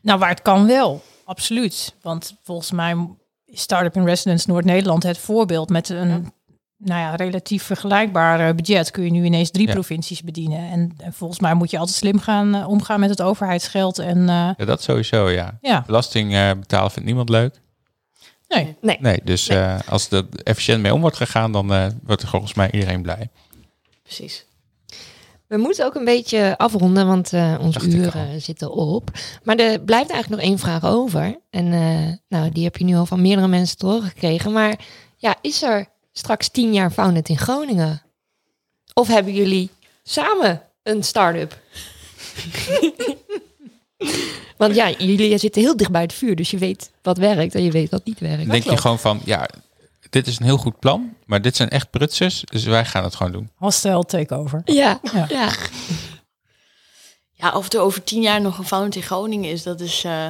[0.00, 1.94] Nou, waar het kan wel, absoluut.
[2.02, 2.96] Want volgens mij
[3.44, 6.32] is Startup in Residence Noord-Nederland het voorbeeld met een ja
[6.78, 9.72] nou ja, relatief vergelijkbaar budget kun je nu ineens drie ja.
[9.72, 10.70] provincies bedienen.
[10.70, 13.98] En, en, volgens mij moet je altijd slim gaan uh, omgaan met het overheidsgeld.
[13.98, 15.58] En, uh, ja, dat sowieso, ja.
[15.60, 15.82] ja.
[15.86, 17.60] Belasting uh, betalen vindt niemand leuk.
[18.48, 18.76] Nee.
[18.80, 19.58] Nee, nee dus nee.
[19.88, 23.28] als er efficiënt mee om wordt gegaan, dan wordt er volgens mij iedereen blij.
[24.02, 24.44] Precies.
[25.46, 29.10] We moeten ook een beetje afronden, want onze Dacht uren zitten op.
[29.42, 31.40] Maar er blijft eigenlijk nog één vraag over.
[31.50, 31.68] En
[32.28, 34.52] nou, die heb je nu al van meerdere mensen te horen gekregen.
[34.52, 34.78] Maar
[35.16, 35.86] ja, is er
[36.18, 38.02] straks tien jaar Founded in Groningen?
[38.94, 39.70] Of hebben jullie
[40.02, 41.58] samen een start-up?
[44.56, 47.62] Want ja, jullie zitten heel dicht bij het vuur, dus je weet wat werkt en
[47.62, 48.38] je weet wat niet werkt.
[48.38, 49.48] Dan denk je gewoon van, ja,
[50.10, 53.14] dit is een heel goed plan, maar dit zijn echt prutsers, dus wij gaan het
[53.14, 53.50] gewoon doen.
[53.54, 54.62] Hostel takeover.
[54.64, 55.26] Ja, ja.
[55.28, 55.52] ja.
[57.32, 60.04] ja of er over tien jaar nog een Founded in Groningen is, dat is...
[60.04, 60.26] Uh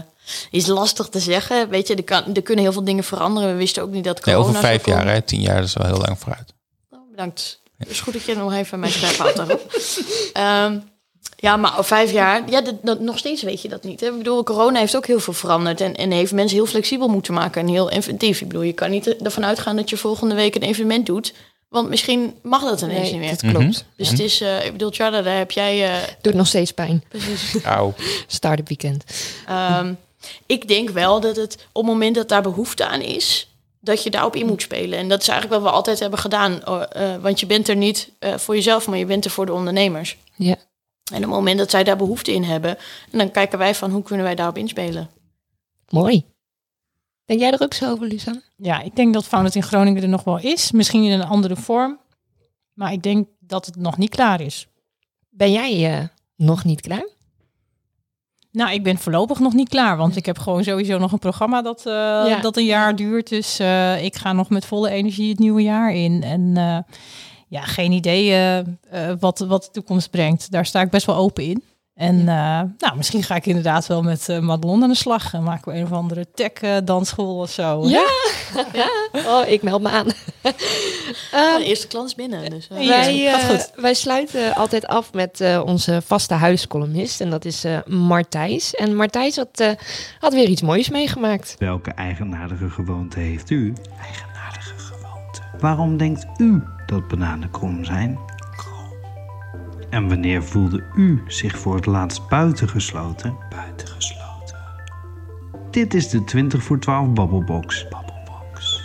[0.50, 1.68] is lastig te zeggen.
[1.68, 3.50] Weet je, er, kan, er kunnen heel veel dingen veranderen.
[3.50, 5.22] We wisten ook niet dat corona nee, over vijf jaar, hè?
[5.22, 6.54] tien jaar is wel heel lang vooruit.
[6.90, 7.60] Oh, bedankt.
[7.78, 9.72] Het is goed dat je nog even mijn schrijf houdt daarop.
[10.72, 10.82] um,
[11.46, 14.00] ja, maar over vijf jaar, ja, dat, dat, nog steeds weet je dat niet.
[14.00, 14.06] Hè?
[14.06, 17.34] Ik bedoel, corona heeft ook heel veel veranderd en, en heeft mensen heel flexibel moeten
[17.34, 18.40] maken en heel inventief.
[18.40, 21.34] Ik bedoel, je kan niet ervan uitgaan dat je volgende week een evenement doet.
[21.68, 23.30] Want misschien mag dat ineens nee, niet meer.
[23.30, 23.56] Dat klopt.
[23.56, 23.82] Mm -hmm.
[23.96, 25.88] Dus het is, uh, ik bedoel, Charda, daar heb jij...
[25.88, 26.02] Uh...
[26.20, 27.04] Doet nog steeds pijn.
[27.08, 27.62] Precies.
[27.62, 27.94] Auw.
[28.26, 29.04] Start-up weekend.
[29.50, 29.98] Um,
[30.46, 33.50] ik denk wel dat het op het moment dat daar behoefte aan is,
[33.80, 34.98] dat je daarop in moet spelen.
[34.98, 36.60] En dat is eigenlijk wat we altijd hebben gedaan.
[36.68, 39.52] Uh, want je bent er niet uh, voor jezelf, maar je bent er voor de
[39.52, 40.16] ondernemers.
[40.34, 40.56] Ja.
[41.12, 42.76] En op het moment dat zij daar behoefte in hebben,
[43.10, 45.10] dan kijken wij van hoe kunnen wij daarop inspelen.
[45.88, 46.24] Mooi.
[47.24, 48.40] Denk jij er ook zo over, Lisa?
[48.56, 50.72] Ja, ik denk dat Founded in Groningen er nog wel is.
[50.72, 51.98] Misschien in een andere vorm.
[52.72, 54.66] Maar ik denk dat het nog niet klaar is.
[55.30, 56.04] Ben jij uh,
[56.36, 57.08] nog niet klaar?
[58.56, 61.62] Nou, ik ben voorlopig nog niet klaar, want ik heb gewoon sowieso nog een programma
[61.62, 62.38] dat, uh, ja.
[62.40, 63.28] dat een jaar duurt.
[63.28, 66.22] Dus uh, ik ga nog met volle energie het nieuwe jaar in.
[66.22, 66.78] En uh,
[67.48, 68.54] ja, geen idee
[69.20, 70.50] wat, wat de toekomst brengt.
[70.50, 71.62] Daar sta ik best wel open in.
[71.96, 72.74] En ja.
[72.78, 75.34] nou, misschien ga ik inderdaad wel met uh, Madelon aan de slag.
[75.34, 77.88] En maken we een of andere tech-dansschool of zo.
[77.88, 78.06] Ja,
[78.72, 78.88] ja.
[79.12, 80.06] Oh, ik meld me aan.
[80.06, 82.50] um, de eerste klant is binnen.
[82.50, 87.20] Dus, uh, wij, uh, wij sluiten altijd af met onze vaste huiscolumnist.
[87.20, 88.74] En dat is Martijs.
[88.74, 89.76] En Martijs had,
[90.18, 91.54] had weer iets moois meegemaakt.
[91.58, 93.72] Welke eigenaardige gewoonte heeft u?
[94.02, 95.40] Eigenaardige gewoonte.
[95.58, 98.18] Waarom denkt u dat bananen krom zijn?
[99.90, 103.36] En wanneer voelde u zich voor het laatst buitengesloten?
[103.50, 104.56] Buitengesloten.
[105.70, 107.88] Dit is de 20 voor 12 Babbelbox.
[107.88, 108.82] Babbelbox.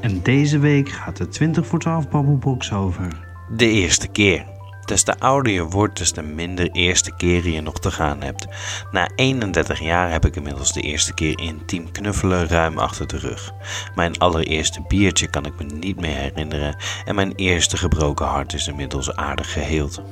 [0.00, 3.28] En deze week gaat de 20 voor 12 Babbelbox over...
[3.56, 4.44] De eerste keer.
[4.84, 8.46] Des te ouder je wordt, des te minder eerste keren je nog te gaan hebt.
[8.90, 13.52] Na 31 jaar heb ik inmiddels de eerste keer intiem knuffelen ruim achter de rug.
[13.94, 18.68] Mijn allereerste biertje kan ik me niet meer herinneren en mijn eerste gebroken hart is
[18.68, 20.02] inmiddels aardig geheeld.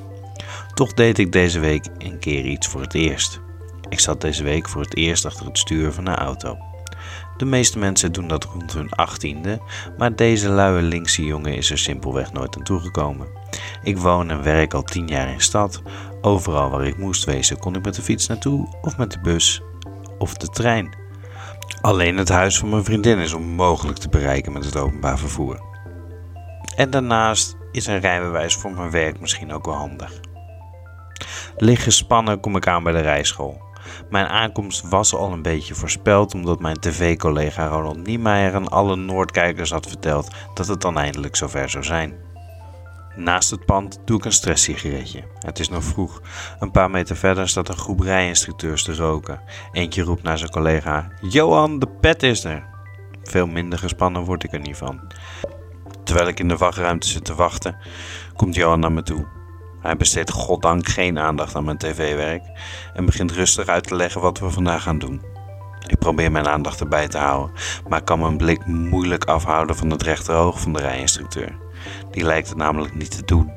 [0.79, 3.41] Toch deed ik deze week een keer iets voor het eerst.
[3.89, 6.59] Ik zat deze week voor het eerst achter het stuur van een auto.
[7.37, 9.61] De meeste mensen doen dat rond hun achttiende,
[9.97, 13.29] maar deze luie linkse jongen is er simpelweg nooit aan toegekomen.
[13.83, 15.83] Ik woon en werk al tien jaar in stad.
[16.21, 19.63] Overal waar ik moest wezen kon ik met de fiets naartoe, of met de bus,
[20.19, 20.97] of de trein.
[21.81, 25.61] Alleen het huis van mijn vriendin is onmogelijk te bereiken met het openbaar vervoer.
[26.77, 30.27] En daarnaast is een rijbewijs voor mijn werk misschien ook wel handig.
[31.57, 33.67] Licht gespannen kom ik aan bij de rijschool.
[34.11, 39.71] Mijn aankomst was al een beetje voorspeld omdat mijn tv-collega Ronald Niemeyer aan alle Noordkijkers
[39.71, 42.15] had verteld dat het dan eindelijk zover zou zijn.
[43.17, 45.25] Naast het pand doe ik een stresssigaretje.
[45.39, 46.23] Het is nog vroeg.
[46.59, 49.41] Een paar meter verder staat een groep rijinstructeurs te roken.
[49.73, 52.67] Eentje roept naar zijn collega: Johan, de pet is er.
[53.23, 55.01] Veel minder gespannen word ik er niet van.
[56.05, 57.77] Terwijl ik in de wachtruimte zit te wachten,
[58.37, 59.38] komt Johan naar me toe.
[59.89, 62.43] Hij besteedt goddank geen aandacht aan mijn tv-werk
[62.95, 65.23] en begint rustig uit te leggen wat we vandaag gaan doen.
[65.87, 67.57] Ik probeer mijn aandacht erbij te houden,
[67.89, 71.57] maar kan mijn blik moeilijk afhouden van het rechteroog van de rijinstructeur.
[72.11, 73.53] Die lijkt het namelijk niet te doen.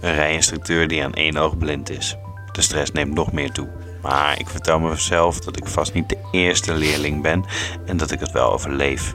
[0.00, 2.16] Een rijinstructeur die aan één oog blind is.
[2.52, 3.68] De stress neemt nog meer toe.
[4.02, 7.44] Maar ik vertel mezelf dat ik vast niet de eerste leerling ben
[7.86, 9.14] en dat ik het wel overleef.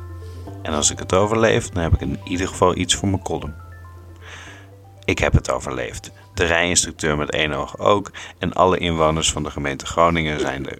[0.61, 3.55] En als ik het overleef, dan heb ik in ieder geval iets voor mijn column.
[5.05, 6.11] Ik heb het overleefd.
[6.39, 8.11] De rijinstructeur met één oog ook.
[8.37, 10.79] En alle inwoners van de gemeente Groningen zijn er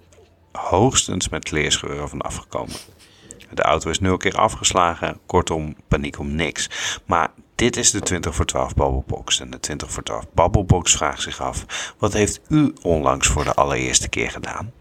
[0.52, 2.74] hoogstens met kleerscheuren van afgekomen.
[3.54, 5.18] De auto is nul keer afgeslagen.
[5.26, 6.68] Kortom, paniek om niks.
[7.04, 9.40] Maar dit is de 20 voor 12 Babbelbox.
[9.40, 11.64] En de 20 voor 12 Babbelbox vraagt zich af:
[11.98, 14.72] wat heeft u onlangs voor de allereerste keer gedaan?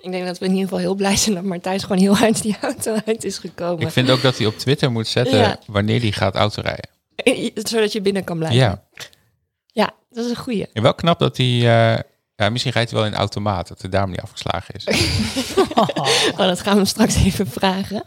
[0.00, 2.42] Ik denk dat we in ieder geval heel blij zijn dat Martijn gewoon heel uit
[2.42, 3.86] die auto uit is gekomen.
[3.86, 5.58] Ik vind ook dat hij op Twitter moet zetten Ja.
[5.66, 6.93] wanneer hij gaat autorijden.
[7.70, 8.60] Zodat je binnen kan blijven.
[8.60, 8.82] Ja.
[9.66, 10.66] Ja, dat is een goeie.
[10.72, 11.46] En wel knap dat hij...
[11.46, 12.00] eh,
[12.36, 14.84] ja, misschien rijdt hij wel in automaat, dat de daarom niet afgeslagen is.
[15.74, 18.04] Oh, dat gaan we hem straks even vragen.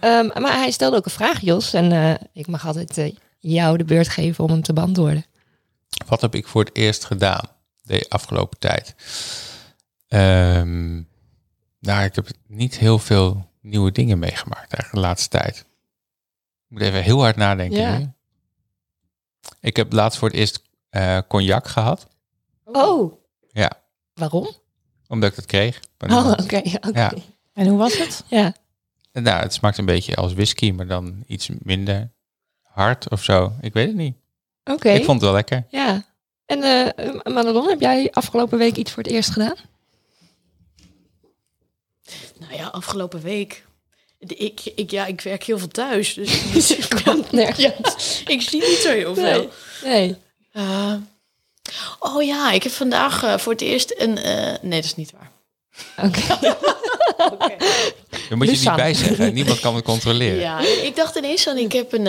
[0.00, 1.72] Ehm, maar hij stelde ook een vraag, Jos.
[1.72, 5.24] En eh, ik mag altijd eh, jou de beurt geven om hem te beantwoorden.
[6.06, 7.48] Wat heb ik voor het eerst gedaan
[7.82, 8.94] de afgelopen tijd?
[10.08, 10.94] Ehm,
[11.80, 15.56] nou, ik heb niet heel veel nieuwe dingen meegemaakt eigenlijk de laatste tijd.
[15.58, 15.64] Ik
[16.68, 17.78] moet even heel hard nadenken.
[17.80, 18.16] Ja.
[19.60, 22.06] Ik heb laatst voor het eerst eh, cognac gehad.
[22.64, 23.12] Oh,
[23.52, 23.70] Ja,
[24.14, 24.48] waarom?
[25.08, 25.80] omdat ik het kreeg.
[25.98, 26.60] Oh, oké.
[26.92, 27.12] ja.
[27.52, 28.24] En hoe was het?
[28.26, 28.54] Ja.
[29.12, 32.10] En Nou, het smaakt een beetje als whisky, maar dan iets minder
[32.62, 33.52] hard of zo.
[33.60, 34.16] Ik weet het niet.
[34.64, 34.88] Oké.
[34.88, 35.64] Ik vond het wel lekker.
[35.70, 36.04] Ja.
[36.46, 39.56] En eh Madelon, heb jij afgelopen week iets voor het eerst gedaan?
[42.38, 43.66] Nou ja, afgelopen week.
[44.18, 47.58] Ik, ik, ja, ik werk heel veel thuis, dus, dus ik, kan, nergens.
[47.58, 47.74] ja,
[48.34, 49.24] ik zie niet zo heel veel.
[49.24, 49.48] Nee.
[49.84, 50.16] Nee.
[50.52, 50.94] Eh,
[51.98, 54.18] oh ja, ik heb vandaag eh, voor het eerst een...
[54.18, 55.30] eh, nee, dat is niet waar.
[56.06, 56.20] Oké.
[58.28, 59.34] Dan moet je niet bij zeggen.
[59.34, 60.40] Niemand kan het controleren.
[60.40, 62.06] Ja, ik dacht ineens aan, ik heb een,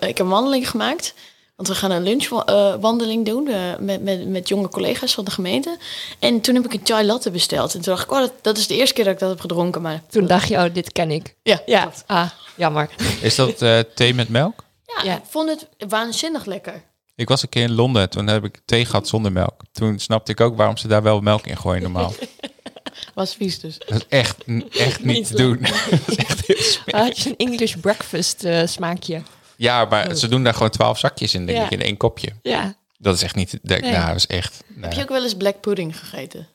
[0.00, 1.14] ik heb een wandeling gemaakt.
[1.60, 5.78] Want we gaan een lunchwandeling doen eh, met, met, met jonge collega's van de gemeente.
[6.18, 7.74] En toen heb ik een chai latte besteld.
[7.74, 9.40] En toen dacht ik, oh, dat, dat is de eerste keer dat ik dat heb
[9.40, 9.82] gedronken.
[9.82, 11.34] Maar Toen dacht je, oh, dit ken ik.
[11.42, 11.92] ja, Ja.
[12.06, 12.90] Ah, jammer.
[13.20, 14.64] Is dat eh, thee met melk?
[14.86, 15.16] ja, Ja.
[15.16, 16.82] ik vond het waanzinnig lekker.
[17.14, 19.60] Ik was een keer in Londen, toen heb ik thee gehad zonder melk.
[19.72, 22.12] Toen snapte ik ook waarom ze daar wel melk in gooien normaal.
[23.14, 23.78] Was vies dus.
[23.78, 24.36] Dat is echt,
[24.70, 25.58] echt niet te doen.
[25.90, 27.00] Dat is echt heel smerig.
[27.06, 29.22] Had je een English breakfast eh, smaakje?
[29.60, 31.64] Ja, maar ze doen daar gewoon twaalf zakjes in, denk Ja.
[31.64, 32.32] ik, in één kopje.
[32.42, 32.74] Ja.
[32.98, 33.58] Dat is echt niet...
[33.62, 33.90] Dat, Nee.
[33.92, 34.62] Nou, dat is echt...
[34.80, 36.48] Heb je ook wel eens black pudding gegeten?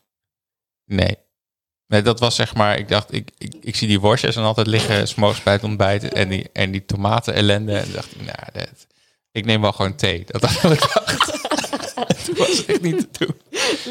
[0.85, 1.17] Nee.
[1.87, 4.67] Nee, dat was zeg maar, ik dacht, ik, ik, ik zie die worstjes en altijd
[4.67, 7.77] liggen, s'morgens bij het ontbijt en die, en die tomaten ellende.
[7.77, 8.87] En dacht ik, nou, dat,
[9.31, 10.23] ik neem wel gewoon thee.
[10.27, 11.43] Dat had ik dacht.
[12.27, 13.35] dat was echt niet te doen.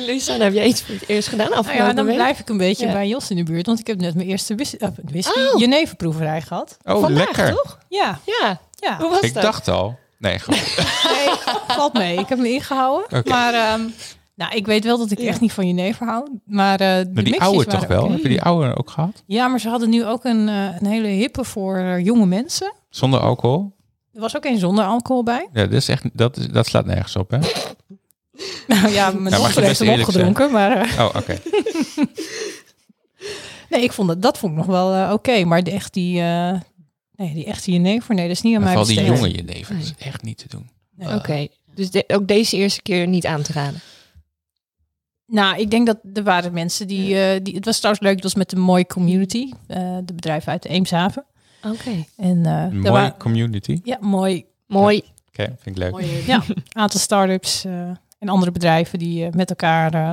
[0.07, 2.15] Lisa, heb jij iets voor het eerst gedaan Nou ja, dan week?
[2.15, 2.93] blijf ik een beetje Ja.
[2.93, 3.67] bij Jos in de buurt.
[3.67, 5.59] Want ik heb net mijn eerste uh, whisky, Oh.
[5.61, 6.77] jeneverproeverij gehad.
[6.85, 7.55] Oh, Vandaag, lekker.
[7.55, 7.79] toch?
[7.89, 8.61] Ja, Ja.
[8.81, 8.97] Ja.
[8.99, 9.43] Hoe was Ik dat?
[9.43, 9.99] dacht al.
[10.19, 10.61] Nee, gewoon.
[11.15, 11.29] Nee,
[11.77, 12.19] valt mee.
[12.19, 13.23] Ik heb me ingehouden.
[13.25, 13.81] Maar ehm,
[14.35, 16.29] nou, ik weet wel dat ik echt niet van jenever hou.
[16.45, 18.11] Maar eh, de Maar die oude waren toch wel?
[18.11, 19.23] Heb je die oude ook gehad?
[19.27, 22.73] Ja, maar ze hadden nu ook een, eh, een hele hippe voor eh, jonge mensen.
[22.91, 23.73] Zonder alcohol?
[24.15, 25.49] Er was ook een zonder alcohol bij.
[25.53, 27.39] Ja, dat, is echt, dat, is, dat slaat nergens op, hè?
[28.67, 30.51] Nou ja, mijn je dochter heeft hem opgedronken.
[30.51, 31.39] Maar eh, Oh, oké.
[33.71, 35.45] nee, ik vond dat, dat vond ik nog wel eh, oké.
[35.45, 36.53] Maar echt die, eh
[37.17, 39.75] nee, die echte jenever, nee, dat is niet aan Maar mij vooral die jonge jenever,
[39.75, 40.69] dat is echt niet te doen.
[41.17, 41.47] Oké.
[41.75, 43.81] Dus de- ook deze eerste keer niet aan te raden.
[45.27, 47.55] Nou, ik denk dat er waren mensen die, eh, die...
[47.55, 49.51] Het was trouwens leuk, het was met de mooie community.
[49.67, 51.25] eh, de bedrijven uit de Eemshaven.
[51.63, 52.05] Oké.
[52.17, 53.81] En, eh, Een mooie community.
[53.85, 54.45] Ja, mooi.
[54.67, 55.03] Mooi.
[55.29, 56.01] Oké, vind ik leuk.
[56.27, 57.73] Ja, een aantal start-ups eh,
[58.19, 60.11] en andere bedrijven die eh, met elkaar eh,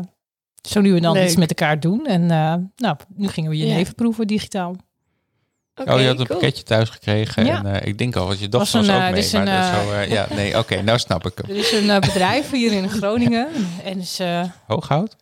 [0.62, 1.26] zo nu en dan Leuk.
[1.26, 2.06] iets met elkaar doen.
[2.06, 3.76] En eh, nou, nu gingen we je Ja.
[3.76, 4.76] leven proeven digitaal.
[5.88, 6.40] Oh, je had een cool.
[6.40, 7.46] pakketje thuis gekregen.
[7.46, 7.58] Ja.
[7.64, 9.20] En eh, ik denk al, want je Was dochter was, een, ook eh, mee.
[9.20, 11.50] is maar een, zo, eh, ja, nee, oké, nou snap ik hem.
[11.50, 13.48] Er is een eh, bedrijf hier in Groningen.
[13.84, 15.16] En is, eh, Hooghout?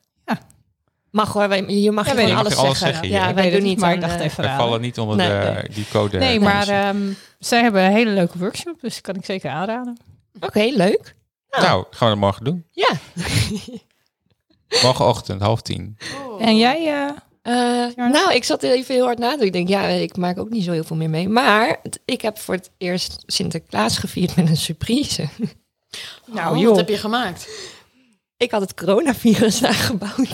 [1.11, 2.88] Mag hoor, wij- je mag Ja, gewoon alles, Je mag alles zeggen.
[2.88, 5.15] zeggen hier, ja, wij weet doen niet maar ik dacht even Wij vallen niet onder
[5.15, 5.69] Nee, de, nee.
[5.73, 6.18] die code.
[6.18, 6.98] Nee, maar ehm,
[7.40, 8.81] zij hebben een hele leuke workshop.
[8.81, 9.98] Dus kan ik zeker aanraden.
[10.40, 11.15] Oké, leuk.
[11.49, 12.65] nou, gaan we dat morgen doen.
[12.72, 12.90] Ja.
[14.84, 15.98] Morgenochtend, half tien.
[16.40, 17.11] En jij...
[17.41, 19.45] eh, nou, ik zat even heel hard na te.
[19.45, 21.29] Ik denk, ja, ik maak ook niet zo heel veel meer mee.
[21.29, 25.27] Maar ik heb voor het eerst Sinterklaas gevierd met een surprise.
[26.25, 26.67] Nou, joh.
[26.67, 27.47] Wat heb je gemaakt?
[28.37, 30.27] Ik had het coronavirus nagebouwd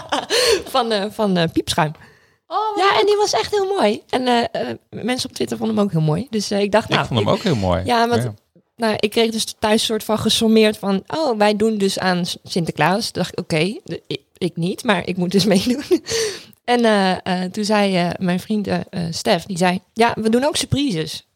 [0.74, 1.92] van, eh van eh, piepschuim.
[2.46, 4.02] Oh, Ja, en die was echt heel mooi.
[4.08, 6.26] En eh, eh, mensen op Twitter vonden hem ook heel mooi.
[6.30, 7.06] Dus eh, ik dacht, Ik nou...
[7.06, 7.82] vond hem ook heel mooi.
[7.84, 8.34] Ja, want Ja.
[8.76, 11.02] Nou, ik kreeg dus thuis soort van gesommeerd van...
[11.06, 13.10] oh, wij doen dus aan Sinterklaas.
[13.10, 16.02] Toen dacht ik, oké, ik, ik niet, maar ik moet dus meedoen.
[16.64, 18.68] en eh, eh, toen zei eh, mijn vriend
[19.10, 19.80] Stef, die zei...
[19.92, 21.26] ja, we doen ook surprises.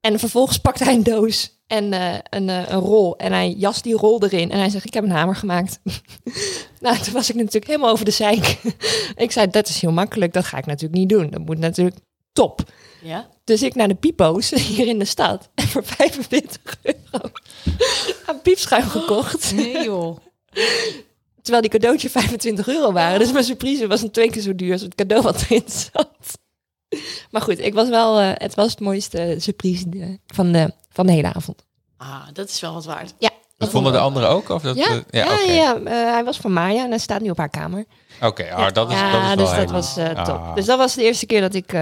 [0.00, 1.92] En vervolgens pakte hij een doos en
[2.30, 3.16] een, een rol.
[3.16, 4.50] En hij jas die rol erin.
[4.50, 5.80] En hij zegt, ik heb een hamer gemaakt.
[6.80, 8.58] nou, toen was ik natuurlijk helemaal over de zeik.
[9.16, 10.32] ik zei, dat is heel makkelijk.
[10.32, 11.30] Dat ga ik natuurlijk niet doen.
[11.30, 11.96] Dat moet natuurlijk
[12.32, 12.62] top.
[13.02, 13.28] Ja?
[13.50, 15.48] Dus ik naar de pipo's hier in de stad.
[15.54, 17.30] En voor 45 euro
[18.26, 19.52] aan piepschuim gekocht.
[19.54, 20.16] nee joh.
[21.42, 23.18] Terwijl die cadeautje 25 euro waren.
[23.18, 26.38] Dus mijn surprise was een twee keer zo duur als het cadeau wat erin zat.
[27.30, 31.06] Maar goed, ik was wel, eh, het was het mooiste surprise de- van, de, van
[31.06, 31.64] de hele avond.
[31.96, 33.14] Ah, dat is wel wat waard.
[33.18, 33.30] Ja.
[33.60, 34.48] Dat vonden de anderen ook?
[34.48, 37.30] Of dat, Ja, eh, ja, ja, eh, hij was van Maya en hij staat nu
[37.30, 37.84] op haar kamer.
[38.20, 40.34] Oké, ah, dat is, ja, dat is wel dus dat was eh, top.
[40.36, 40.54] Ah.
[40.54, 41.78] Dus dat was de eerste keer dat ik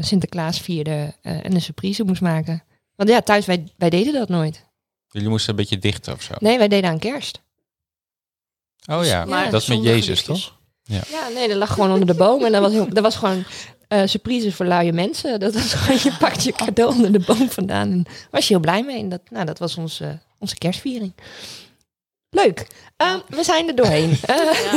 [0.00, 2.62] Sinterklaas vierde en een surprise moest maken.
[2.96, 4.66] Want ja, thuis, wij, wij deden dat nooit.
[5.08, 6.34] Jullie moesten een beetje dichter of zo.
[6.38, 7.40] Nee, wij deden aan kerst.
[8.90, 10.58] Oh ja, Maar dat is met Jezus, toch?
[10.82, 11.00] Ja.
[11.10, 12.44] Ja, nee, dat lag gewoon onder de boom.
[12.44, 13.44] En dat was, heel, dat was gewoon
[13.90, 15.40] eh surprises voor luie mensen.
[15.40, 17.90] Dat was gewoon, je pakt je cadeau onder de boom vandaan.
[17.90, 18.98] En was je heel blij mee.
[18.98, 21.12] En dat, nou, dat was onze, onze kerstviering.
[22.30, 22.66] Leuk.
[22.96, 24.10] Ehm, we zijn er doorheen.
[24.26, 24.74] Eh,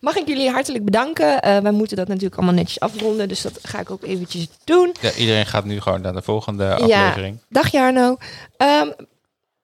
[0.00, 1.40] Mag ik jullie hartelijk bedanken.
[1.42, 3.28] Eh, wij moeten dat natuurlijk allemaal netjes afronden.
[3.28, 4.94] Dus dat ga ik ook eventjes doen.
[5.00, 6.74] Ja, iedereen gaat nu gewoon naar de volgende Ja.
[6.74, 7.38] aflevering.
[7.48, 8.16] Dag Jarno.
[8.56, 8.90] Ehm,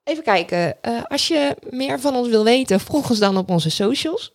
[0.04, 0.82] even kijken.
[0.82, 4.32] Eh, als je meer van ons wil weten, volg ons dan op onze socials.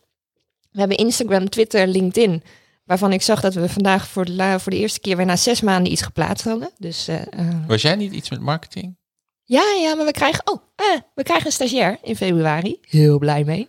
[0.70, 2.42] We hebben Instagram, Twitter, LinkedIn.
[2.84, 5.36] Waarvan ik zag dat we vandaag voor de, la- voor de eerste keer weer na
[5.36, 6.70] zes maanden iets geplaatst hadden.
[6.78, 8.96] Dus eh, eh, Was jij niet iets met marketing?
[9.44, 12.78] ja, ja, maar we krijgen, oh, eh, we krijgen een stagiair in februari.
[12.80, 13.68] Heel blij mee.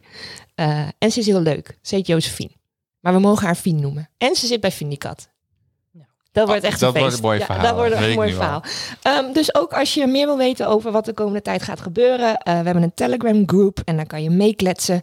[0.97, 1.77] En ze is heel leuk.
[1.81, 2.51] Ze heet Josephine.
[2.99, 4.09] Maar we mogen haar Fien noemen.
[4.17, 5.29] En ze zit bij Vindicat.
[6.31, 7.01] Dat wordt Oh, echt dat een feest.
[7.01, 7.63] wordt een mooi Ja, verhaal.
[7.63, 8.63] Dat wordt een mooi verhaal.
[9.01, 12.33] Ehm, dus ook als je meer wil weten over wat de komende tijd gaat gebeuren.
[12.43, 15.01] we hebben een Telegram groep en daar kan je meekletsen.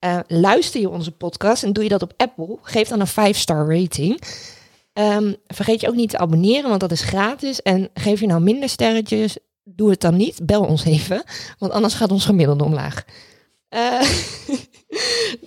[0.00, 3.80] Eh, luister je onze podcast en doe je dat op Apple, geef dan een 5-star
[3.80, 4.22] rating.
[4.92, 7.62] Ehm, vergeet je ook niet te abonneren, want dat is gratis.
[7.62, 10.46] En geef je nou minder sterretjes, doe het dan niet.
[10.46, 11.22] Bel ons even,
[11.58, 13.04] want anders gaat ons gemiddelde omlaag.
[13.68, 14.08] Eh, eh,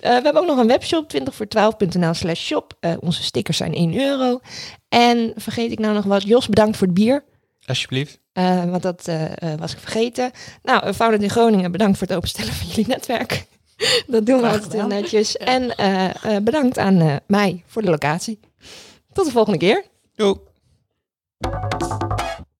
[0.00, 2.78] we hebben ook nog een webshop, 20 voor 12.nl slash shop.
[3.00, 4.40] Onze stickers zijn 1 euro.
[4.88, 6.22] En vergeet ik nou nog wat?
[6.22, 7.24] Jos, bedankt voor het bier.
[7.66, 8.20] Alsjeblieft.
[8.32, 9.10] Want dat
[9.58, 10.30] was ik vergeten.
[10.62, 13.46] Nou, Founded in Groningen, bedankt voor het openstellen van jullie netwerk.
[14.06, 15.36] dat doen we Graag altijd heel netjes.
[15.36, 18.40] En eh, eh, bedankt aan eh, mij voor de locatie.
[19.12, 19.84] Tot de volgende keer.
[20.14, 20.36] Doei.